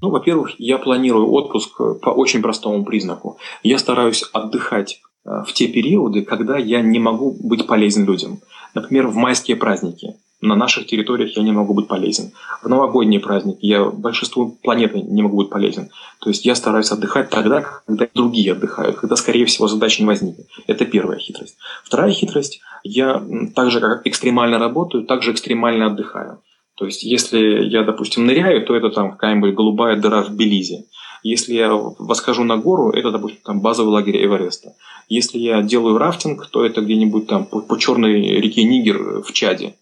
Ну, 0.00 0.10
во-первых, 0.10 0.58
я 0.58 0.78
планирую 0.78 1.30
отпуск 1.30 1.76
по 2.02 2.10
очень 2.10 2.42
простому 2.42 2.84
признаку. 2.84 3.38
Я 3.62 3.78
стараюсь 3.78 4.24
отдыхать 4.32 5.00
э, 5.24 5.30
в 5.46 5.52
те 5.54 5.68
периоды, 5.68 6.22
когда 6.22 6.58
я 6.58 6.82
не 6.82 6.98
могу 6.98 7.34
быть 7.40 7.66
полезен 7.66 8.04
людям. 8.04 8.40
Например, 8.74 9.06
в 9.06 9.16
майские 9.16 9.56
праздники. 9.56 10.16
На 10.40 10.54
наших 10.54 10.86
территориях 10.86 11.34
я 11.36 11.42
не 11.42 11.52
могу 11.52 11.72
быть 11.72 11.88
полезен. 11.88 12.32
В 12.62 12.68
новогодние 12.68 13.20
праздники 13.20 13.64
я 13.64 13.84
большинству 13.84 14.58
планеты 14.62 15.00
не 15.00 15.22
могу 15.22 15.38
быть 15.38 15.48
полезен. 15.48 15.88
То 16.20 16.28
есть 16.28 16.44
я 16.44 16.54
стараюсь 16.54 16.92
отдыхать 16.92 17.30
тогда, 17.30 17.62
когда 17.86 18.06
другие 18.14 18.52
отдыхают, 18.52 18.96
когда, 18.96 19.16
скорее 19.16 19.46
всего, 19.46 19.66
задач 19.66 19.98
не 19.98 20.04
возникнет. 20.04 20.46
Это 20.66 20.84
первая 20.84 21.18
хитрость. 21.18 21.56
Вторая 21.84 22.10
хитрость. 22.10 22.60
Я 22.82 23.22
так 23.54 23.70
же, 23.70 23.80
как 23.80 24.06
экстремально 24.06 24.58
работаю, 24.58 25.04
так 25.04 25.22
же 25.22 25.32
экстремально 25.32 25.86
отдыхаю. 25.86 26.42
То 26.76 26.84
есть, 26.84 27.02
если 27.02 27.64
я, 27.64 27.82
допустим, 27.84 28.26
ныряю, 28.26 28.64
то 28.66 28.76
это 28.76 28.90
там 28.90 29.12
какая-нибудь 29.12 29.54
голубая 29.54 29.96
дыра 29.96 30.22
в 30.22 30.36
Белизе. 30.36 30.84
Если 31.22 31.54
я 31.54 31.72
восхожу 31.72 32.44
на 32.44 32.58
гору, 32.58 32.90
это, 32.90 33.10
допустим, 33.10 33.40
там 33.42 33.60
базовый 33.60 33.92
лагерь 33.92 34.22
Эвереста. 34.22 34.74
Если 35.08 35.38
я 35.38 35.62
делаю 35.62 35.96
рафтинг, 35.96 36.46
то 36.48 36.64
это 36.64 36.82
где-нибудь 36.82 37.26
там 37.26 37.46
по, 37.46 37.60
по 37.60 37.78
черной 37.78 38.20
реке 38.20 38.64
Нигер 38.64 39.22
в 39.22 39.32
Чаде. 39.32 39.74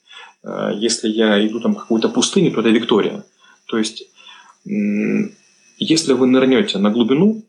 Э, 0.44 0.70
если 0.74 1.08
я 1.08 1.44
иду 1.46 1.60
там 1.60 1.74
какую-то 1.74 2.08
пустыню, 2.08 2.52
то 2.52 2.60
это 2.60 2.70
Виктория. 2.70 3.24
То 3.66 3.78
есть, 3.78 4.04
если 5.78 6.12
вы 6.12 6.26
нырнете 6.26 6.78
на 6.78 6.90
глубину, 6.90 7.42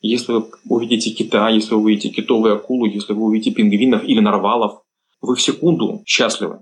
если 0.00 0.32
вы 0.32 0.44
увидите 0.68 1.10
кита, 1.10 1.48
если 1.48 1.74
вы 1.74 1.80
увидите 1.82 2.10
китовую 2.10 2.54
акулу, 2.54 2.86
если 2.86 3.12
вы 3.14 3.22
увидите 3.24 3.52
пингвинов 3.52 4.04
или 4.04 4.20
нарвалов, 4.20 4.82
вы 5.20 5.34
в 5.34 5.42
секунду 5.42 6.02
счастливы 6.06 6.60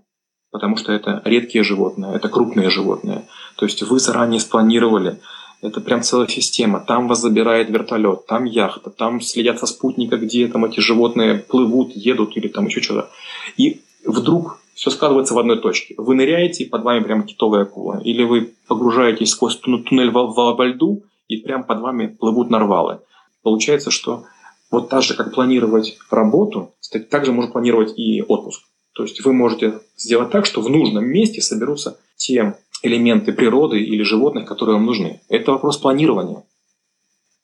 потому 0.50 0.76
что 0.76 0.92
это 0.92 1.22
редкие 1.24 1.64
животные, 1.64 2.14
это 2.14 2.28
крупные 2.28 2.70
животные. 2.70 3.26
То 3.56 3.66
есть 3.66 3.82
вы 3.82 4.00
заранее 4.00 4.40
спланировали, 4.40 5.20
это 5.62 5.80
прям 5.80 6.02
целая 6.02 6.28
система. 6.28 6.80
Там 6.80 7.06
вас 7.06 7.20
забирает 7.20 7.70
вертолет, 7.70 8.26
там 8.26 8.44
яхта, 8.44 8.90
там 8.90 9.20
следят 9.20 9.58
со 9.58 9.66
спутника, 9.66 10.16
где 10.16 10.48
там 10.48 10.64
эти 10.64 10.80
животные 10.80 11.34
плывут, 11.34 11.92
едут 11.94 12.36
или 12.36 12.48
там 12.48 12.66
еще 12.66 12.80
что-то. 12.80 13.10
И 13.56 13.82
вдруг 14.04 14.60
все 14.80 14.88
складывается 14.88 15.34
в 15.34 15.38
одной 15.38 15.60
точке. 15.60 15.94
Вы 15.98 16.14
ныряете, 16.14 16.64
и 16.64 16.66
под 16.66 16.84
вами 16.84 17.04
прямо 17.04 17.24
китовая 17.24 17.64
акула. 17.64 18.00
Или 18.02 18.24
вы 18.24 18.54
погружаетесь 18.66 19.28
сквозь 19.28 19.56
туннель 19.56 20.10
во, 20.10 20.26
во, 20.26 20.54
во 20.54 20.64
льду, 20.64 21.02
и 21.28 21.36
прямо 21.36 21.64
под 21.64 21.80
вами 21.80 22.06
плывут 22.06 22.48
нарвалы. 22.48 23.00
Получается, 23.42 23.90
что 23.90 24.24
вот 24.70 24.88
так 24.88 25.02
же, 25.02 25.14
как 25.14 25.34
планировать 25.34 25.98
работу, 26.10 26.72
так 27.10 27.26
же 27.26 27.32
можно 27.32 27.52
планировать 27.52 27.92
и 27.98 28.22
отпуск. 28.22 28.62
То 28.94 29.02
есть 29.02 29.22
вы 29.22 29.34
можете 29.34 29.80
сделать 29.98 30.30
так, 30.30 30.46
что 30.46 30.62
в 30.62 30.70
нужном 30.70 31.04
месте 31.04 31.42
соберутся 31.42 31.98
те 32.16 32.56
элементы 32.82 33.34
природы 33.34 33.80
или 33.80 34.02
животных, 34.02 34.48
которые 34.48 34.76
вам 34.76 34.86
нужны. 34.86 35.20
Это 35.28 35.52
вопрос 35.52 35.76
планирования. 35.76 36.42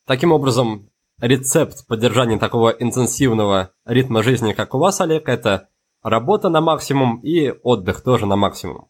Таким 0.07 0.33
образом, 0.33 0.89
рецепт 1.21 1.87
поддержания 1.87 2.39
такого 2.39 2.71
интенсивного 2.71 3.73
ритма 3.85 4.23
жизни, 4.23 4.55
как 4.55 4.75
у 4.75 4.79
вас, 4.79 5.03
Олег, 5.03 5.29
это 5.29 5.69
работа 6.07 6.49
на 6.49 6.61
максимум 6.61 7.21
и 7.23 7.53
отдых 7.63 8.03
тоже 8.03 8.27
на 8.27 8.37
максимум. 8.37 8.89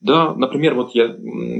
Да, 0.00 0.34
например, 0.34 0.74
вот 0.74 0.94
я 0.94 1.16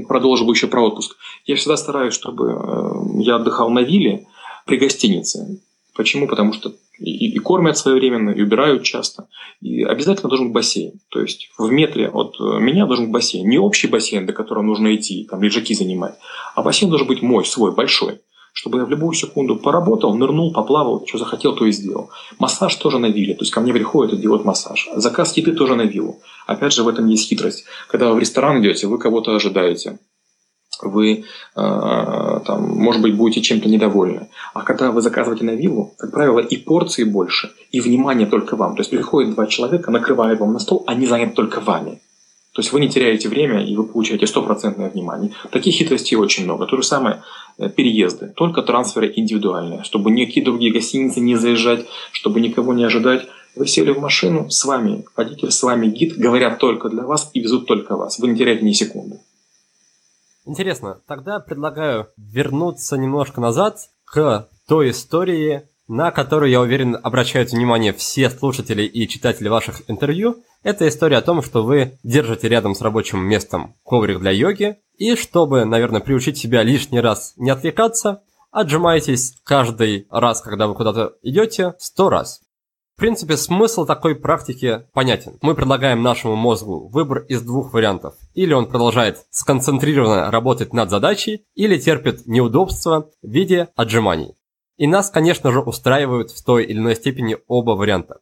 продолжу 0.07 0.49
еще 0.51 0.67
про 0.67 0.85
отпуск. 0.85 1.17
Я 1.45 1.55
всегда 1.55 1.75
стараюсь, 1.75 2.13
чтобы 2.13 2.51
э, 2.51 3.21
я 3.23 3.37
отдыхал 3.37 3.69
на 3.71 3.79
вилле 3.79 4.27
при 4.65 4.77
гостинице. 4.77 5.59
Почему? 5.95 6.27
Потому 6.27 6.53
что 6.53 6.73
и, 6.99 7.31
и 7.31 7.39
кормят 7.39 7.77
своевременно, 7.77 8.29
и 8.29 8.43
убирают 8.43 8.83
часто. 8.83 9.27
И 9.61 9.83
обязательно 9.83 10.29
должен 10.29 10.47
быть 10.47 10.53
бассейн. 10.53 10.93
То 11.09 11.21
есть 11.21 11.49
в 11.57 11.71
метре 11.71 12.09
от 12.09 12.35
э, 12.39 12.59
меня 12.59 12.85
должен 12.85 13.05
быть 13.05 13.13
бассейн. 13.13 13.49
Не 13.49 13.57
общий 13.57 13.87
бассейн, 13.87 14.27
до 14.27 14.33
которого 14.33 14.63
нужно 14.63 14.95
идти, 14.95 15.27
там 15.29 15.41
лежаки 15.41 15.73
занимать, 15.73 16.15
а 16.55 16.61
бассейн 16.61 16.89
должен 16.89 17.07
быть 17.07 17.23
мой, 17.23 17.43
свой, 17.43 17.73
большой. 17.73 18.21
Чтобы 18.57 18.79
я 18.79 18.85
в 18.85 18.89
любую 18.89 19.13
секунду 19.13 19.55
поработал, 19.55 20.15
нырнул, 20.15 20.51
поплавал, 20.51 21.05
что 21.05 21.19
захотел, 21.19 21.53
то 21.53 21.67
и 21.67 21.71
сделал. 21.71 22.09
Массаж 22.39 22.75
тоже 22.75 22.97
на 22.97 23.05
вилле. 23.05 23.35
То 23.35 23.43
есть 23.43 23.51
ко 23.51 23.61
мне 23.61 23.71
приходят 23.71 24.13
и 24.13 24.17
делают 24.17 24.45
массаж. 24.45 24.89
Заказ 24.95 25.37
еды 25.37 25.51
тоже 25.51 25.75
на 25.75 25.83
виллу. 25.83 26.21
Опять 26.47 26.73
же, 26.73 26.81
в 26.81 26.87
этом 26.87 27.05
есть 27.07 27.29
хитрость. 27.29 27.65
Когда 27.87 28.09
вы 28.09 28.15
в 28.15 28.19
ресторан 28.19 28.59
идете, 28.59 28.87
вы 28.87 28.97
кого-то 28.97 29.35
ожидаете 29.35 29.99
вы, 30.81 31.23
э, 31.55 32.39
там, 32.45 32.61
может 32.61 33.01
быть, 33.01 33.15
будете 33.15 33.41
чем-то 33.41 33.67
недовольны. 33.67 34.29
А 34.53 34.61
когда 34.61 34.91
вы 34.91 35.01
заказываете 35.01 35.43
на 35.43 35.55
виллу, 35.55 35.93
как 35.97 36.11
правило, 36.11 36.39
и 36.39 36.57
порции 36.57 37.03
больше, 37.03 37.51
и 37.71 37.79
внимание 37.79 38.27
только 38.27 38.55
вам. 38.55 38.75
То 38.75 38.81
есть 38.81 38.91
приходят 38.91 39.33
два 39.33 39.47
человека, 39.47 39.91
накрывают 39.91 40.39
вам 40.39 40.53
на 40.53 40.59
стол, 40.59 40.83
они 40.85 41.07
заняты 41.07 41.33
только 41.33 41.61
вами. 41.61 41.99
То 42.57 42.61
есть 42.61 42.73
вы 42.73 42.79
не 42.79 42.89
теряете 42.89 43.29
время, 43.29 43.63
и 43.63 43.75
вы 43.75 43.83
получаете 43.83 44.25
стопроцентное 44.25 44.89
внимание. 44.89 45.31
Таких 45.51 45.75
хитростей 45.75 46.17
очень 46.17 46.45
много. 46.45 46.65
То 46.65 46.77
же 46.77 46.81
самое 46.81 47.21
э, 47.59 47.69
переезды. 47.69 48.33
Только 48.35 48.63
трансферы 48.63 49.13
индивидуальные. 49.15 49.83
Чтобы 49.83 50.09
никакие 50.09 50.43
другие 50.43 50.73
гостиницы 50.73 51.19
не 51.19 51.35
заезжать, 51.35 51.85
чтобы 52.11 52.41
никого 52.41 52.73
не 52.73 52.83
ожидать. 52.83 53.27
Вы 53.55 53.67
сели 53.67 53.91
в 53.91 53.99
машину, 53.99 54.49
с 54.49 54.65
вами 54.65 55.05
водитель, 55.15 55.51
с 55.51 55.61
вами 55.61 55.85
гид, 55.85 56.17
говорят 56.17 56.57
только 56.57 56.89
для 56.89 57.03
вас 57.03 57.29
и 57.33 57.41
везут 57.41 57.67
только 57.67 57.95
вас. 57.95 58.17
Вы 58.17 58.29
не 58.29 58.35
теряете 58.35 58.65
ни 58.65 58.71
секунды. 58.71 59.19
Интересно, 60.47 60.99
тогда 61.07 61.39
предлагаю 61.39 62.07
вернуться 62.17 62.97
немножко 62.97 63.39
назад 63.39 63.77
к 64.03 64.49
той 64.67 64.89
истории, 64.89 65.61
на 65.87 66.09
которую, 66.09 66.49
я 66.49 66.61
уверен, 66.61 66.97
обращают 67.03 67.51
внимание 67.51 67.93
все 67.93 68.31
слушатели 68.31 68.81
и 68.81 69.07
читатели 69.07 69.47
ваших 69.47 69.83
интервью. 69.87 70.37
Это 70.63 70.87
история 70.87 71.17
о 71.17 71.21
том, 71.21 71.41
что 71.41 71.63
вы 71.63 71.99
держите 72.03 72.49
рядом 72.49 72.75
с 72.75 72.81
рабочим 72.81 73.19
местом 73.19 73.75
коврик 73.83 74.19
для 74.19 74.31
йоги, 74.31 74.77
и 74.97 75.15
чтобы, 75.15 75.65
наверное, 75.65 76.01
приучить 76.01 76.37
себя 76.37 76.63
лишний 76.63 76.99
раз 76.99 77.33
не 77.37 77.49
отвлекаться, 77.51 78.23
отжимаетесь 78.51 79.35
каждый 79.43 80.07
раз, 80.09 80.41
когда 80.41 80.67
вы 80.67 80.75
куда-то 80.75 81.13
идете, 81.21 81.75
сто 81.77 82.09
раз. 82.09 82.41
В 82.95 82.99
принципе, 82.99 83.37
смысл 83.37 83.85
такой 83.85 84.15
практики 84.15 84.87
понятен. 84.91 85.37
Мы 85.43 85.53
предлагаем 85.53 86.01
нашему 86.01 86.35
мозгу 86.35 86.89
выбор 86.89 87.19
из 87.19 87.43
двух 87.43 87.71
вариантов. 87.71 88.15
Или 88.33 88.53
он 88.53 88.65
продолжает 88.65 89.27
сконцентрированно 89.29 90.31
работать 90.31 90.73
над 90.73 90.89
задачей, 90.89 91.45
или 91.53 91.77
терпит 91.77 92.25
неудобства 92.25 93.11
в 93.21 93.27
виде 93.29 93.67
отжиманий. 93.75 94.33
И 94.77 94.87
нас, 94.87 95.11
конечно 95.11 95.51
же, 95.51 95.59
устраивают 95.59 96.31
в 96.31 96.43
той 96.43 96.65
или 96.65 96.79
иной 96.79 96.95
степени 96.95 97.37
оба 97.47 97.71
варианта. 97.71 98.17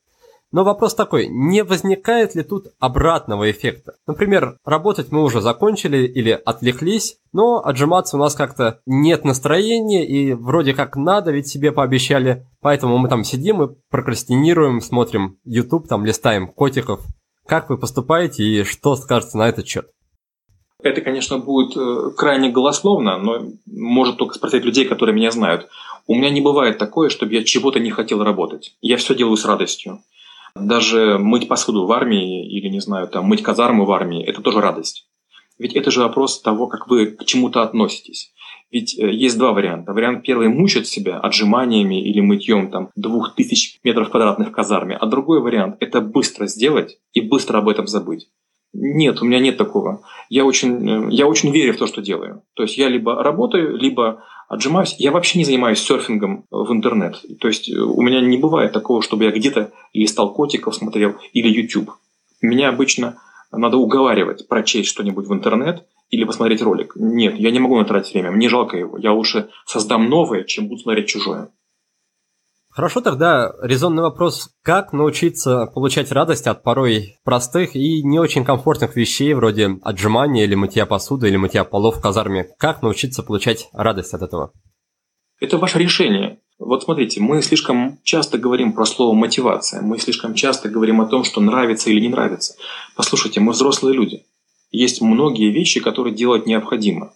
Но 0.51 0.63
вопрос 0.63 0.95
такой, 0.95 1.27
не 1.27 1.63
возникает 1.63 2.35
ли 2.35 2.43
тут 2.43 2.67
обратного 2.79 3.49
эффекта? 3.51 3.95
Например, 4.07 4.57
работать 4.63 5.11
мы 5.11 5.23
уже 5.23 5.41
закончили 5.41 6.07
или 6.07 6.31
отвлеклись, 6.31 7.17
но 7.33 7.65
отжиматься 7.65 8.15
у 8.15 8.19
нас 8.19 8.35
как-то 8.35 8.79
нет 8.85 9.25
настроения 9.25 10.07
и 10.07 10.33
вроде 10.33 10.73
как 10.73 10.95
надо, 10.95 11.31
ведь 11.31 11.47
себе 11.47 11.71
пообещали. 11.71 12.47
Поэтому 12.61 12.97
мы 12.97 13.09
там 13.09 13.23
сидим 13.23 13.63
и 13.63 13.75
прокрастинируем, 13.89 14.81
смотрим 14.81 15.37
YouTube, 15.43 15.87
там 15.87 16.05
листаем 16.05 16.47
котиков. 16.47 17.01
Как 17.45 17.69
вы 17.69 17.77
поступаете 17.77 18.43
и 18.43 18.63
что 18.63 18.95
скажете 18.95 19.37
на 19.37 19.49
этот 19.49 19.67
счет? 19.67 19.87
Это, 20.81 21.01
конечно, 21.01 21.39
будет 21.39 21.75
э, 21.77 22.11
крайне 22.15 22.49
голословно, 22.49 23.17
но 23.17 23.47
может 23.65 24.17
только 24.17 24.35
спросить 24.35 24.65
людей, 24.65 24.85
которые 24.85 25.15
меня 25.15 25.31
знают. 25.31 25.67
У 26.07 26.15
меня 26.15 26.29
не 26.29 26.41
бывает 26.41 26.77
такое, 26.77 27.09
чтобы 27.09 27.33
я 27.33 27.43
чего-то 27.43 27.79
не 27.79 27.89
хотел 27.89 28.23
работать. 28.23 28.75
Я 28.81 28.97
все 28.97 29.15
делаю 29.15 29.37
с 29.37 29.45
радостью. 29.45 29.99
Даже 30.55 31.17
мыть 31.17 31.47
посуду 31.47 31.85
в 31.85 31.91
армии 31.91 32.47
или, 32.47 32.69
не 32.69 32.79
знаю, 32.79 33.07
там, 33.07 33.25
мыть 33.25 33.43
казармы 33.43 33.85
в 33.85 33.91
армии– 33.91 34.23
это 34.25 34.41
тоже 34.41 34.61
радость. 34.61 35.07
Ведь 35.57 35.73
это 35.73 35.91
же 35.91 36.01
вопрос 36.01 36.41
того, 36.41 36.67
как 36.67 36.87
вы 36.87 37.07
к 37.07 37.25
чему-то 37.25 37.61
относитесь. 37.61 38.33
Ведь 38.71 38.97
э, 38.97 39.11
есть 39.11 39.37
два 39.37 39.53
варианта. 39.53 39.93
Вариант 39.93 40.23
первый– 40.23 40.47
мучить 40.49 40.87
себя 40.87 41.19
отжиманиями 41.19 42.01
или 42.01 42.19
мытьем 42.19 42.71
там, 42.71 42.89
двух 42.95 43.35
тысяч 43.35 43.79
метров 43.83 44.09
квадратных 44.09 44.49
в 44.49 44.51
казарме. 44.51 44.95
А 44.97 45.05
другой 45.05 45.41
вариант– 45.41 45.77
это 45.79 46.01
быстро 46.01 46.47
сделать 46.47 46.97
и 47.13 47.21
быстро 47.21 47.59
об 47.59 47.69
этом 47.69 47.87
забыть. 47.87 48.27
Нет, 48.73 49.21
у 49.21 49.25
меня 49.25 49.39
нет 49.39 49.55
такого. 49.55 50.01
Я 50.29 50.43
очень, 50.45 50.89
э, 50.89 51.07
я 51.11 51.27
очень 51.27 51.51
верю 51.51 51.73
в 51.73 51.77
то, 51.77 51.87
что 51.87 52.01
делаю. 52.01 52.43
То 52.55 52.63
есть 52.63 52.77
я 52.77 52.89
либо 52.89 53.23
работаю, 53.23 53.77
либо 53.77 54.23
отжимаюсь. 54.47 54.95
Я 54.97 55.11
вообще 55.11 55.39
не 55.39 55.45
занимаюсь 55.45 55.79
серфингом 55.79 56.45
в 56.49 56.71
интернет. 56.71 57.21
То 57.39 57.47
есть 57.47 57.69
э, 57.69 57.77
у 57.77 58.01
меня 58.01 58.21
не 58.21 58.37
бывает 58.37 58.71
такого, 58.71 59.01
чтобы 59.01 59.25
я 59.25 59.31
где-то 59.31 59.71
листал 59.93 60.33
котиков, 60.33 60.75
смотрел 60.75 61.15
или 61.33 61.47
YouTube. 61.47 61.91
Меня 62.41 62.69
обычно 62.69 63.17
надо 63.51 63.77
уговаривать 63.77 64.47
прочесть 64.47 64.89
что-нибудь 64.89 65.27
в 65.27 65.33
интернет 65.33 65.85
или 66.09 66.23
посмотреть 66.23 66.61
ролик. 66.61 66.93
Нет, 66.95 67.39
я 67.39 67.51
не 67.51 67.59
могу 67.59 67.77
на 67.77 67.85
тратить 67.85 68.13
время, 68.13 68.31
мне 68.31 68.49
жалко 68.49 68.77
его. 68.77 68.97
Я 68.97 69.13
лучше 69.13 69.49
создам 69.65 70.09
новое, 70.09 70.43
чем 70.43 70.67
буду 70.67 70.81
смотреть 70.81 71.07
чужое. 71.07 71.49
Хорошо, 72.75 72.99
тогда 72.99 73.53
резонный 73.61 74.03
вопрос. 74.03 74.49
Как 74.61 74.91
научиться 74.91 75.65
получать 75.67 76.11
радость 76.11 76.45
от 76.45 76.61
порой 76.61 77.15
простых 77.23 77.73
и 77.73 78.03
не 78.03 78.19
очень 78.19 78.43
комфортных 78.43 78.97
вещей, 78.97 79.33
вроде 79.33 79.79
отжимания 79.81 80.43
или 80.43 80.55
мытья 80.55 80.85
посуды, 80.85 81.29
или 81.29 81.37
мытья 81.37 81.63
полов 81.63 81.95
в 81.95 82.01
казарме? 82.01 82.49
Как 82.59 82.81
научиться 82.81 83.23
получать 83.23 83.69
радость 83.71 84.13
от 84.13 84.23
этого? 84.23 84.51
Это 85.39 85.57
ваше 85.57 85.79
решение. 85.79 86.39
Вот 86.59 86.83
смотрите, 86.83 87.21
мы 87.21 87.41
слишком 87.41 87.97
часто 88.03 88.37
говорим 88.37 88.73
про 88.73 88.83
слово 88.83 89.15
мотивация, 89.15 89.81
мы 89.81 89.97
слишком 89.97 90.33
часто 90.33 90.67
говорим 90.67 90.99
о 90.99 91.05
том, 91.05 91.23
что 91.23 91.39
нравится 91.39 91.89
или 91.89 92.01
не 92.01 92.09
нравится. 92.09 92.55
Послушайте, 92.97 93.39
мы 93.39 93.53
взрослые 93.53 93.95
люди. 93.95 94.25
Есть 94.71 95.01
многие 95.01 95.49
вещи, 95.49 95.79
которые 95.79 96.13
делать 96.13 96.45
необходимо. 96.45 97.13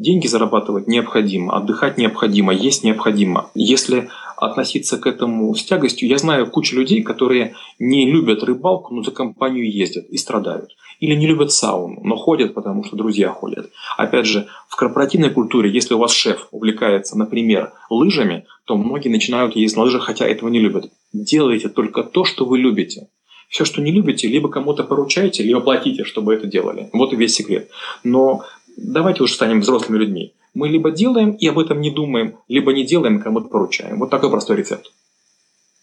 Деньги 0.00 0.26
зарабатывать 0.28 0.86
необходимо, 0.86 1.54
отдыхать 1.54 1.98
необходимо, 1.98 2.54
есть 2.54 2.84
необходимо. 2.84 3.50
Если 3.54 4.08
относиться 4.40 4.98
к 4.98 5.06
этому 5.06 5.54
с 5.54 5.62
тягостью, 5.62 6.08
я 6.08 6.18
знаю 6.18 6.50
кучу 6.50 6.76
людей, 6.76 7.02
которые 7.02 7.54
не 7.78 8.10
любят 8.10 8.42
рыбалку, 8.42 8.94
но 8.94 9.02
за 9.02 9.10
компанию 9.10 9.70
ездят 9.70 10.06
и 10.08 10.16
страдают. 10.16 10.70
Или 10.98 11.14
не 11.14 11.26
любят 11.26 11.52
сауну, 11.52 12.00
но 12.02 12.16
ходят, 12.16 12.54
потому 12.54 12.84
что 12.84 12.96
друзья 12.96 13.30
ходят. 13.30 13.70
Опять 13.96 14.26
же, 14.26 14.48
в 14.68 14.76
корпоративной 14.76 15.30
культуре, 15.30 15.70
если 15.70 15.94
у 15.94 15.98
вас 15.98 16.12
шеф 16.12 16.48
увлекается, 16.50 17.16
например, 17.16 17.72
лыжами, 17.88 18.46
то 18.64 18.76
многие 18.76 19.08
начинают 19.08 19.56
ездить 19.56 19.76
на 19.76 19.84
лыжах, 19.84 20.04
хотя 20.04 20.26
этого 20.26 20.48
не 20.48 20.58
любят. 20.58 20.90
Делайте 21.12 21.68
только 21.68 22.02
то, 22.02 22.24
что 22.24 22.44
вы 22.44 22.58
любите. 22.58 23.08
Все, 23.48 23.64
что 23.64 23.82
не 23.82 23.90
любите, 23.90 24.28
либо 24.28 24.48
кому-то 24.48 24.84
поручайте, 24.84 25.42
либо 25.42 25.60
платите, 25.60 26.04
чтобы 26.04 26.34
это 26.34 26.46
делали. 26.46 26.88
Вот 26.92 27.12
и 27.12 27.16
весь 27.16 27.34
секрет. 27.34 27.68
Но 28.04 28.44
давайте 28.76 29.22
уже 29.22 29.34
станем 29.34 29.60
взрослыми 29.60 29.98
людьми. 29.98 30.34
Мы 30.54 30.68
либо 30.68 30.90
делаем 30.90 31.30
и 31.32 31.46
об 31.46 31.58
этом 31.58 31.80
не 31.80 31.90
думаем, 31.90 32.38
либо 32.48 32.72
не 32.72 32.84
делаем, 32.84 33.20
кому-то 33.20 33.48
поручаем. 33.48 33.98
Вот 33.98 34.10
такой 34.10 34.30
простой 34.30 34.56
рецепт. 34.56 34.90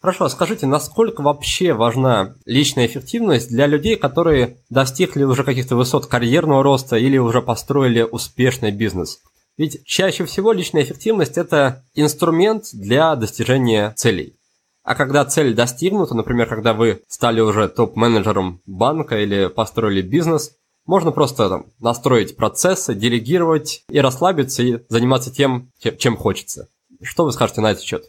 Хорошо, 0.01 0.25
а 0.25 0.29
скажите, 0.29 0.67
насколько 0.67 1.21
вообще 1.21 1.73
важна 1.73 2.35
личная 2.45 2.85
эффективность 2.85 3.49
для 3.49 3.65
людей, 3.65 3.95
которые 3.95 4.57
достигли 4.69 5.23
уже 5.23 5.43
каких-то 5.43 5.75
высот 5.75 6.05
карьерного 6.05 6.61
роста 6.63 6.97
или 6.97 7.17
уже 7.17 7.41
построили 7.41 8.03
успешный 8.03 8.71
бизнес? 8.71 9.19
Ведь 9.57 9.83
чаще 9.85 10.23
всего 10.25 10.51
личная 10.51 10.83
эффективность– 10.83 11.37
это 11.39 11.83
инструмент 11.95 12.65
для 12.73 13.15
достижения 13.15 13.91
целей. 13.95 14.35
А 14.83 14.93
когда 14.93 15.25
цель 15.25 15.55
достигнута, 15.55 16.13
например, 16.13 16.47
когда 16.47 16.73
вы 16.73 17.01
стали 17.07 17.41
уже 17.41 17.67
топ-менеджером 17.67 18.61
банка 18.67 19.19
или 19.19 19.47
построили 19.47 20.01
бизнес, 20.01 20.53
можно 20.87 21.11
просто 21.11 21.49
там, 21.49 21.65
настроить 21.79 22.35
процессы, 22.35 22.95
делегировать 22.95 23.83
и 23.89 23.99
расслабиться 23.99 24.63
и 24.63 24.79
заниматься 24.89 25.31
тем, 25.31 25.71
чем 25.99 26.17
хочется. 26.17 26.69
Что 27.01 27.25
вы 27.25 27.31
скажете 27.31 27.61
на 27.61 27.71
этот 27.71 27.83
счет? 27.83 28.05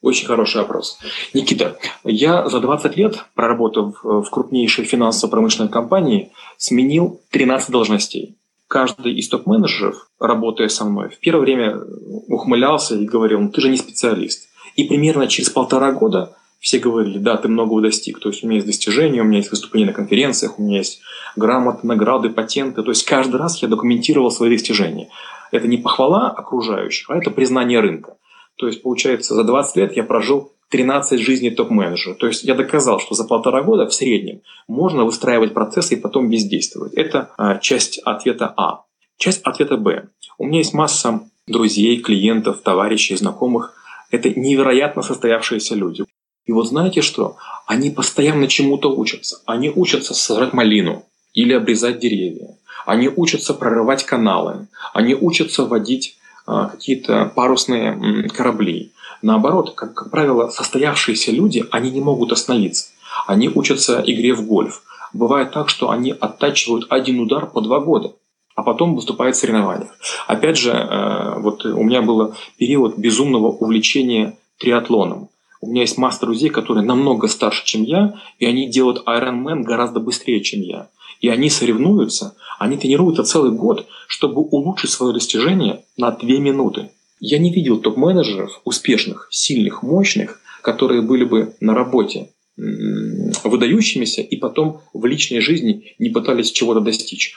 Очень 0.00 0.26
хороший 0.26 0.62
вопрос. 0.62 0.98
Никита, 1.34 1.78
я 2.04 2.48
за 2.48 2.60
20 2.60 2.96
лет, 2.96 3.24
проработав 3.34 4.02
в 4.02 4.24
крупнейшей 4.30 4.86
финансово-промышленной 4.86 5.70
компании, 5.70 6.32
сменил 6.56 7.20
13 7.30 7.70
должностей. 7.70 8.38
Каждый 8.66 9.14
из 9.14 9.28
топ-менеджеров, 9.28 10.08
работая 10.18 10.68
со 10.68 10.84
мной, 10.84 11.10
в 11.10 11.18
первое 11.18 11.42
время 11.42 11.80
ухмылялся 12.28 12.94
и 12.94 13.04
говорил, 13.04 13.40
ну 13.40 13.50
ты 13.50 13.60
же 13.60 13.68
не 13.68 13.76
специалист. 13.76 14.48
И 14.76 14.84
примерно 14.84 15.26
через 15.26 15.50
полтора 15.50 15.92
года 15.92 16.34
все 16.60 16.78
говорили, 16.78 17.18
да, 17.18 17.36
ты 17.38 17.48
многого 17.48 17.80
достиг. 17.80 18.20
То 18.20 18.28
есть 18.28 18.44
у 18.44 18.46
меня 18.46 18.56
есть 18.56 18.66
достижения, 18.66 19.22
у 19.22 19.24
меня 19.24 19.38
есть 19.38 19.50
выступления 19.50 19.88
на 19.88 19.92
конференциях, 19.94 20.58
у 20.58 20.62
меня 20.62 20.78
есть 20.78 21.00
грамоты, 21.34 21.86
награды, 21.86 22.28
патенты. 22.28 22.82
То 22.82 22.90
есть 22.90 23.04
каждый 23.04 23.36
раз 23.36 23.60
я 23.62 23.68
документировал 23.68 24.30
свои 24.30 24.50
достижения. 24.50 25.08
Это 25.52 25.66
не 25.66 25.78
похвала 25.78 26.30
окружающих, 26.30 27.10
а 27.10 27.16
это 27.16 27.30
признание 27.30 27.80
рынка. 27.80 28.16
То 28.56 28.66
есть, 28.66 28.82
получается, 28.82 29.34
за 29.34 29.42
20 29.44 29.76
лет 29.76 29.96
я 29.96 30.04
прожил 30.04 30.52
13 30.68 31.18
жизней 31.18 31.50
топ-менеджера. 31.50 32.14
То 32.14 32.26
есть 32.26 32.44
я 32.44 32.54
доказал, 32.54 33.00
что 33.00 33.14
за 33.14 33.24
полтора 33.24 33.62
года 33.62 33.86
в 33.86 33.94
среднем 33.94 34.42
можно 34.68 35.04
выстраивать 35.04 35.54
процессы 35.54 35.94
и 35.94 36.00
потом 36.00 36.28
бездействовать. 36.28 36.92
Это 36.92 37.30
а, 37.38 37.56
часть 37.56 37.98
ответа 38.04 38.52
А. 38.56 38.84
Часть 39.16 39.42
ответа 39.42 39.78
Б. 39.78 40.08
У 40.38 40.46
меня 40.46 40.58
есть 40.58 40.74
масса 40.74 41.20
друзей, 41.46 42.00
клиентов, 42.00 42.60
товарищей, 42.60 43.16
знакомых. 43.16 43.74
Это 44.10 44.28
невероятно 44.28 45.02
состоявшиеся 45.02 45.74
люди. 45.74 46.04
И 46.46 46.52
вот 46.52 46.68
знаете 46.68 47.02
что? 47.02 47.36
Они 47.66 47.90
постоянно 47.90 48.48
чему-то 48.48 48.90
учатся. 48.90 49.40
Они 49.46 49.70
учатся 49.70 50.14
сажать 50.14 50.52
малину 50.52 51.04
или 51.34 51.52
обрезать 51.52 52.00
деревья. 52.00 52.56
Они 52.86 53.08
учатся 53.08 53.54
прорывать 53.54 54.04
каналы. 54.04 54.66
Они 54.92 55.14
учатся 55.14 55.64
водить 55.64 56.16
а, 56.46 56.68
какие-то 56.68 57.30
парусные 57.34 58.28
корабли. 58.30 58.92
Наоборот, 59.22 59.74
как, 59.74 59.94
как 59.94 60.10
правило, 60.10 60.48
состоявшиеся 60.48 61.30
люди, 61.30 61.64
они 61.70 61.90
не 61.90 62.00
могут 62.00 62.32
остановиться. 62.32 62.90
Они 63.26 63.48
учатся 63.48 64.02
игре 64.04 64.34
в 64.34 64.46
гольф. 64.46 64.82
Бывает 65.12 65.52
так, 65.52 65.68
что 65.68 65.90
они 65.90 66.12
оттачивают 66.12 66.86
один 66.88 67.20
удар 67.20 67.46
по 67.46 67.60
два 67.60 67.80
года, 67.80 68.12
а 68.54 68.62
потом 68.62 68.94
выступают 68.94 69.36
в 69.36 69.38
соревнованиях. 69.40 69.90
Опять 70.26 70.56
же, 70.56 70.70
э, 70.70 71.38
вот 71.40 71.64
у 71.64 71.82
меня 71.82 72.02
был 72.02 72.34
период 72.56 72.96
безумного 72.96 73.48
увлечения 73.48 74.36
триатлоном. 74.58 75.28
У 75.62 75.66
меня 75.66 75.82
есть 75.82 75.98
масса 75.98 76.20
друзей, 76.20 76.48
которые 76.48 76.84
намного 76.84 77.28
старше, 77.28 77.64
чем 77.66 77.82
я, 77.82 78.14
и 78.38 78.46
они 78.46 78.68
делают 78.68 79.06
Ironman 79.06 79.62
гораздо 79.62 80.00
быстрее, 80.00 80.40
чем 80.40 80.62
я. 80.62 80.88
И 81.20 81.28
они 81.28 81.50
соревнуются, 81.50 82.34
они 82.58 82.78
тренируются 82.78 83.24
целый 83.24 83.52
год, 83.52 83.86
чтобы 84.08 84.40
улучшить 84.40 84.90
свое 84.90 85.12
достижение 85.12 85.84
на 85.98 86.10
2 86.12 86.28
минуты. 86.38 86.90
Я 87.20 87.38
не 87.38 87.52
видел 87.52 87.78
топ-менеджеров 87.78 88.62
успешных, 88.64 89.28
сильных, 89.30 89.82
мощных, 89.82 90.40
которые 90.62 91.02
были 91.02 91.24
бы 91.24 91.54
на 91.60 91.74
работе 91.74 92.30
выдающимися 92.56 94.22
и 94.22 94.36
потом 94.36 94.80
в 94.94 95.04
личной 95.04 95.40
жизни 95.40 95.94
не 95.98 96.08
пытались 96.08 96.52
чего-то 96.52 96.80
достичь. 96.80 97.34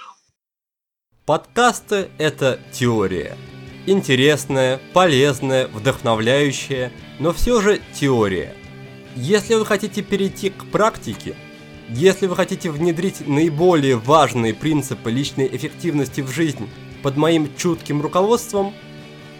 Подкасты– 1.25 2.09
это 2.17 2.59
теория. 2.71 3.37
Интересная, 3.85 4.79
полезная, 4.93 5.67
вдохновляющая– 5.67 6.93
но 7.23 7.31
все 7.31 7.61
же 7.61 7.79
теория. 7.93 8.53
Если 9.15 9.55
вы 9.55 9.65
хотите 9.65 10.01
перейти 10.01 10.49
к 10.49 10.65
практике, 10.65 11.35
если 11.87 12.27
вы 12.27 12.35
хотите 12.35 12.69
внедрить 12.69 13.25
наиболее 13.25 13.95
важные 13.95 14.53
принципы 14.53 15.09
личной 15.09 15.47
эффективности 15.47 16.19
в 16.19 16.29
жизнь 16.29 16.69
под 17.01 17.15
моим 17.15 17.49
чутким 17.55 18.01
руководством, 18.01 18.73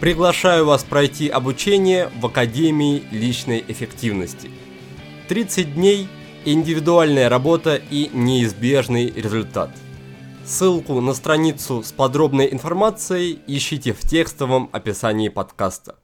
приглашаю 0.00 0.64
вас 0.64 0.82
пройти 0.82 1.28
обучение 1.28 2.10
в 2.18 2.24
Академии 2.24 3.02
личной 3.10 3.62
эффективности. 3.68 4.50
30 5.28 5.74
дней, 5.74 6.08
индивидуальная 6.46 7.28
работа 7.28 7.76
и 7.76 8.08
неизбежный 8.14 9.10
результат. 9.10 9.70
Ссылку 10.46 11.02
на 11.02 11.12
страницу 11.12 11.82
с 11.82 11.92
подробной 11.92 12.50
информацией 12.50 13.40
ищите 13.46 13.92
в 13.92 14.00
текстовом 14.00 14.70
описании 14.72 15.28
подкаста. 15.28 15.96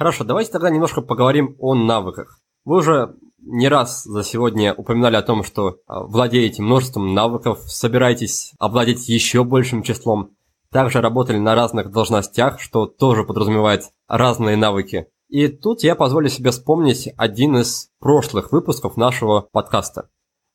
Хорошо, 0.00 0.24
давайте 0.24 0.50
тогда 0.50 0.70
немножко 0.70 1.02
поговорим 1.02 1.56
о 1.58 1.74
навыках. 1.74 2.40
Вы 2.64 2.78
уже 2.78 3.16
не 3.36 3.68
раз 3.68 4.02
за 4.04 4.24
сегодня 4.24 4.72
упоминали 4.72 5.16
о 5.16 5.20
том, 5.20 5.44
что 5.44 5.76
а, 5.86 6.04
владеете 6.04 6.62
множеством 6.62 7.12
навыков, 7.12 7.58
собираетесь 7.66 8.54
овладеть 8.58 9.10
еще 9.10 9.44
большим 9.44 9.82
числом. 9.82 10.30
Также 10.72 11.02
работали 11.02 11.36
на 11.36 11.54
разных 11.54 11.90
должностях, 11.90 12.60
что 12.60 12.86
тоже 12.86 13.24
подразумевает 13.24 13.90
разные 14.08 14.56
навыки. 14.56 15.08
И 15.28 15.48
тут 15.48 15.82
я 15.82 15.94
позволю 15.94 16.30
себе 16.30 16.50
вспомнить 16.50 17.10
один 17.18 17.58
из 17.58 17.90
прошлых 18.00 18.52
выпусков 18.52 18.96
нашего 18.96 19.42
подкаста. 19.52 20.08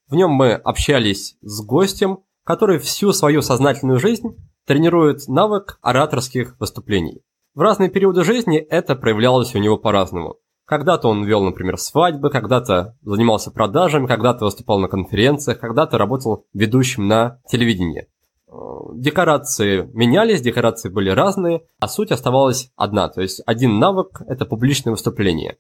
В 0.10 0.16
нем 0.16 0.32
мы 0.32 0.54
общались 0.54 1.38
с 1.42 1.64
гостем, 1.64 2.24
который 2.44 2.80
всю 2.80 3.14
свою 3.14 3.44
сознательную 3.44 4.00
жизнь 4.00 4.36
тренирует 4.66 5.28
навык 5.28 5.78
ораторских 5.84 6.60
выступлений. 6.60 7.22
В 7.56 7.62
разные 7.62 7.90
периоды 7.90 8.26
жизни 8.26 8.58
это 8.58 8.98
проявлялось 8.98 9.56
у 9.56 9.60
него 9.60 9.78
по-разному. 9.78 10.36
Когда-то 10.66 11.08
он 11.08 11.24
вел, 11.24 11.42
например, 11.42 11.78
свадьбы, 11.78 12.30
когда-то 12.30 12.98
занимался 13.02 13.50
продажами, 13.50 14.08
когда-то 14.08 14.44
выступал 14.44 14.78
на 14.80 14.90
конференциях, 14.90 15.60
когда-то 15.60 15.98
работал 15.98 16.46
ведущим 16.54 17.08
на 17.08 17.40
телевидении. 17.48 18.10
Э, 18.50 18.52
декорации 18.96 19.90
менялись, 19.94 20.42
декорации 20.42 20.90
были 20.90 21.10
разные, 21.10 21.62
а 21.80 21.88
суть 21.88 22.12
оставалась 22.12 22.72
одна, 22.76 23.08
то 23.08 23.22
есть 23.22 23.42
один 23.46 23.80
навык– 23.80 24.22
это 24.28 24.46
публичное 24.46 24.92
выступление. 24.92 25.58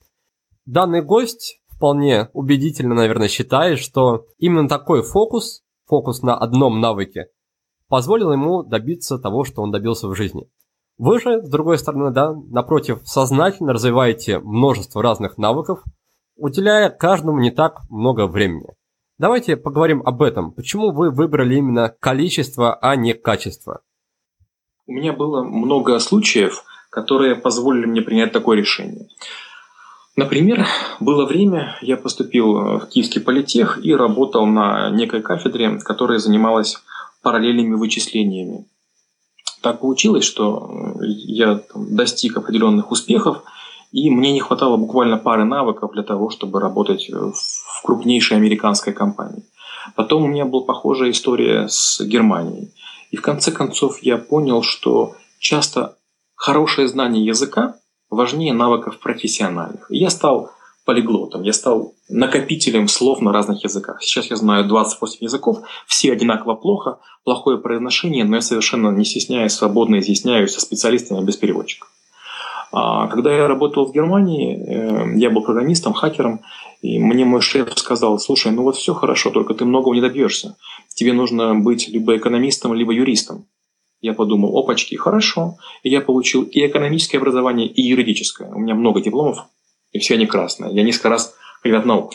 Данный 0.66 1.02
гость 1.02 1.62
вполне 1.70 2.28
убедительно, 2.34 2.93
наверное, 2.93 3.30
считает, 3.30 3.80
что 3.80 4.26
именно 4.38 4.68
такой 4.68 5.02
фокус, 5.02 5.62
фокус 5.86 6.24
на 6.24 6.38
одном 6.38 6.82
навыке, 6.82 7.28
позволил 7.88 8.34
ему 8.34 8.64
добиться 8.64 9.18
того, 9.18 9.46
что 9.46 9.62
он 9.62 9.72
добился 9.72 10.10
в 10.10 10.16
жизни– 10.16 10.50
вы 10.98 11.20
же, 11.20 11.41
с 11.41 11.50
другой 11.50 11.78
стороны, 11.78 12.12
да, 12.12 12.34
напротив, 12.34 13.02
сознательно 13.04 13.74
развиваете 13.74 14.39
множество 14.39 15.04
разных 15.04 15.38
навыков, 15.38 15.84
уделяя 16.38 16.89
каждому 16.89 17.39
не 17.39 17.52
так 17.52 17.82
много 17.89 18.28
времени. 18.28 18.70
Давайте 19.18 19.56
поговорим 19.58 20.02
об 20.06 20.22
этом. 20.22 20.52
Почему 20.52 20.91
вы 20.91 21.10
выбрали 21.10 21.56
именно 21.56 21.93
количество, 22.00 22.76
а 22.76 22.96
не 22.96 23.14
качество? 23.14 23.82
У 24.88 24.91
меня 24.91 25.14
было 25.14 25.43
много 25.43 25.98
случаев, 26.00 26.64
которые 26.89 27.36
позволили 27.36 27.86
мне 27.86 28.02
принять 28.02 28.32
такое 28.32 28.58
решение. 28.58 29.08
Например, 30.16 30.66
было 31.02 31.26
время, 31.26 31.78
я 31.82 31.98
поступил 31.98 32.80
в 32.80 32.88
Киевский 32.88 33.20
политех 33.20 33.84
и 33.84 33.93
работал 33.93 34.46
на 34.46 34.89
некой 34.91 35.22
кафедре, 35.22 35.78
которая 35.80 36.20
занималась 36.20 36.78
параллельными 37.22 37.76
вычислениями. 37.76 38.66
Так 39.66 39.80
получилось, 39.80 40.24
что 40.24 40.70
я 41.01 41.55
там, 41.55 41.95
достиг 41.95 42.38
определенных 42.38 42.91
успехов, 42.91 43.41
и 43.91 44.11
мне 44.11 44.32
не 44.32 44.39
хватало 44.39 44.78
буквально 44.78 45.18
пары 45.18 45.43
навыков 45.43 45.91
для 45.93 46.03
того, 46.03 46.30
чтобы 46.30 46.59
работать 46.59 47.09
в 47.09 47.82
крупнейшей 47.82 48.38
американской 48.38 48.93
компании. 48.93 49.43
Потом 49.95 50.22
у 50.22 50.28
меня 50.28 50.45
была 50.45 50.63
похожая 50.63 51.09
история 51.09 51.68
с 51.68 51.99
Германией. 51.99 52.74
И 53.09 53.18
в 53.18 53.24
конце 53.24 53.51
концов 53.51 54.03
я 54.03 54.18
понял, 54.20 54.61
что 54.61 55.16
часто 55.39 55.97
хорошее 56.36 56.88
знание 56.88 57.26
языка 57.26 57.78
важнее 58.11 58.53
навыков 58.53 58.99
профессиональных. 58.99 59.89
И 59.89 59.97
я 59.97 60.11
стал 60.11 60.51
полиглотом, 60.86 61.44
я 61.44 61.54
стал 61.54 61.94
накопителем 62.10 62.88
слов 62.88 63.22
на 63.22 63.34
разных 63.34 63.64
языках. 63.64 64.02
Сейчас 64.02 64.30
я 64.30 64.36
знаю 64.36 64.68
28 64.68 65.18
языков, 65.22 65.60
все 65.88 66.14
одинаково 66.14 66.56
плохо, 66.56 67.00
плохое 67.24 67.58
произношение, 67.58 68.24
но 68.24 68.38
я 68.38 68.42
совершенно 68.42 68.90
не 68.90 69.04
стесняюсь, 69.04 69.54
свободно 69.54 70.00
изъясняюсь 70.00 70.54
со 70.54 70.62
специалистами 70.62 71.26
без 71.26 71.38
переводчика. 71.38 71.88
А 72.72 73.08
когда 73.08 73.36
я 73.36 73.48
работал 73.48 73.86
в 73.86 73.94
Германии, 73.94 74.58
э, 74.58 75.18
я 75.18 75.30
был 75.30 75.42
программистом, 75.44 75.94
хакером, 75.94 76.42
и 76.82 77.00
мне 77.00 77.26
мой 77.26 77.42
шеф 77.42 77.78
сказал, 77.78 78.20
слушай, 78.20 78.52
ну 78.52 78.64
вот 78.64 78.76
все 78.76 78.94
хорошо, 78.94 79.32
только 79.32 79.54
ты 79.54 79.66
многого 79.66 79.96
не 79.96 80.02
добьешься. 80.02 80.56
Тебе 80.94 81.14
нужно 81.14 81.56
быть 81.56 81.88
либо 81.88 82.16
экономистом, 82.16 82.74
либо 82.74 82.94
юристом. 82.94 83.46
Я 84.02 84.14
подумал, 84.14 84.56
опачки, 84.58 84.96
хорошо. 84.96 85.58
И 85.84 85.90
я 85.90 86.02
получил 86.02 86.44
и 86.44 86.68
экономическое 86.68 87.18
образование, 87.18 87.68
и 87.68 87.82
юридическое. 87.82 88.50
У 88.50 88.60
меня 88.60 88.76
много 88.76 89.02
дипломов, 89.02 89.46
и 89.96 90.00
все 90.00 90.16
они 90.16 90.26
красные. 90.26 90.74
Я 90.74 90.84
несколько 90.84 91.10
раз 91.10 91.34
кандидат 91.64 91.86
наук. 91.86 92.14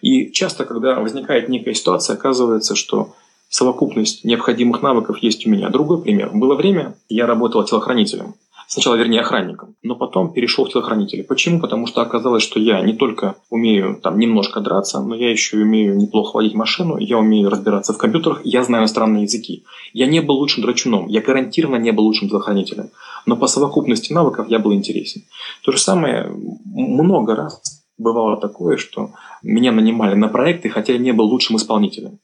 И 0.00 0.30
часто, 0.30 0.64
когда 0.64 1.00
возникает 1.00 1.48
некая 1.48 1.74
ситуация, 1.74 2.14
оказывается, 2.14 2.76
что 2.76 3.14
совокупность 3.48 4.24
необходимых 4.24 4.80
навыков 4.80 5.18
есть 5.18 5.44
у 5.46 5.50
меня. 5.50 5.68
Другой 5.68 6.00
пример. 6.00 6.30
Было 6.32 6.54
время, 6.54 6.94
я 7.08 7.26
работал 7.26 7.64
телохранителем. 7.64 8.34
Сначала, 8.68 8.96
вернее, 8.96 9.20
охранником, 9.20 9.76
но 9.82 9.94
потом 9.94 10.32
перешел 10.32 10.64
в 10.64 10.72
телохранителя. 10.72 11.22
Почему? 11.22 11.60
Потому 11.60 11.86
что 11.86 12.02
оказалось, 12.02 12.42
что 12.42 12.58
я 12.58 12.80
не 12.80 12.94
только 12.94 13.36
умею 13.48 14.00
там 14.02 14.18
немножко 14.18 14.60
драться, 14.60 15.00
но 15.00 15.14
я 15.14 15.30
еще 15.30 15.58
умею 15.58 15.96
неплохо 15.96 16.36
водить 16.36 16.54
машину, 16.54 16.98
я 16.98 17.18
умею 17.18 17.48
разбираться 17.48 17.92
в 17.92 17.98
компьютерах, 17.98 18.40
я 18.44 18.64
знаю 18.64 18.82
иностранные 18.82 19.22
языки. 19.22 19.64
Я 19.92 20.06
не 20.06 20.20
был 20.20 20.34
лучшим 20.34 20.64
драчуном, 20.64 21.06
я 21.06 21.20
гарантированно 21.20 21.80
не 21.80 21.92
был 21.92 22.04
лучшим 22.04 22.28
телохранителем, 22.28 22.90
но 23.24 23.36
по 23.36 23.46
совокупности 23.46 24.12
навыков 24.12 24.48
я 24.48 24.58
был 24.58 24.74
интересен. 24.74 25.22
То 25.64 25.70
же 25.70 25.78
самое 25.78 26.28
много 26.64 27.36
раз 27.36 27.84
бывало 27.98 28.36
такое, 28.36 28.78
что 28.78 29.12
меня 29.42 29.70
нанимали 29.70 30.16
на 30.16 30.28
проекты, 30.28 30.68
хотя 30.68 30.94
я 30.94 30.98
не 30.98 31.12
был 31.12 31.26
лучшим 31.26 31.56
исполнителем. 31.56 32.18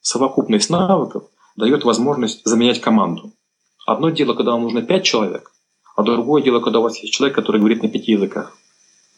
Совокупность 0.00 0.68
навыков 0.68 1.24
дает 1.56 1.84
возможность 1.84 2.40
заменять 2.44 2.80
команду. 2.80 3.32
Одно 3.86 4.10
дело, 4.10 4.34
когда 4.34 4.52
вам 4.52 4.62
нужно 4.62 4.82
пять 4.82 5.04
человек, 5.04 5.52
а 5.96 6.02
другое 6.02 6.42
дело, 6.42 6.60
когда 6.60 6.78
у 6.78 6.82
вас 6.82 6.98
есть 6.98 7.12
человек, 7.12 7.34
который 7.34 7.58
говорит 7.58 7.82
на 7.82 7.88
пяти 7.88 8.12
языках. 8.12 8.56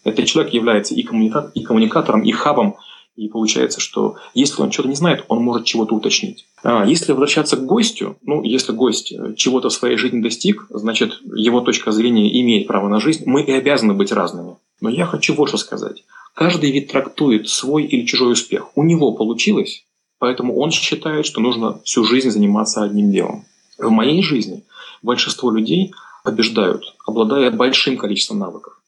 Этот 0.05 0.27
человек 0.27 0.53
является 0.53 0.95
и, 0.95 1.03
коммуника... 1.03 1.51
и 1.55 1.63
коммуникатором, 1.63 2.23
и 2.23 2.33
хабом, 2.33 2.77
и 3.15 3.29
получается, 3.29 3.79
что 3.79 4.17
если 4.33 4.63
он 4.63 4.73
что-то 4.73 4.89
не 4.89 4.95
знает, 4.95 5.25
он 5.29 5.43
может 5.43 5.67
чего-то 5.67 5.95
уточнить. 5.95 6.47
А 6.63 6.87
если 6.87 7.13
возвращаться 7.13 7.57
к 7.57 7.67
гостю, 7.67 8.17
ну, 8.23 8.43
если 8.43 8.73
гость 8.73 9.13
э, 9.13 9.35
чего-то 9.37 9.69
в 9.69 9.73
своей 9.73 9.97
жизни 9.99 10.23
достиг, 10.23 10.67
значит, 10.71 11.21
его 11.35 11.61
точка 11.61 11.93
зрения 11.93 12.41
имеет 12.41 12.67
право 12.67 12.89
на 12.89 13.01
жизнь, 13.01 13.25
мы 13.27 13.43
и 13.43 13.53
обязаны 13.53 13.93
быть 13.93 14.13
разными. 14.13 14.57
Но 14.81 14.89
я 14.89 15.05
хочу 15.05 15.35
вот 15.35 15.49
что 15.49 15.59
сказать. 15.59 16.05
Каждый 16.35 16.73
вид 16.73 16.91
трактует 16.91 17.49
свой 17.49 17.85
или 17.85 18.07
чужой 18.07 18.33
успех. 18.33 18.71
У 18.77 18.83
него 18.83 19.13
получилось, 19.13 19.85
поэтому 20.19 20.57
он 20.57 20.71
считает, 20.71 21.27
что 21.27 21.43
нужно 21.43 21.81
всю 21.85 22.05
жизнь 22.05 22.31
заниматься 22.31 22.83
одним 22.83 23.13
делом. 23.13 23.45
В 23.77 23.91
моей 23.91 24.23
жизни 24.23 24.65
большинство 25.03 25.51
людей 25.51 25.93
побеждают, 26.25 26.85
обладая 27.07 27.51
большим 27.51 27.97
количеством 27.97 28.39
навыков. 28.39 28.81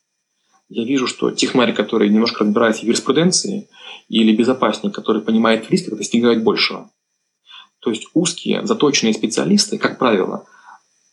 Я 0.68 0.84
вижу, 0.84 1.06
что 1.06 1.30
технарь, 1.30 1.74
который 1.74 2.08
немножко 2.08 2.44
разбирается 2.44 2.82
в 2.82 2.84
юриспруденции, 2.84 3.68
или 4.08 4.34
безопасник, 4.34 4.94
который 4.94 5.22
понимает 5.22 5.66
в 5.66 5.70
рисках, 5.70 5.96
достигают 5.96 6.42
большего. 6.42 6.90
То 7.80 7.90
есть 7.90 8.06
узкие, 8.14 8.64
заточенные 8.66 9.14
специалисты, 9.14 9.78
как 9.78 9.98
правило, 9.98 10.46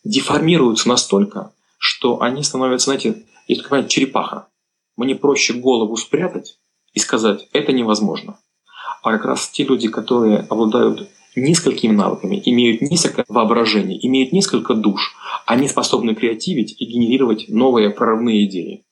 деформируются 0.03 0.87
настолько, 0.87 1.53
что 1.77 2.21
они 2.21 2.43
становятся, 2.43 2.85
знаете, 2.85 3.25
есть 3.47 3.63
такая 3.63 3.83
черепаха. 3.83 4.47
Мне 4.95 5.15
проще 5.15 5.53
голову 5.53 5.97
спрятать 5.97 6.59
и 6.93 6.99
сказать, 6.99 7.47
это 7.53 7.71
невозможно. 7.71 8.39
А 9.03 9.11
как 9.11 9.25
раз 9.25 9.49
те 9.49 9.63
люди, 9.63 9.89
которые 9.89 10.39
обладают 10.49 11.09
несколькими 11.35 11.93
навыками, 11.93 12.41
имеют 12.45 12.81
несколько 12.81 13.23
воображений, 13.27 13.99
имеют 14.01 14.31
несколько 14.31 14.73
душ, 14.73 15.15
они 15.45 15.67
способны 15.67 16.15
креативить 16.15 16.75
и 16.79 16.85
генерировать 16.85 17.45
новые 17.49 17.89
прорывные 17.89 18.45
идеи. 18.45 18.85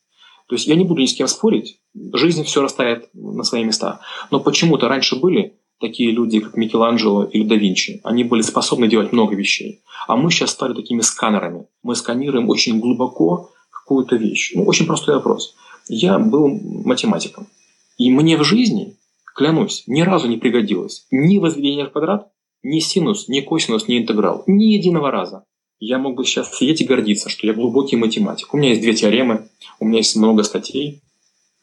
То 0.47 0.55
есть 0.55 0.67
я 0.67 0.75
не 0.75 0.83
буду 0.83 1.01
ни 1.01 1.05
с 1.05 1.13
кем 1.13 1.27
спорить, 1.27 1.79
жизнь 2.13 2.43
все 2.43 2.61
расставит 2.61 3.09
на 3.13 3.43
свои 3.43 3.63
места. 3.63 3.99
Но 4.31 4.39
почему-то 4.39 4.87
раньше 4.87 5.15
были 5.15 5.53
такие 5.79 6.11
люди, 6.11 6.39
как 6.39 6.57
Микеланджело 6.57 7.23
или 7.23 7.43
да 7.43 7.55
Винчи. 7.55 8.01
Они 8.03 8.23
были 8.23 8.41
способны 8.41 8.87
делать 8.87 9.11
много 9.11 9.35
вещей. 9.35 9.81
А 10.07 10.15
мы 10.15 10.31
сейчас 10.31 10.51
стали 10.51 10.73
такими 10.73 11.01
сканерами. 11.01 11.67
Мы 11.83 11.95
сканируем 11.95 12.49
очень 12.49 12.79
глубоко 12.79 13.51
какую-то 13.71 14.15
вещь. 14.15 14.53
Ну, 14.55 14.63
очень 14.63 14.85
простой 14.85 15.15
вопрос. 15.15 15.55
Я 15.87 16.19
был 16.19 16.47
математиком. 16.47 17.47
И 17.97 18.11
мне 18.11 18.37
в 18.37 18.43
жизни 18.43 18.95
Клянусь, 19.39 19.83
ни 19.87 20.01
разу 20.01 20.27
не 20.27 20.35
пригодилось. 20.35 21.07
Ни 21.11 21.37
возведение 21.37 21.85
в 21.85 21.91
квадрат, 21.91 22.27
ни 22.61 22.81
синус, 22.81 23.29
ни 23.29 23.39
косинус, 23.39 23.87
ни 23.87 23.97
интеграл. 23.97 24.43
Ни 24.47 24.73
единого 24.73 25.11
раза. 25.11 25.45
Я 25.79 25.97
мог 25.97 26.17
бы 26.17 26.25
сейчас 26.25 26.53
сидеть 26.53 26.81
и 26.81 26.83
гордиться, 26.83 27.29
что 27.29 27.47
я 27.47 27.53
глубокий 27.53 27.95
математик. 27.95 28.53
У 28.53 28.57
меня 28.57 28.71
есть 28.71 28.81
две 28.81 28.93
теоремы, 28.93 29.47
у 29.79 29.85
меня 29.85 29.99
есть 29.99 30.17
много 30.17 30.43
статей. 30.43 31.01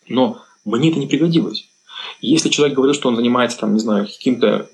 Но 0.08 0.38
мне 0.64 0.88
это 0.88 0.98
не 0.98 1.06
пригодилось. 1.06 1.68
Если 2.22 2.48
человек 2.48 2.74
говорит, 2.74 2.96
что 2.96 3.10
он 3.10 3.16
занимается, 3.16 3.58
там, 3.58 3.74
не 3.74 3.80
знаю, 3.80 4.06
каким-то 4.06 4.70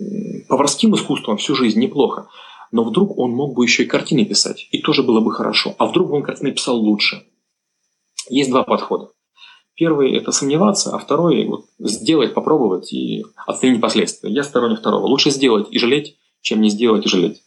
поварским 0.48 0.94
искусством 0.94 1.38
всю 1.38 1.56
жизнь, 1.56 1.80
неплохо, 1.80 2.28
но 2.70 2.84
вдруг 2.84 3.18
он 3.18 3.32
мог 3.32 3.56
бы 3.56 3.64
еще 3.64 3.82
и 3.82 3.86
картины 3.86 4.24
писать, 4.24 4.68
и 4.70 4.78
тоже 4.78 5.02
было 5.02 5.18
бы 5.18 5.32
хорошо. 5.32 5.74
А 5.78 5.86
вдруг 5.86 6.12
он 6.12 6.22
картины 6.22 6.52
писал 6.52 6.76
лучше. 6.76 7.24
Есть 8.30 8.50
два 8.50 8.62
подхода. 8.62 9.08
Первый– 9.74 10.16
это 10.16 10.32
сомневаться, 10.32 10.94
а 10.94 10.98
второй– 10.98 11.46
вот, 11.48 11.64
сделать, 11.78 12.34
попробовать 12.34 12.92
и 12.92 13.24
оценить 13.46 13.80
последствия. 13.80 14.30
Я 14.30 14.44
сторонник 14.44 14.80
второго. 14.80 15.06
Лучше 15.06 15.30
сделать 15.30 15.68
и 15.70 15.78
жалеть, 15.78 16.18
чем 16.40 16.60
не 16.60 16.68
сделать 16.68 17.06
и 17.06 17.08
жалеть. 17.08 17.42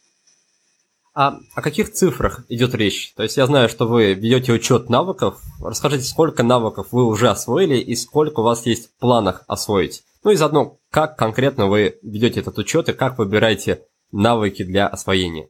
А 1.14 1.38
о 1.54 1.62
каких 1.62 1.92
цифрах 1.92 2.44
идет 2.50 2.74
речь? 2.74 3.14
То 3.16 3.22
есть 3.22 3.38
я 3.38 3.46
знаю, 3.46 3.70
что 3.70 3.86
вы 3.86 4.12
ведете 4.12 4.52
учет 4.52 4.90
навыков. 4.90 5.40
Расскажите, 5.62 6.04
сколько 6.04 6.42
навыков 6.42 6.88
вы 6.90 7.06
уже 7.06 7.30
освоили 7.30 7.76
и 7.76 7.96
сколько 7.96 8.40
у 8.40 8.42
вас 8.42 8.66
есть 8.66 8.90
в 8.90 9.00
планах 9.00 9.42
освоить? 9.46 10.02
Ну 10.24 10.32
и 10.32 10.36
заодно, 10.36 10.78
как 10.90 11.16
конкретно 11.16 11.68
вы 11.68 11.98
ведете 12.02 12.40
этот 12.40 12.58
учет 12.58 12.90
и 12.90 12.92
как 12.92 13.16
выбираете 13.16 13.84
навыки 14.12 14.62
для 14.62 14.88
освоения? 14.88 15.48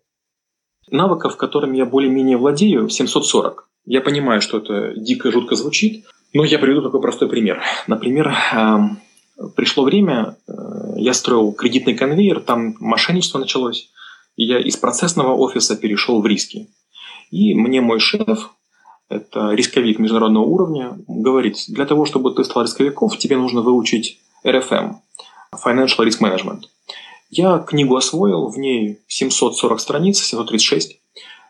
Навыков, 0.88 1.36
которыми 1.36 1.78
я 1.78 1.84
более-менее 1.84 2.36
владею, 2.36 2.88
740. 2.88 3.68
Я 3.86 4.02
понимаю, 4.02 4.40
что 4.40 4.58
это 4.58 4.94
дико 4.94 5.32
жутко 5.32 5.56
звучит, 5.56 6.04
ну, 6.32 6.44
я 6.44 6.58
приведу 6.58 6.82
такой 6.82 7.00
простой 7.00 7.28
пример. 7.28 7.62
Например, 7.86 8.34
эм, 8.52 8.98
пришло 9.54 9.84
время, 9.84 10.36
э, 10.46 10.52
я 10.96 11.14
строил 11.14 11.52
кредитный 11.52 11.94
конвейер, 11.94 12.40
там 12.40 12.76
мошенничество 12.80 13.38
началось, 13.38 13.90
и 14.36 14.44
я 14.44 14.58
из 14.58 14.76
процессного 14.76 15.34
офиса 15.34 15.76
перешел 15.76 16.20
в 16.20 16.26
риски. 16.26 16.68
И 17.30 17.54
мне 17.54 17.80
мой 17.80 18.00
шеф, 18.00 18.50
это 19.08 19.52
рисковик 19.52 19.98
международного 19.98 20.44
уровня, 20.44 20.98
говорит, 21.06 21.56
для 21.68 21.86
того, 21.86 22.06
чтобы 22.06 22.32
ты 22.32 22.44
стал 22.44 22.64
рисковиком, 22.64 23.08
тебе 23.10 23.36
нужно 23.36 23.60
выучить 23.62 24.18
RFM, 24.44 24.96
Financial 25.64 26.04
Risk 26.04 26.20
Management. 26.20 26.62
Я 27.30 27.58
книгу 27.58 27.96
освоил, 27.96 28.48
в 28.48 28.58
ней 28.58 29.00
740 29.08 29.80
страниц, 29.80 30.18
736. 30.22 31.00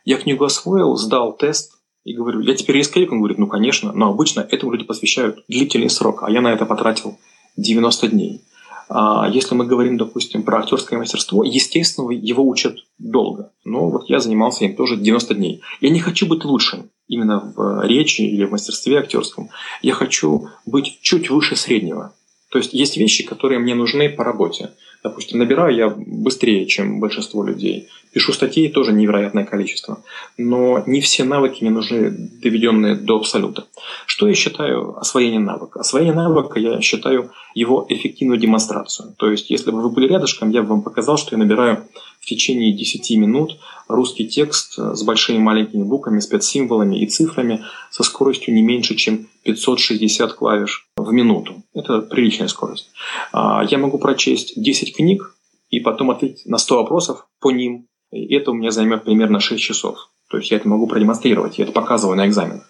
Я 0.04 0.16
книгу 0.16 0.44
освоил, 0.44 0.96
сдал 0.96 1.36
тест, 1.36 1.75
и 2.06 2.14
говорю, 2.14 2.40
я 2.40 2.54
теперь 2.54 2.76
рисковик? 2.76 3.10
Он 3.10 3.18
говорит, 3.18 3.38
ну, 3.38 3.48
конечно, 3.48 3.92
но 3.92 4.08
обычно 4.08 4.46
этому 4.48 4.72
люди 4.72 4.84
посвящают 4.84 5.44
длительный 5.48 5.90
срок, 5.90 6.22
а 6.22 6.30
я 6.30 6.40
на 6.40 6.52
это 6.52 6.64
потратил 6.64 7.18
90 7.56 8.08
дней. 8.08 8.42
А 8.88 9.28
если 9.28 9.56
мы 9.56 9.66
говорим, 9.66 9.98
допустим, 9.98 10.44
про 10.44 10.60
актерское 10.60 11.00
мастерство, 11.00 11.42
естественно, 11.42 12.08
его 12.12 12.46
учат 12.46 12.78
долго. 12.98 13.50
Но 13.64 13.90
вот 13.90 14.08
я 14.08 14.20
занимался 14.20 14.64
им 14.64 14.76
тоже 14.76 14.96
90 14.96 15.34
дней. 15.34 15.62
Я 15.80 15.90
не 15.90 15.98
хочу 15.98 16.28
быть 16.28 16.44
лучшим 16.44 16.90
именно 17.08 17.40
в 17.40 17.84
речи 17.84 18.22
или 18.22 18.44
в 18.44 18.52
мастерстве 18.52 18.98
актерском. 18.98 19.48
Я 19.82 19.94
хочу 19.94 20.48
быть 20.64 21.00
чуть 21.02 21.28
выше 21.28 21.56
среднего. 21.56 22.14
То 22.56 22.60
есть 22.60 22.72
есть 22.72 22.96
вещи, 22.96 23.22
которые 23.22 23.58
мне 23.58 23.74
нужны 23.74 24.08
по 24.08 24.24
работе. 24.24 24.70
Допустим, 25.04 25.38
набираю 25.38 25.76
я 25.76 25.90
быстрее, 25.90 26.64
чем 26.64 27.00
большинство 27.00 27.44
людей. 27.44 27.90
Пишу 28.12 28.32
статей 28.32 28.70
тоже 28.70 28.94
невероятное 28.94 29.44
количество. 29.44 30.02
Но 30.38 30.82
не 30.86 31.02
все 31.02 31.24
навыки 31.24 31.58
мне 31.60 31.70
нужны, 31.70 32.10
доведенные 32.42 32.94
до 32.94 33.16
абсолюта. 33.16 33.66
Что 34.06 34.26
я 34.26 34.34
считаю 34.34 34.98
освоение 34.98 35.38
навыка? 35.38 35.80
Освоение 35.80 36.14
навыка 36.14 36.58
я 36.58 36.80
считаю 36.80 37.30
его 37.54 37.84
эффективную 37.90 38.40
демонстрацию. 38.40 39.12
То 39.18 39.30
есть, 39.30 39.50
если 39.50 39.70
бы 39.70 39.82
вы 39.82 39.90
были 39.90 40.08
рядышком, 40.08 40.48
я 40.48 40.62
бы 40.62 40.68
вам 40.68 40.80
показал, 40.80 41.18
что 41.18 41.34
я 41.34 41.38
набираю 41.38 41.84
в 42.26 42.28
течение 42.28 42.72
10 42.72 43.18
минут 43.18 43.56
русский 43.86 44.26
текст 44.26 44.76
с 44.76 45.02
большими 45.04 45.38
маленькими 45.38 45.84
буквами, 45.84 46.18
спецсимволами 46.18 46.96
и 46.98 47.06
цифрами 47.06 47.62
со 47.92 48.02
скоростью 48.02 48.52
не 48.52 48.62
меньше, 48.62 48.96
чем 48.96 49.28
560 49.44 50.32
клавиш 50.32 50.88
в 50.96 51.12
минуту. 51.12 51.62
Это 51.72 52.00
приличная 52.00 52.48
скорость. 52.48 52.90
А, 53.32 53.64
я 53.70 53.78
могу 53.78 53.98
прочесть 53.98 54.60
10 54.60 54.96
книг 54.96 55.36
и 55.70 55.78
потом 55.78 56.10
ответить 56.10 56.46
на 56.46 56.58
100 56.58 56.76
вопросов 56.76 57.28
по 57.40 57.52
ним. 57.52 57.86
И 58.10 58.34
это 58.34 58.50
у 58.50 58.54
меня 58.54 58.72
займет 58.72 59.04
примерно 59.04 59.38
6 59.38 59.62
часов. 59.62 60.10
То 60.28 60.38
есть 60.38 60.50
я 60.50 60.56
это 60.56 60.68
могу 60.68 60.88
продемонстрировать, 60.88 61.58
я 61.58 61.64
это 61.64 61.72
показываю 61.72 62.16
на 62.16 62.26
экзаменах. 62.26 62.68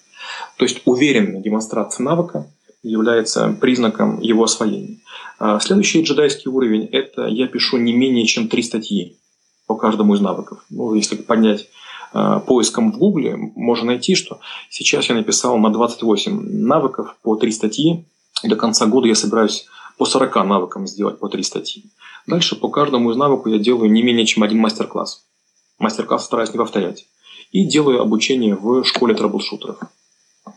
То 0.58 0.66
есть 0.66 0.82
уверенная 0.84 1.40
демонстрация 1.40 2.04
навыка 2.04 2.52
является 2.82 3.56
признаком 3.58 4.20
его 4.20 4.44
освоения. 4.44 4.98
А, 5.38 5.58
следующий 5.60 6.02
джедайский 6.02 6.50
уровень– 6.50 6.84
это 6.92 7.26
я 7.26 7.46
пишу 7.46 7.78
не 7.78 7.94
менее 7.94 8.26
чем 8.26 8.48
три 8.48 8.62
статьи 8.62 9.16
по 9.66 9.76
каждому 9.76 10.14
из 10.14 10.20
навыков. 10.20 10.64
Ну, 10.70 10.94
если 10.94 11.16
поднять 11.16 11.68
э, 12.14 12.40
поиском 12.46 12.92
в 12.92 12.98
Гугле, 12.98 13.36
можно 13.36 13.86
найти, 13.86 14.14
что 14.14 14.40
сейчас 14.70 15.08
я 15.08 15.14
написал 15.14 15.58
на 15.58 15.70
28 15.70 16.66
навыков 16.66 17.16
по 17.22 17.36
3 17.36 17.52
статьи. 17.52 18.04
До 18.44 18.56
конца 18.56 18.86
года 18.86 19.08
я 19.08 19.14
собираюсь 19.14 19.66
по 19.98 20.04
40 20.04 20.34
навыкам 20.46 20.86
сделать 20.86 21.18
по 21.18 21.28
3 21.28 21.42
статьи. 21.42 21.84
Дальше 22.26 22.56
по 22.56 22.68
каждому 22.68 23.10
из 23.10 23.16
навыков 23.16 23.52
я 23.52 23.58
делаю 23.58 23.90
не 23.90 24.02
менее 24.02 24.26
чем 24.26 24.42
один 24.42 24.58
мастер-класс. 24.58 25.24
Мастер-класс 25.78 26.24
стараюсь 26.24 26.52
не 26.52 26.58
повторять. 26.58 27.06
И 27.52 27.64
делаю 27.64 28.02
обучение 28.02 28.56
в 28.56 28.84
школе 28.84 29.14
трэблшутеров. 29.14 29.78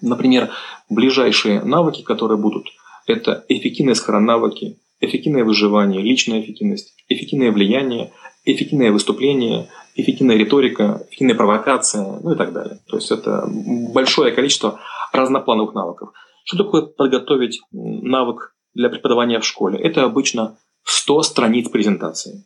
Например, 0.02 0.50
ближайшие 0.90 1.64
навыки, 1.64 2.02
которые 2.02 2.38
будут, 2.38 2.68
это 3.06 3.44
эффективные 3.50 3.96
скоронавыки, 3.96 4.78
эффективное 5.02 5.44
выживание, 5.44 6.02
личная 6.02 6.42
эффективность, 6.42 6.94
эффективное 7.08 7.52
влияние, 7.52 8.12
эффективное 8.46 8.92
выступление, 8.92 9.70
эффективная 9.96 10.38
риторика, 10.38 11.06
эффективная 11.08 11.36
провокация, 11.36 12.20
ну 12.22 12.34
и 12.34 12.38
так 12.38 12.54
далее. 12.54 12.80
То 12.88 12.98
есть 12.98 13.12
это 13.12 13.46
большое 13.94 14.32
количество 14.32 14.80
разноплановых 15.14 15.74
навыков. 15.74 16.10
Что 16.44 16.58
такое 16.64 16.84
подготовить 16.84 17.62
навык 17.72 18.56
для 18.74 18.90
преподавания 18.90 19.40
в 19.40 19.46
школе? 19.46 19.80
Это 19.80 20.04
обычно 20.04 20.58
100 20.84 21.24
страниц 21.24 21.70
презентации. 21.70 22.46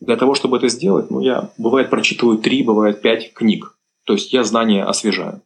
Для 0.00 0.16
того, 0.16 0.34
чтобы 0.34 0.56
это 0.56 0.68
сделать, 0.68 1.10
ну, 1.10 1.20
я, 1.20 1.50
бывает, 1.58 1.90
прочитываю 1.90 2.38
3, 2.38 2.62
бывает 2.62 3.02
5 3.02 3.34
книг. 3.34 3.76
То 4.06 4.14
есть 4.14 4.32
я 4.32 4.44
знания 4.44 4.84
освежаю. 4.84 5.42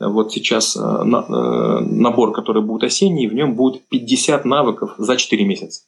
Вот 0.00 0.32
сейчас 0.32 0.76
э, 0.76 0.80
э, 0.80 1.04
набор, 1.04 2.32
который 2.32 2.62
будет 2.62 2.82
осенний, 2.82 3.28
в 3.28 3.34
нем 3.34 3.54
будет 3.54 3.86
50 3.88 4.44
навыков 4.44 4.94
за 4.98 5.16
4 5.16 5.44
месяца. 5.44 5.82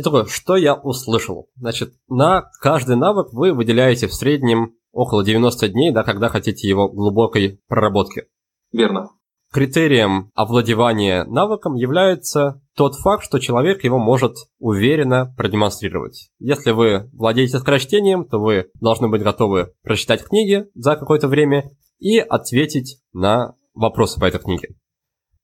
Итого, 0.00 0.26
что 0.26 0.54
я 0.54 0.76
услышал? 0.76 1.48
Значит, 1.56 1.92
на 2.06 2.48
каждый 2.60 2.94
навык 2.94 3.32
вы 3.32 3.52
выделяете 3.52 4.06
в 4.06 4.14
среднем 4.14 4.76
около 4.92 5.24
90 5.24 5.70
дней, 5.70 5.90
да, 5.90 6.04
когда 6.04 6.28
хотите 6.28 6.68
его 6.68 6.88
глубокой 6.88 7.60
проработки. 7.66 8.26
Верно. 8.70 9.10
Критерием 9.52 10.30
овладевания 10.36 11.24
навыком 11.24 11.74
является 11.74 12.62
тот 12.76 12.94
факт, 12.94 13.24
что 13.24 13.40
человек 13.40 13.82
его 13.82 13.98
может 13.98 14.36
уверенно 14.60 15.34
продемонстрировать. 15.36 16.30
Если 16.38 16.70
вы 16.70 17.10
владеете 17.12 17.58
скорочтением, 17.58 18.24
то 18.24 18.38
вы 18.38 18.70
должны 18.80 19.08
быть 19.08 19.24
готовы 19.24 19.72
прочитать 19.82 20.22
книги 20.22 20.66
за 20.74 20.94
какое-то 20.94 21.26
время 21.26 21.72
и 21.98 22.20
ответить 22.20 23.00
на 23.12 23.56
вопросы 23.74 24.20
по 24.20 24.26
этой 24.26 24.38
книге. 24.38 24.76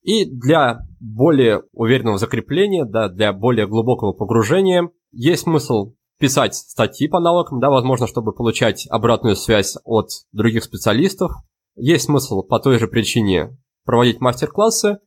И 0.05 0.27
для 0.27 0.81
более 1.01 1.63
уверенного 1.73 2.19
закрепления, 2.19 2.85
да, 2.85 3.09
для 3.09 3.33
более 3.33 3.67
глубокого 3.67 4.13
погружения 4.13 4.91
есть 5.13 5.45
смысл 5.45 5.95
писать 6.19 6.55
статьи 6.55 7.09
по 7.09 7.21
навыкам, 7.21 7.59
да, 7.59 7.71
возможно, 7.71 8.07
чтобы 8.07 8.33
получать 8.33 8.87
обратную 8.91 9.35
связь 9.35 9.77
от 9.85 10.11
других 10.33 10.63
специалистов. 10.63 11.33
Есть 11.75 12.05
смысл 12.05 12.43
по 12.43 12.61
той 12.61 12.79
же 12.79 12.87
причине 12.87 13.57
проводить 13.85 14.21
мастер-классы 14.21 14.99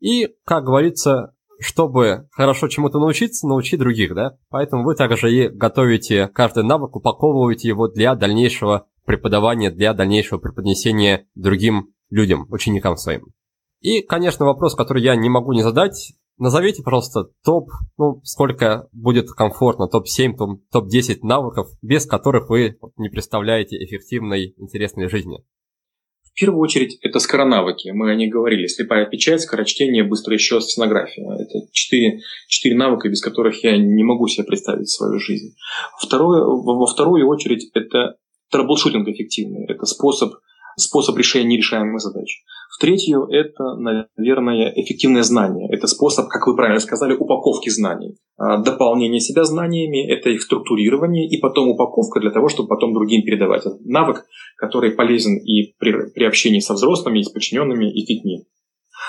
и, 0.00 0.28
как 0.44 0.64
говорится, 0.64 1.34
чтобы 1.60 2.28
хорошо 2.32 2.68
чему-то 2.68 2.98
научиться, 2.98 3.46
научить 3.46 3.78
других, 3.78 4.14
да? 4.14 4.36
Поэтому 4.48 4.82
вы 4.82 4.96
также 4.96 5.32
и 5.32 5.48
готовите 5.48 6.26
каждый 6.26 6.64
навык, 6.64 6.96
упаковываете 6.96 7.68
его 7.68 7.86
для 7.86 8.16
дальнейшего 8.16 8.86
преподавания, 9.04 9.70
для 9.70 9.94
дальнейшего 9.94 10.38
преподнесения 10.38 11.26
другим 11.34 11.92
людям, 12.10 12.46
ученикам 12.50 12.96
своим. 12.96 13.26
И, 13.80 14.02
конечно, 14.02 14.44
вопрос, 14.44 14.74
который 14.74 15.02
я 15.02 15.16
не 15.16 15.28
могу 15.28 15.52
не 15.52 15.62
задать. 15.62 16.12
Назовите, 16.38 16.82
пожалуйста, 16.82 17.24
топ, 17.44 17.68
ну, 17.98 18.20
сколько 18.24 18.88
будет 18.92 19.30
комфортно, 19.30 19.88
топ-7, 19.88 20.32
топ-10 20.72 21.18
навыков, 21.22 21.68
без 21.82 22.06
которых 22.06 22.48
вы 22.48 22.78
не 22.96 23.10
представляете 23.10 23.76
эффективной, 23.76 24.54
интересной 24.56 25.08
жизни. 25.08 25.44
В 26.22 26.32
первую 26.40 26.60
очередь, 26.60 26.96
это 27.02 27.18
скоронавыки. 27.18 27.90
Мы 27.90 28.10
о 28.10 28.14
них 28.14 28.32
говорили. 28.32 28.66
Слепая 28.66 29.04
печать, 29.04 29.42
скорочтение, 29.42 30.04
быстрый 30.04 30.38
счет, 30.38 30.62
стенография. 30.62 31.30
Это 31.34 31.68
четыре, 31.72 32.20
четыре 32.48 32.76
навыка, 32.76 33.08
без 33.08 33.20
которых 33.20 33.62
я 33.62 33.76
не 33.76 34.04
могу 34.04 34.26
себе 34.28 34.46
представить 34.46 34.88
свою 34.88 35.18
жизнь. 35.18 35.54
Второе, 36.00 36.42
во 36.42 36.86
вторую 36.86 37.28
очередь, 37.28 37.68
это 37.74 38.16
troubleshooting 38.50 39.08
эффективный. 39.08 39.66
Это 39.66 39.84
способ, 39.84 40.32
способ 40.76 41.18
решения 41.18 41.56
нерешаемых 41.56 42.00
задач. 42.00 42.42
В-третью, 42.80 43.26
это, 43.26 43.76
наверное, 43.76 44.72
эффективное 44.74 45.22
знание. 45.22 45.68
Это 45.70 45.86
способ, 45.86 46.28
как 46.28 46.46
вы 46.46 46.56
правильно 46.56 46.80
сказали, 46.80 47.12
упаковки 47.12 47.68
знаний. 47.68 48.16
А, 48.38 48.56
дополнение 48.56 49.20
себя 49.20 49.44
знаниями– 49.44 50.10
это 50.10 50.30
их 50.30 50.40
структурирование, 50.40 51.28
и 51.28 51.38
потом 51.42 51.68
упаковка 51.68 52.20
для 52.20 52.30
того, 52.30 52.48
чтобы 52.48 52.70
потом 52.70 52.94
другим 52.94 53.22
передавать. 53.22 53.66
Это 53.66 53.76
навык, 53.84 54.24
который 54.56 54.92
полезен 54.92 55.36
и 55.36 55.74
при, 55.78 56.10
при 56.14 56.24
общении 56.24 56.60
со 56.60 56.72
взрослыми, 56.72 57.18
и 57.18 57.22
с 57.22 57.28
подчиненными, 57.28 57.92
и 57.92 58.00
с 58.00 58.06
детьми. 58.06 58.46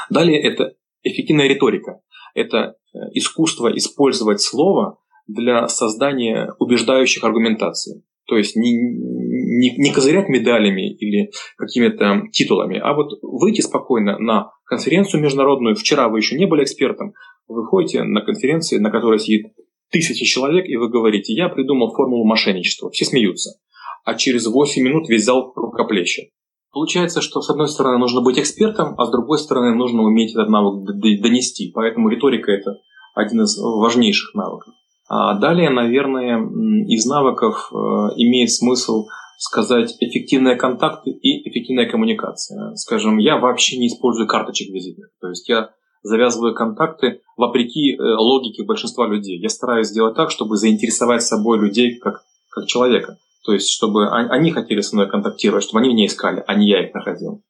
Далее 0.09 0.41
это 0.41 0.73
эффективная 1.03 1.47
риторика. 1.47 2.01
Это 2.35 2.57
э, 2.93 2.97
искусство 3.13 3.69
использовать 3.73 4.41
слово 4.41 4.97
для 5.27 5.69
создания 5.69 6.53
убеждающих 6.59 7.23
аргументаций. 7.23 8.03
То 8.27 8.37
есть 8.37 8.55
не, 8.55 8.71
не, 8.71 9.75
не 9.77 9.91
козырять 9.91 10.29
медалями 10.29 10.93
или 10.95 11.31
какими-то 11.57 12.23
титулами, 12.31 12.77
а 12.77 12.93
вот 12.93 13.19
выйти 13.21 13.61
спокойно 13.61 14.17
на 14.19 14.51
конференцию 14.65 15.21
международную. 15.21 15.75
Вчера 15.75 16.07
вы 16.07 16.19
еще 16.19 16.37
не 16.37 16.45
были 16.45 16.63
экспертом, 16.63 17.13
вы 17.47 17.63
выходите 17.63 18.03
на 18.03 18.21
конференции, 18.21 18.77
на 18.77 18.91
которой 18.91 19.19
сидит 19.19 19.47
тысячи 19.91 20.25
человек, 20.25 20.67
и 20.67 20.77
вы 20.77 20.89
говорите, 20.89 21.33
я 21.33 21.49
придумал 21.49 21.93
формулу 21.93 22.25
мошенничества. 22.25 22.89
Все 22.91 23.05
смеются. 23.05 23.59
А 24.05 24.15
через 24.15 24.47
8 24.47 24.81
минут 24.81 25.09
весь 25.09 25.25
зал 25.25 25.51
рукоплещет. 25.55 26.29
Получается, 26.71 27.21
что 27.21 27.41
с 27.41 27.49
одной 27.49 27.67
стороны 27.67 27.97
нужно 27.97 28.21
быть 28.21 28.39
экспертом, 28.39 28.95
а 28.97 29.05
с 29.05 29.11
другой 29.11 29.37
стороны 29.37 29.75
нужно 29.75 30.03
уметь 30.03 30.31
этот 30.31 30.49
навык 30.49 30.85
донести. 30.85 31.71
Поэтому 31.73 32.07
риторика– 32.07 32.51
это 32.53 32.77
один 33.13 33.41
из 33.41 33.57
важнейших 33.59 34.33
навыков. 34.33 34.73
А 35.13 35.33
далее, 35.33 35.69
наверное, 35.69 36.39
из 36.87 37.05
навыков 37.05 37.69
э, 37.69 37.75
имеет 38.15 38.49
смысл 38.49 39.07
сказать 39.37 39.93
эффективные 39.99 40.55
контакты 40.55 41.11
и 41.11 41.49
эффективная 41.49 41.85
коммуникация. 41.85 42.73
Скажем, 42.75 43.17
я 43.17 43.37
вообще 43.37 43.77
не 43.77 43.87
использую 43.87 44.29
карточек 44.29 44.69
визитных. 44.73 45.09
То 45.19 45.27
есть 45.27 45.49
я 45.49 45.71
завязываю 46.01 46.55
контакты 46.55 47.19
вопреки 47.35 47.93
э, 47.93 48.01
логике 48.01 48.63
большинства 48.63 49.05
людей. 49.05 49.37
Я 49.37 49.49
стараюсь 49.49 49.87
сделать 49.87 50.15
так, 50.15 50.31
чтобы 50.31 50.55
заинтересовать 50.55 51.23
собой 51.23 51.59
людей 51.59 51.99
как, 51.99 52.23
как 52.49 52.67
человека. 52.67 53.17
То 53.43 53.51
есть, 53.51 53.69
чтобы 53.69 54.09
они 54.09 54.51
хотели 54.51 54.79
со 54.79 54.95
мной 54.95 55.09
контактировать, 55.09 55.65
чтобы 55.65 55.81
они 55.81 55.89
меня 55.89 56.05
искали, 56.05 56.41
а 56.47 56.55
не 56.55 56.69
я 56.69 56.87
их 56.87 56.93
находил. 56.93 57.43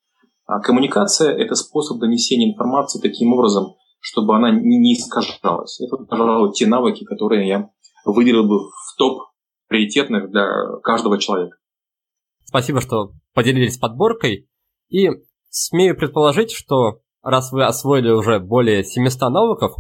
А 0.47 0.62
коммуникация– 0.62 1.32
это 1.38 1.53
способ 1.53 1.99
донесения 1.99 2.51
информации 2.51 2.99
таким 2.99 3.34
образом, 3.34 3.76
чтобы 4.01 4.35
она 4.35 4.51
не, 4.51 4.77
не 4.77 4.93
искажалась. 4.95 5.79
Это, 5.79 6.03
пожалуй, 6.03 6.51
те 6.51 6.67
навыки, 6.67 7.05
которые 7.05 7.47
я 7.47 7.69
выделил 8.03 8.43
бы 8.43 8.59
в 8.59 8.97
топ 8.97 9.29
приоритетных 9.67 10.29
для 10.31 10.47
каждого 10.83 11.17
человека. 11.17 11.57
Спасибо, 12.43 12.81
что 12.81 13.11
поделились 13.33 13.77
подборкой. 13.77 14.49
И 14.89 15.07
смею 15.49 15.95
предположить, 15.95 16.51
что 16.51 16.99
раз 17.21 17.51
вы 17.51 17.63
освоили 17.63 18.09
уже 18.09 18.39
более 18.39 18.83
700 18.83 19.29
навыков, 19.29 19.73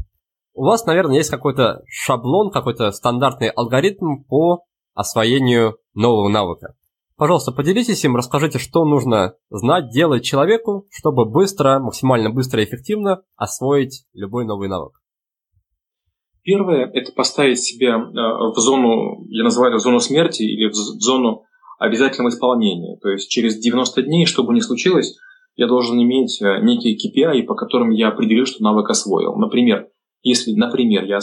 у 0.53 0.63
вас, 0.63 0.85
наверное, 0.85 1.17
есть 1.17 1.29
какой-то 1.29 1.83
шаблон, 1.87 2.51
какой-то 2.51 2.91
стандартный 2.91 3.49
алгоритм 3.49 4.23
по 4.27 4.65
освоению 4.93 5.77
нового 5.93 6.29
навыка. 6.29 6.75
Пожалуйста, 7.21 7.51
поделитесь 7.51 8.03
им, 8.03 8.15
расскажите, 8.15 8.57
что 8.57 8.83
нужно 8.83 9.35
знать, 9.51 9.91
делать 9.91 10.23
человеку, 10.23 10.87
чтобы 10.89 11.29
быстро, 11.29 11.77
максимально 11.77 12.31
быстро 12.31 12.63
и 12.63 12.65
эффективно 12.65 13.21
освоить 13.35 14.05
любой 14.15 14.43
новый 14.47 14.67
навык. 14.69 14.93
Первое– 16.41 16.89
это 16.95 17.11
поставить 17.11 17.59
себя 17.59 17.99
в 17.99 18.59
зону, 18.59 19.23
я 19.29 19.43
называю 19.43 19.71
это 19.71 19.77
зону 19.77 19.99
смерти 19.99 20.41
или 20.41 20.69
в 20.69 20.73
зону 20.73 21.43
обязательного 21.77 22.29
исполнения. 22.29 22.97
То 23.03 23.09
есть 23.09 23.29
через 23.29 23.55
90 23.59 24.01
дней, 24.01 24.25
что 24.25 24.43
бы 24.43 24.55
ни 24.55 24.59
случилось, 24.59 25.15
я 25.55 25.67
должен 25.67 26.01
иметь 26.01 26.41
некие 26.41 26.95
KPI, 26.95 27.43
по 27.43 27.53
которым 27.53 27.91
я 27.91 28.07
определю, 28.07 28.47
что 28.47 28.63
навык 28.63 28.89
освоил. 28.89 29.35
Например, 29.35 29.87
если, 30.23 30.53
например, 30.53 31.03
я 31.03 31.19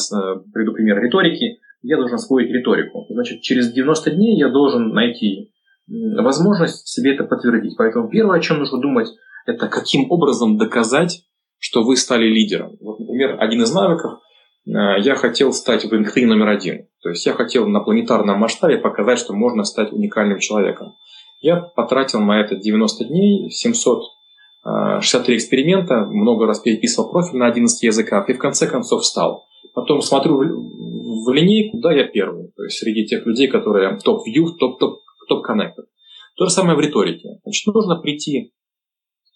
приду 0.55 0.75
пример 0.75 1.03
риторики, 1.03 1.59
я 1.83 1.97
должен 1.97 2.15
освоить 2.15 2.53
риторику. 2.53 3.05
Значит, 3.11 3.41
через 3.41 3.73
90 3.73 4.13
дней 4.13 4.39
я 4.39 4.49
должен 4.49 4.91
найти 4.91 5.51
возможность 5.89 6.87
себе 6.87 7.15
это 7.15 7.25
подтвердить. 7.25 7.77
Поэтому 7.77 8.09
первое, 8.09 8.39
о 8.39 8.43
чем 8.43 8.59
нужно 8.59 8.81
думать, 8.81 9.09
это 9.47 9.69
каким 9.69 10.11
образом 10.11 10.59
доказать, 10.59 11.25
что 11.59 11.83
вы 11.83 11.97
стали 11.97 12.27
лидером. 12.27 12.77
Вот, 12.81 13.01
например, 13.01 13.37
один 13.41 13.63
из 13.63 13.73
навыков 13.73 14.21
э, 14.67 14.71
я 15.01 15.15
хотел 15.15 15.53
стать 15.53 15.85
в 15.85 15.93
LinkedIn 15.93 16.27
номер 16.27 16.49
один. 16.49 16.87
То 17.03 17.09
есть 17.11 17.25
я 17.27 17.33
хотел 17.33 17.67
на 17.67 17.81
планетарном 17.81 18.39
масштабе 18.39 18.79
показать, 18.79 19.19
что 19.19 19.33
можно 19.33 19.65
стать 19.65 19.93
уникальным 19.93 20.39
человеком. 20.39 20.95
Я 21.41 21.57
потратил 21.57 22.21
на 22.21 22.41
это 22.41 22.57
90 22.57 23.05
дней, 23.07 23.51
763 23.51 25.35
э, 25.35 25.37
эксперимента, 25.37 26.05
много 26.07 26.47
раз 26.47 26.61
переписывал 26.61 27.11
профиль 27.11 27.39
на 27.39 27.47
11 27.47 27.83
языках 27.83 28.29
и 28.29 28.35
в 28.35 28.39
конце 28.39 28.67
концов 28.67 29.05
стал. 29.05 29.47
Потом 29.75 30.03
смотрю 30.03 30.37
в 30.39 31.33
линейку, 31.33 31.79
да, 31.79 31.93
я 31.93 32.05
первый. 32.05 32.53
То 32.57 32.65
есть 32.65 32.79
среди 32.79 33.07
тех 33.07 33.25
людей, 33.27 33.49
которые 33.49 33.99
топ-вью, 33.99 34.55
топ-топ 34.59 35.01
топ-коннектор. 35.29 35.85
То 36.37 36.47
же 36.47 36.51
самое 36.53 36.77
в 36.77 36.81
риторике. 36.81 37.41
Значит, 37.45 37.67
нужно 37.67 37.97
прийти 37.97 38.53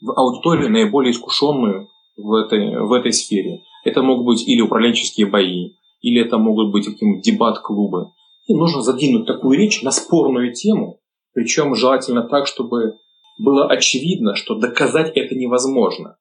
в 0.01 0.11
аудиторию 0.13 0.71
наиболее 0.71 1.13
искушенную 1.13 1.89
в 2.17 2.35
этой, 2.35 2.81
в 2.81 2.93
этой 2.93 3.13
сфере. 3.13 3.63
Это 3.85 4.03
могут 4.03 4.27
быть 4.27 4.47
или 4.47 4.61
управленческие 4.61 5.27
бои, 5.27 5.75
или 6.01 6.21
это 6.21 6.39
могут 6.39 6.73
быть 6.73 6.87
какие-нибудь 6.87 7.25
дебат-клубы. 7.25 8.09
И 8.47 8.55
нужно 8.55 8.83
задвинуть 8.83 9.27
такую 9.27 9.57
речь 9.59 9.83
на 9.83 9.91
спорную 9.91 10.53
тему, 10.53 11.01
причем 11.33 11.75
желательно 11.75 12.23
так, 12.23 12.47
чтобы 12.47 12.97
было 13.39 13.67
очевидно, 13.67 14.35
что 14.35 14.55
доказать 14.55 15.13
это 15.17 15.35
невозможно. 15.35 16.17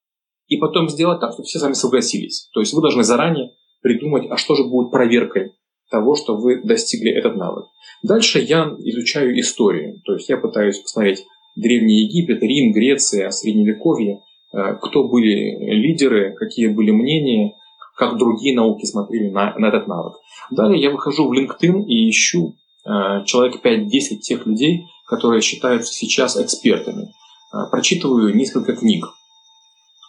И 0.48 0.58
потом 0.58 0.90
сделать 0.90 1.20
так, 1.20 1.34
чтобы 1.34 1.46
все 1.46 1.60
с 1.60 1.62
вами 1.62 1.74
согласились. 1.74 2.50
То 2.54 2.60
есть 2.60 2.74
вы 2.74 2.82
должны 2.82 3.04
заранее 3.04 3.52
придумать, 3.82 4.30
а 4.30 4.38
что 4.38 4.56
же 4.56 4.64
будет 4.64 4.92
проверкой 4.92 5.52
того, 5.92 6.16
что 6.16 6.36
вы 6.36 6.62
достигли 6.64 7.12
этот 7.12 7.36
навык. 7.36 7.66
Дальше 8.02 8.40
я 8.40 8.64
изучаю 8.80 9.40
историю, 9.40 10.02
то 10.06 10.14
есть 10.14 10.30
я 10.30 10.38
пытаюсь 10.38 10.80
посмотреть 10.80 11.26
Древний 11.56 12.06
Египет, 12.06 12.42
Рим, 12.42 12.72
Греция, 12.72 13.30
Средневековье, 13.30 14.22
э, 14.54 14.76
кто 14.82 15.08
были 15.08 15.58
лидеры, 15.76 16.34
какие 16.34 16.68
были 16.68 16.92
мнения, 16.92 17.54
как 17.96 18.18
другие 18.18 18.56
науки 18.56 18.86
смотрели 18.86 19.30
на, 19.30 19.54
на 19.58 19.68
этот 19.68 19.88
навык. 19.88 20.14
Далее 20.50 20.82
я 20.82 20.90
выхожу 20.90 21.28
в 21.28 21.34
LinkedIn 21.34 21.84
и 21.84 22.10
ищу 22.10 22.56
э, 22.86 23.24
человек 23.26 23.64
5-10 23.64 24.20
тех 24.22 24.46
людей, 24.48 24.86
которые 25.06 25.42
считаются 25.42 25.94
сейчас 25.94 26.40
экспертами. 26.40 27.14
Э, 27.54 27.70
прочитываю 27.70 28.34
несколько 28.34 28.76
книг. 28.76 29.06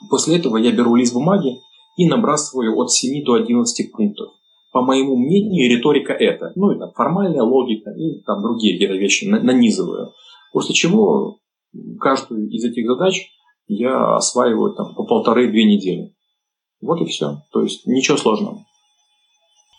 После 0.08 0.36
этого 0.36 0.56
я 0.56 0.70
беру 0.70 0.94
лист 0.94 1.12
бумаги 1.12 1.60
и 1.96 2.06
набрасываю 2.06 2.78
от 2.78 2.90
7 2.90 3.24
до 3.24 3.34
11 3.34 3.92
пунктов 3.92 4.32
по 4.72 4.82
моему 4.82 5.16
мнению, 5.16 5.76
риторика 5.76 6.12
это. 6.14 6.52
Ну 6.56 6.72
и 6.72 6.78
там 6.78 6.92
формальная 6.92 7.42
логика 7.42 7.90
и 7.90 8.22
там 8.22 8.42
другие 8.42 8.74
какие-то 8.74 8.94
вещи 8.94 9.26
нанизываю. 9.26 10.12
После 10.52 10.74
чего 10.74 11.38
каждую 12.00 12.48
из 12.48 12.64
этих 12.64 12.86
задач 12.86 13.28
я 13.66 14.16
осваиваю 14.16 14.74
там 14.74 14.94
по 14.94 15.04
полторы-две 15.04 15.64
недели. 15.64 16.14
Вот 16.80 17.00
и 17.00 17.04
все. 17.04 17.42
То 17.52 17.62
есть 17.62 17.86
ничего 17.86 18.16
сложного. 18.16 18.64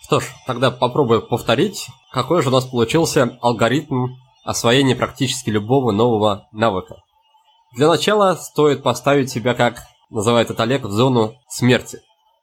Что 0.05 0.19
ж, 0.19 0.25
тогда 0.45 0.69
попробую 0.69 1.27
повторить, 1.27 1.87
какой 2.11 2.41
же 2.41 2.49
у 2.49 2.51
нас 2.51 2.65
получился 2.65 3.37
алгоритм 3.41 4.07
освоения 4.43 4.95
практически 4.95 5.49
любого 5.49 5.91
нового 5.91 6.47
навыка. 6.51 6.97
Для 7.75 7.87
начала 7.87 8.35
стоит 8.35 8.83
поставить 8.83 9.31
себя, 9.31 9.55
как 9.55 9.81
называет 10.09 10.51
это 10.51 10.63
Олег, 10.63 10.83
в 10.83 10.91
зону 10.91 11.33
смерти. 11.49 11.99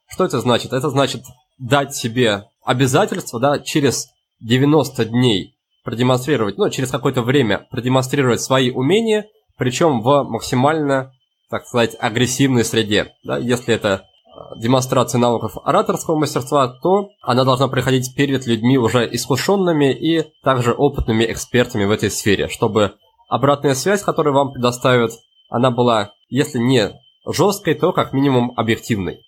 Что 0.07 0.25
это 0.25 0.41
значит? 0.41 0.73
Это 0.73 0.89
значит 0.89 1.23
дать 1.61 1.95
себе 1.95 2.45
обязательство, 2.65 3.39
да, 3.39 3.59
через 3.59 4.09
90 4.41 5.05
дней 5.05 5.55
продемонстрировать, 5.83 6.57
ну, 6.57 6.69
через 6.69 6.89
какое-то 6.89 7.21
время 7.21 7.67
продемонстрировать 7.71 8.41
свои 8.41 8.71
умения, 8.71 9.27
причем 9.57 10.01
в 10.01 10.23
максимально, 10.23 11.13
так 11.49 11.65
сказать, 11.65 11.95
агрессивной 11.99 12.65
среде. 12.65 13.13
Да? 13.23 13.37
Если 13.37 13.73
это 13.73 14.03
э, 14.25 14.59
демонстрация 14.59 15.19
навыков 15.19 15.57
ораторского 15.63 16.17
мастерства, 16.17 16.67
то 16.67 17.09
она 17.21 17.43
должна 17.43 17.67
проходить 17.67 18.15
перед 18.15 18.45
людьми 18.47 18.77
уже 18.77 19.07
искушенными 19.11 19.93
и 19.93 20.31
также 20.43 20.73
опытными 20.73 21.23
экспертами 21.31 21.85
в 21.85 21.91
этой 21.91 22.09
сфере, 22.09 22.47
чтобы 22.47 22.93
обратная 23.29 23.75
связь, 23.75 24.03
которую 24.03 24.33
вам 24.33 24.53
предоставят, 24.53 25.11
она 25.49 25.71
была, 25.71 26.13
если 26.29 26.59
не 26.59 26.91
жесткой, 27.25 27.75
то 27.75 27.91
как 27.91 28.13
минимум 28.13 28.53
объективной. 28.55 29.21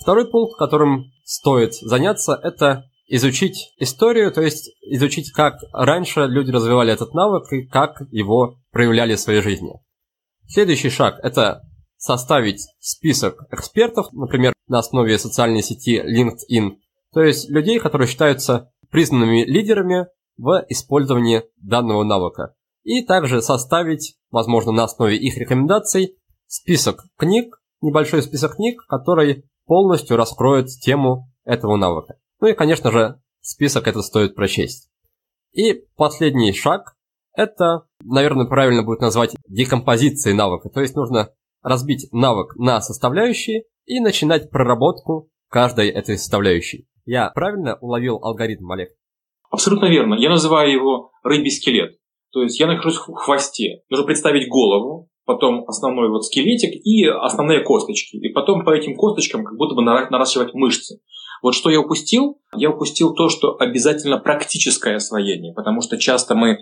Второй 0.00 0.28
пункт, 0.28 0.58
которым 0.58 1.11
стоит 1.22 1.74
заняться, 1.74 2.38
это 2.42 2.84
изучить 3.06 3.72
историю, 3.78 4.32
то 4.32 4.40
есть 4.40 4.70
изучить, 4.82 5.32
как 5.32 5.54
раньше 5.72 6.26
люди 6.26 6.50
развивали 6.50 6.92
этот 6.92 7.12
навык 7.14 7.52
и 7.52 7.66
как 7.66 8.02
его 8.10 8.56
проявляли 8.70 9.16
в 9.16 9.20
своей 9.20 9.42
жизни. 9.42 9.72
Следующий 10.46 10.90
шаг– 10.90 11.18
это 11.22 11.62
составить 11.96 12.66
список 12.80 13.46
экспертов, 13.50 14.06
например, 14.12 14.52
на 14.66 14.78
основе 14.78 15.18
социальной 15.18 15.62
сети 15.62 16.00
LinkedIn, 16.00 16.76
то 17.12 17.22
есть 17.22 17.48
людей, 17.50 17.78
которые 17.78 18.08
считаются 18.08 18.70
признанными 18.90 19.44
лидерами 19.44 20.06
в 20.36 20.64
использовании 20.68 21.42
данного 21.56 22.04
навыка. 22.04 22.54
И 22.82 23.04
также 23.04 23.42
составить, 23.42 24.16
возможно, 24.30 24.72
на 24.72 24.84
основе 24.84 25.16
их 25.16 25.36
рекомендаций, 25.36 26.16
список 26.46 27.04
книг, 27.16 27.62
небольшой 27.80 28.22
список 28.22 28.56
книг, 28.56 28.82
который 28.88 29.44
полностью 29.66 30.16
раскроет 30.16 30.68
тему 30.68 31.30
этого 31.44 31.76
навыка. 31.76 32.16
Ну 32.40 32.48
и, 32.48 32.54
конечно 32.54 32.90
же, 32.90 33.20
список 33.40 33.86
это 33.86 34.02
стоит 34.02 34.34
прочесть. 34.34 34.90
И 35.52 35.84
последний 35.96 36.52
шаг– 36.52 36.96
это, 37.34 37.86
наверное, 38.02 38.46
правильно 38.46 38.82
будет 38.82 39.00
назвать 39.00 39.36
декомпозицией 39.48 40.36
навыка. 40.36 40.70
То 40.70 40.80
есть 40.80 40.96
нужно 40.96 41.30
разбить 41.62 42.08
навык 42.12 42.56
на 42.56 42.80
составляющие 42.80 43.64
и 43.84 44.00
начинать 44.00 44.50
проработку 44.50 45.30
каждой 45.48 45.90
этой 45.90 46.18
составляющей. 46.18 46.86
Я 47.04 47.30
правильно 47.30 47.76
уловил 47.80 48.18
алгоритм, 48.22 48.70
Олег? 48.72 48.90
Абсолютно 49.50 49.86
верно. 49.86 50.14
Я 50.14 50.30
называю 50.30 50.72
его 50.72 51.12
рыбий 51.22 51.50
скелет. 51.50 51.98
То 52.32 52.42
есть 52.42 52.58
я 52.58 52.66
нахожусь 52.66 52.96
в 52.96 53.12
хвосте. 53.14 53.82
Нужно 53.90 54.06
представить 54.06 54.48
голову, 54.48 55.10
потом 55.24 55.64
основной 55.66 56.10
вот 56.10 56.24
скелетик 56.24 56.74
и 56.84 57.06
основные 57.06 57.60
косточки. 57.60 58.16
И 58.16 58.28
потом 58.30 58.64
по 58.64 58.70
этим 58.70 58.96
косточкам 58.96 59.44
как 59.44 59.56
будто 59.56 59.74
бы 59.74 59.82
наращивать 59.82 60.54
мышцы. 60.54 61.00
Вот 61.42 61.54
что 61.54 61.70
я 61.70 61.80
упустил? 61.80 62.40
Я 62.54 62.70
упустил 62.70 63.14
то, 63.14 63.28
что 63.28 63.56
обязательно 63.58 64.18
практическое 64.18 64.96
освоение, 64.96 65.52
потому 65.54 65.80
что 65.80 65.98
часто 65.98 66.34
мы 66.34 66.50
э, 66.50 66.58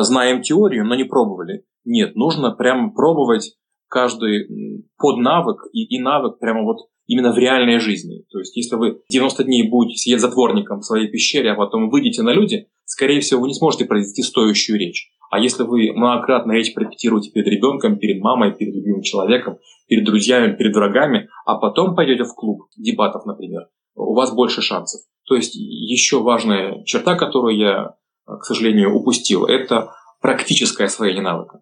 знаем 0.00 0.42
теорию, 0.42 0.84
но 0.84 0.94
не 0.94 1.04
пробовали. 1.04 1.64
Нет, 1.84 2.16
нужно 2.16 2.50
прямо 2.50 2.92
пробовать 2.92 3.56
каждый 3.88 4.86
поднавык 4.98 5.62
и, 5.72 5.96
и 5.96 5.98
навык 5.98 6.38
прямо 6.38 6.62
вот 6.62 6.88
именно 7.10 7.32
в 7.32 7.38
реальной 7.38 7.80
жизни. 7.80 8.24
То 8.30 8.38
есть, 8.38 8.56
если 8.56 8.76
вы 8.76 9.00
90 9.10 9.42
дней 9.42 9.68
будете 9.68 9.96
сидеть 9.96 10.20
затворником 10.20 10.78
в 10.78 10.84
своей 10.84 11.08
пещере, 11.08 11.50
а 11.50 11.56
потом 11.56 11.90
выйдете 11.90 12.22
на 12.22 12.32
люди, 12.32 12.68
скорее 12.84 13.20
всего, 13.20 13.40
вы 13.40 13.48
не 13.48 13.54
сможете 13.54 13.84
произвести 13.84 14.22
стоящую 14.22 14.78
речь. 14.78 15.10
А 15.28 15.40
если 15.40 15.64
вы 15.64 15.92
многократно 15.92 16.52
речь 16.52 16.72
прорепетируете 16.72 17.32
перед 17.32 17.48
ребенком, 17.48 17.98
перед 17.98 18.22
мамой, 18.22 18.52
перед 18.52 18.74
любимым 18.76 19.02
человеком, 19.02 19.58
перед 19.88 20.04
друзьями, 20.04 20.56
перед 20.56 20.74
врагами, 20.74 21.28
а 21.46 21.56
потом 21.56 21.96
пойдете 21.96 22.22
в 22.22 22.32
клуб 22.32 22.68
дебатов, 22.76 23.26
например, 23.26 23.62
у 23.96 24.14
вас 24.14 24.32
больше 24.32 24.62
шансов. 24.62 25.00
То 25.26 25.34
есть 25.34 25.56
еще 25.56 26.22
важная 26.22 26.84
черта, 26.84 27.16
которую 27.16 27.56
я, 27.56 27.96
к 28.24 28.44
сожалению, 28.44 28.94
упустил, 28.94 29.46
это 29.46 29.92
практическое 30.20 30.84
освоение 30.84 31.22
навыка. 31.22 31.60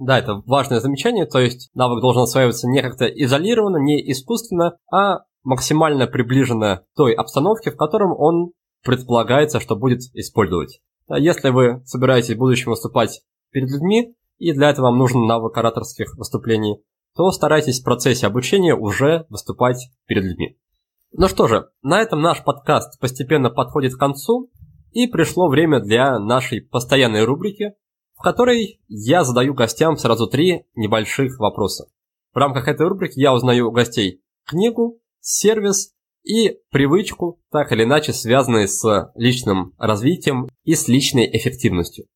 Да, 0.00 0.18
это 0.18 0.42
важное 0.46 0.80
замечание, 0.80 1.26
то 1.26 1.38
есть 1.38 1.70
навык 1.74 2.00
должен 2.00 2.22
осваиваться 2.22 2.68
не 2.68 2.82
как-то 2.82 3.06
изолированно, 3.06 3.78
не 3.78 4.10
искусственно, 4.12 4.76
а 4.92 5.24
максимально 5.42 6.06
приближенно 6.06 6.84
той 6.96 7.12
обстановке, 7.12 7.70
в 7.70 7.76
котором 7.76 8.12
он 8.16 8.52
предполагается, 8.84 9.60
что 9.60 9.76
будет 9.76 10.00
использовать. 10.14 10.80
Если 11.08 11.48
вы 11.50 11.82
собираетесь 11.84 12.34
в 12.34 12.38
будущем 12.38 12.70
выступать 12.70 13.22
перед 13.50 13.70
людьми, 13.70 14.14
и 14.38 14.52
для 14.52 14.70
этого 14.70 14.86
вам 14.86 14.98
нужен 14.98 15.26
навык 15.26 15.56
ораторских 15.56 16.14
выступлений, 16.16 16.82
то 17.16 17.30
старайтесь 17.32 17.80
в 17.80 17.84
процессе 17.84 18.26
обучения 18.26 18.74
уже 18.74 19.26
выступать 19.28 19.90
перед 20.06 20.24
людьми. 20.24 20.58
Ну 21.12 21.26
что 21.26 21.48
же, 21.48 21.68
на 21.82 22.00
этом 22.00 22.20
наш 22.20 22.44
подкаст 22.44 23.00
постепенно 23.00 23.50
подходит 23.50 23.94
к 23.94 23.98
концу, 23.98 24.50
и 24.92 25.06
пришло 25.06 25.48
время 25.48 25.80
для 25.80 26.18
нашей 26.18 26.60
постоянной 26.60 27.24
рубрики, 27.24 27.72
в 28.18 28.22
которой 28.22 28.80
я 28.88 29.22
задаю 29.22 29.54
гостям 29.54 29.96
сразу 29.96 30.26
три 30.26 30.64
небольших 30.74 31.38
вопроса. 31.38 31.86
В 32.34 32.36
рамках 32.36 32.66
этой 32.66 32.88
рубрики 32.88 33.18
я 33.18 33.32
узнаю 33.32 33.68
у 33.68 33.72
гостей 33.72 34.22
книгу, 34.44 34.98
сервис 35.20 35.92
и 36.24 36.58
привычку, 36.70 37.40
так 37.50 37.70
или 37.70 37.84
иначе 37.84 38.12
связанные 38.12 38.66
с 38.66 39.12
личным 39.14 39.72
развитием 39.78 40.48
и 40.64 40.74
с 40.74 40.88
личной 40.88 41.28
эффективностью. 41.32 42.06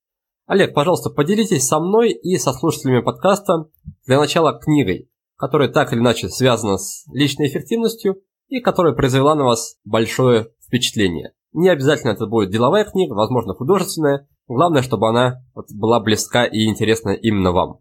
Олег, 0.47 0.75
пожалуйста, 0.75 1.09
поделитесь 1.09 1.67
со 1.67 1.79
мной 1.79 2.11
и 2.13 2.37
со 2.37 2.53
слушателями 2.53 3.01
подкаста 3.01 3.69
для 4.05 4.19
начала 4.19 4.59
книгой, 4.59 5.09
которая 5.37 5.69
так 5.69 5.93
или 5.93 6.01
иначе 6.01 6.29
связана 6.29 6.79
с 6.79 7.05
личной 7.13 7.47
эффективностью 7.47 8.17
и 8.49 8.61
которая 8.61 8.93
произвела 8.93 9.35
на 9.37 9.45
вас 9.45 9.77
большое 9.85 10.51
впечатление. 10.67 11.33
Не 11.53 11.69
обязательно 11.69 12.11
это 12.11 12.27
будет 12.27 12.51
деловая 12.51 12.85
книга, 12.85 13.15
возможно, 13.15 13.55
художественная. 13.55 14.27
Главное, 14.49 14.83
чтобы 14.83 15.09
она 15.09 15.43
вот 15.55 15.67
была 15.73 16.01
близка 16.01 16.45
и 16.45 16.65
интересна 16.65 17.11
именно 17.11 17.53
вам. 17.53 17.81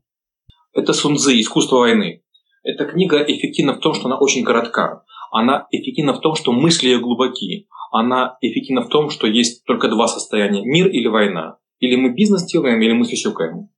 Это 0.73 0.93
Сунзы 0.93 1.39
«Искусство 1.39 1.77
войны». 1.77 2.23
Эта 2.63 2.85
книга 2.85 3.17
эффективна 3.23 3.73
в 3.73 3.79
том, 3.79 3.93
что 3.93 4.05
она 4.05 4.19
очень 4.19 4.43
коротка. 4.43 5.03
Она 5.31 5.67
эффективна 5.71 6.13
в 6.13 6.19
том, 6.19 6.35
что 6.35 6.51
мысли 6.51 6.87
ее 6.87 6.99
глубоки. 6.99 7.67
Она 7.91 8.37
эффективна 8.41 8.83
в 8.83 8.89
том, 8.89 9.09
что 9.09 9.27
есть 9.27 9.65
только 9.65 9.89
два 9.89 10.07
состояния– 10.07 10.61
мир 10.63 10.87
или 10.87 11.07
война. 11.07 11.57
Или 11.79 11.95
мы 11.95 12.13
бизнес 12.13 12.45
делаем, 12.45 12.79
или 12.81 12.93
мы 12.93 13.05
сюсюкаем. 13.05 13.69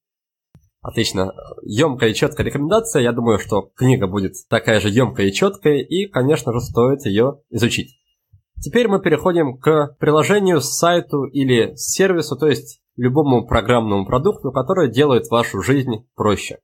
Отлично. 0.82 1.32
Емкая 1.64 2.10
и 2.10 2.14
четкая 2.14 2.46
рекомендация. 2.46 3.02
Я 3.02 3.14
думаю, 3.14 3.40
что 3.40 3.62
книга 3.62 4.06
будет 4.08 4.34
такая 4.50 4.82
же 4.82 4.90
емкая 4.90 5.28
и 5.28 5.34
четкая, 5.34 5.78
и, 5.78 6.08
конечно 6.08 6.52
же, 6.52 6.60
стоит 6.60 7.06
ее 7.06 7.40
изучить. 7.50 7.98
Теперь 8.64 8.88
мы 8.88 9.02
переходим 9.02 9.58
к 9.58 9.98
приложению, 10.00 10.62
сайту 10.62 11.26
или 11.26 11.74
сервису, 11.76 12.38
то 12.38 12.48
есть 12.48 12.80
любому 12.96 13.46
программному 13.46 14.06
продукту, 14.06 14.54
который 14.54 14.90
делает 14.90 15.28
вашу 15.30 15.62
жизнь 15.62 16.08
проще. 16.16 16.60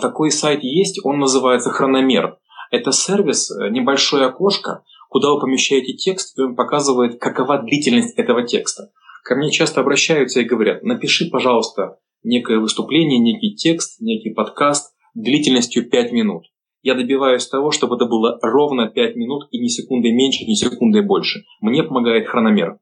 Такой 0.00 0.30
сайт 0.30 0.62
есть, 0.62 1.04
он 1.04 1.18
называется 1.18 1.70
Хрономер. 1.70 2.38
Это 2.70 2.92
сервис, 2.92 3.50
э, 3.50 3.70
небольшое 3.70 4.26
окошко, 4.26 4.84
куда 5.08 5.32
вы 5.32 5.40
помещаете 5.40 5.94
текст, 5.94 6.38
и 6.38 6.42
он 6.42 6.54
показывает, 6.54 7.20
какова 7.20 7.60
длительность 7.60 8.16
этого 8.16 8.46
текста. 8.46 8.92
Ко 9.24 9.34
мне 9.34 9.50
часто 9.50 9.80
обращаются 9.80 10.40
и 10.40 10.44
говорят, 10.44 10.84
напиши, 10.84 11.28
пожалуйста, 11.28 11.98
некое 12.22 12.60
выступление, 12.60 13.18
некий 13.18 13.56
текст, 13.56 14.00
некий 14.00 14.30
подкаст 14.30 14.94
длительностью 15.14 15.90
5 15.90 16.12
минут. 16.12 16.44
Я 16.82 16.94
добиваюсь 16.94 17.46
того, 17.46 17.70
чтобы 17.70 17.96
это 17.96 18.06
было 18.06 18.38
ровно 18.42 18.88
5 18.88 19.16
минут 19.16 19.48
и 19.50 19.58
ни 19.58 19.68
секунды 19.68 20.12
меньше, 20.12 20.44
ни 20.44 20.54
секунды 20.54 21.02
больше. 21.02 21.44
Мне 21.60 21.82
помогает 21.82 22.26
хрономер. 22.26 22.78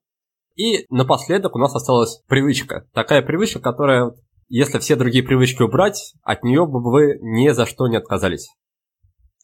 И 0.56 0.86
напоследок 0.90 1.54
у 1.56 1.58
нас 1.58 1.74
осталась 1.74 2.22
привычка. 2.28 2.88
Такая 2.92 3.22
привычка, 3.22 3.60
которая, 3.60 4.12
если 4.48 4.78
все 4.78 4.96
другие 4.96 5.24
привычки 5.24 5.62
убрать, 5.62 6.14
от 6.22 6.44
нее 6.44 6.66
бы 6.66 6.82
вы 6.82 7.18
ни 7.22 7.48
за 7.50 7.66
что 7.66 7.88
не 7.88 7.96
отказались. 7.96 8.48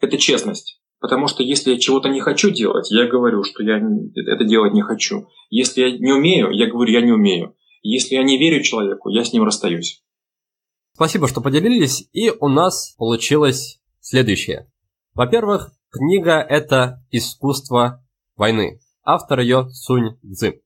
Это 0.00 0.18
честность. 0.18 0.80
Потому 1.00 1.26
что 1.26 1.42
если 1.42 1.72
я 1.72 1.78
чего-то 1.78 2.08
не 2.08 2.20
хочу 2.20 2.50
делать, 2.50 2.90
я 2.90 3.06
говорю, 3.06 3.42
что 3.42 3.62
я 3.62 3.76
это 3.76 4.44
делать 4.44 4.72
не 4.72 4.82
хочу. 4.82 5.26
Если 5.50 5.82
я 5.82 5.98
не 5.98 6.12
умею, 6.12 6.50
я 6.50 6.66
говорю, 6.66 6.92
я 6.92 7.02
не 7.02 7.12
умею. 7.12 7.54
Если 7.82 8.14
я 8.14 8.22
не 8.22 8.38
верю 8.38 8.62
человеку, 8.62 9.10
я 9.10 9.24
с 9.24 9.32
ним 9.32 9.44
расстаюсь. 9.44 10.02
Спасибо, 10.94 11.28
что 11.28 11.40
поделились. 11.40 12.08
И 12.12 12.30
у 12.30 12.48
нас 12.48 12.94
получилось 12.96 13.80
следующее. 14.04 14.70
Во-первых, 15.14 15.72
книга– 15.90 16.40
это 16.48 17.02
искусство 17.10 18.04
войны. 18.36 18.80
Автор 19.02 19.40
ее 19.40 19.68
Сунь 19.70 20.18
Цзы. 20.22 20.60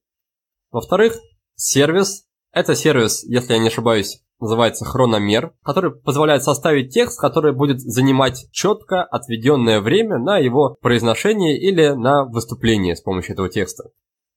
Во-вторых, 0.70 1.16
сервис– 1.54 2.26
это 2.52 2.74
сервис, 2.74 3.24
если 3.24 3.52
я 3.52 3.58
не 3.60 3.68
ошибаюсь, 3.68 4.22
называется 4.40 4.84
хрономер, 4.84 5.54
который 5.62 5.92
позволяет 5.92 6.42
составить 6.42 6.92
текст, 6.92 7.20
который 7.20 7.54
будет 7.54 7.80
занимать 7.80 8.48
четко 8.50 9.04
отведенное 9.04 9.80
время 9.80 10.18
на 10.18 10.38
его 10.38 10.76
произношение 10.80 11.58
или 11.58 11.88
на 11.90 12.24
выступление 12.24 12.96
с 12.96 13.02
помощью 13.02 13.34
этого 13.34 13.48
текста. 13.48 13.90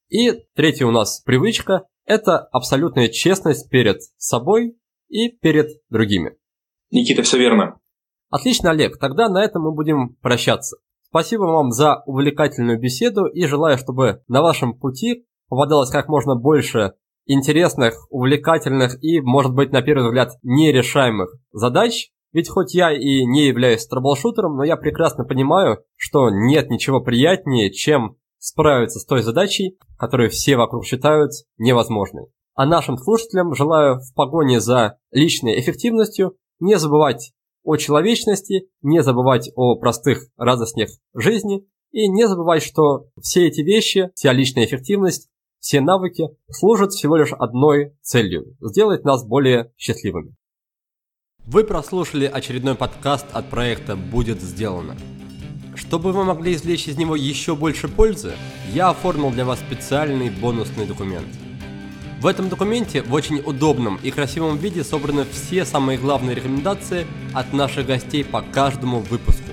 И 0.09 0.31
третья 0.55 0.85
у 0.85 0.91
нас 0.91 1.21
привычка– 1.21 1.85
это 2.05 2.37
абсолютная 2.37 3.09
честность 3.09 3.69
перед 3.69 4.01
собой 4.17 4.77
и 5.09 5.29
перед 5.29 5.69
другими. 5.89 6.37
Никита, 6.91 7.23
все 7.23 7.39
верно. 7.39 7.80
Отлично, 8.31 8.71
Олег, 8.71 8.97
тогда 8.97 9.27
на 9.27 9.43
этом 9.43 9.63
мы 9.63 9.73
будем 9.73 10.15
прощаться. 10.21 10.77
Спасибо 11.03 11.43
вам 11.43 11.71
за 11.71 12.01
увлекательную 12.05 12.79
беседу 12.79 13.25
и 13.25 13.45
желаю, 13.45 13.77
чтобы 13.77 14.23
на 14.29 14.41
вашем 14.41 14.73
пути 14.73 15.25
попадалось 15.49 15.89
как 15.89 16.07
можно 16.07 16.35
больше 16.35 16.93
интересных, 17.25 18.07
увлекательных 18.09 19.03
и, 19.03 19.19
может 19.19 19.53
быть, 19.53 19.73
на 19.73 19.81
первый 19.81 20.05
взгляд, 20.05 20.31
нерешаемых 20.43 21.35
задач. 21.51 22.11
Ведь 22.31 22.47
хоть 22.47 22.73
я 22.73 22.93
и 22.93 23.25
не 23.25 23.47
являюсь 23.47 23.85
трэблшутером, 23.85 24.55
но 24.55 24.63
я 24.63 24.77
прекрасно 24.77 25.25
понимаю, 25.25 25.83
что 25.97 26.29
нет 26.29 26.69
ничего 26.69 27.01
приятнее, 27.01 27.69
чем 27.69 28.15
справиться 28.39 28.99
с 28.99 29.05
той 29.05 29.23
задачей, 29.23 29.77
которую 29.99 30.29
все 30.29 30.55
вокруг 30.55 30.85
считают 30.85 31.31
невозможной. 31.57 32.27
А 32.55 32.65
нашим 32.65 32.97
слушателям 32.97 33.53
желаю 33.53 33.99
в 33.99 34.13
погоне 34.15 34.61
за 34.61 34.97
личной 35.11 35.59
эффективностью 35.59 36.37
не 36.61 36.79
забывать 36.79 37.33
о 37.63 37.77
человечности, 37.77 38.69
не 38.81 39.03
забывать 39.03 39.51
о 39.55 39.75
простых 39.75 40.27
радостях 40.37 40.89
жизни 41.13 41.65
и 41.91 42.07
не 42.07 42.27
забывать, 42.27 42.63
что 42.63 43.07
все 43.21 43.47
эти 43.47 43.61
вещи, 43.61 44.11
вся 44.15 44.33
личная 44.33 44.65
эффективность, 44.65 45.29
все 45.59 45.79
навыки 45.79 46.29
служат 46.49 46.91
всего 46.91 47.17
лишь 47.17 47.33
одной 47.33 47.95
целью– 48.01 48.57
сделать 48.61 49.03
нас 49.03 49.23
более 49.25 49.71
счастливыми. 49.77 50.35
Вы 51.45 51.63
прослушали 51.63 52.25
очередной 52.25 52.75
подкаст 52.75 53.25
от 53.33 53.49
проекта 53.49 53.95
«Будет 53.95 54.41
сделано». 54.41 54.95
Чтобы 55.75 56.11
вы 56.11 56.23
могли 56.23 56.53
извлечь 56.53 56.87
из 56.87 56.97
него 56.97 57.15
еще 57.15 57.55
больше 57.55 57.87
пользы, 57.87 58.33
я 58.73 58.89
оформил 58.89 59.31
для 59.31 59.45
вас 59.45 59.59
специальный 59.59 60.29
бонусный 60.29 60.85
документ. 60.85 61.27
В 62.21 62.27
этом 62.27 62.47
документе 62.47 63.01
в 63.01 63.13
очень 63.13 63.41
удобном 63.43 63.99
и 64.01 64.11
красивом 64.11 64.57
виде 64.57 64.83
собраны 64.83 65.25
все 65.25 65.65
самые 65.65 65.97
главные 65.97 66.35
рекомендации 66.35 67.05
от 67.33 67.51
наших 67.51 67.87
гостей 67.87 68.23
по 68.23 68.41
каждому 68.41 68.99
выпуску. 68.99 69.49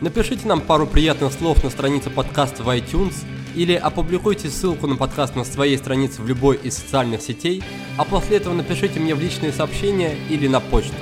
Напишите 0.00 0.46
нам 0.46 0.60
пару 0.60 0.86
приятных 0.86 1.32
слов 1.32 1.62
на 1.64 1.70
странице 1.70 2.08
подкаста 2.08 2.62
в 2.62 2.68
iTunes– 2.68 3.14
или 3.56 3.72
опубликуйте 3.72 4.50
ссылку 4.50 4.86
на 4.86 4.96
подкаст 4.96 5.34
на 5.34 5.44
своей 5.44 5.78
странице 5.78 6.20
в 6.20 6.28
любой 6.28 6.56
из 6.56 6.76
социальных 6.76 7.22
сетей, 7.22 7.64
а 7.96 8.04
после 8.04 8.36
этого 8.36 8.54
напишите 8.54 9.00
мне 9.00 9.14
в 9.14 9.20
личные 9.20 9.50
сообщения 9.50 10.14
или 10.28 10.46
на 10.46 10.60
почту, 10.60 10.94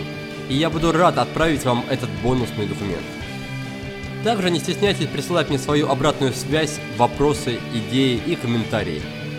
и 0.48 0.54
я 0.54 0.70
буду 0.70 0.92
рад 0.92 1.18
отправить 1.18 1.64
вам 1.64 1.84
этот 1.90 2.08
бонусный 2.22 2.66
документ. 2.66 3.02
Также 4.22 4.50
не 4.50 4.60
стесняйтесь 4.60 5.08
присылать 5.08 5.50
мне 5.50 5.58
свою 5.58 5.88
обратную 5.88 6.32
связь, 6.32 6.78
вопросы, 6.96 7.58
идеи 7.74 8.22
и 8.24 8.36
комментарии. 8.36 9.02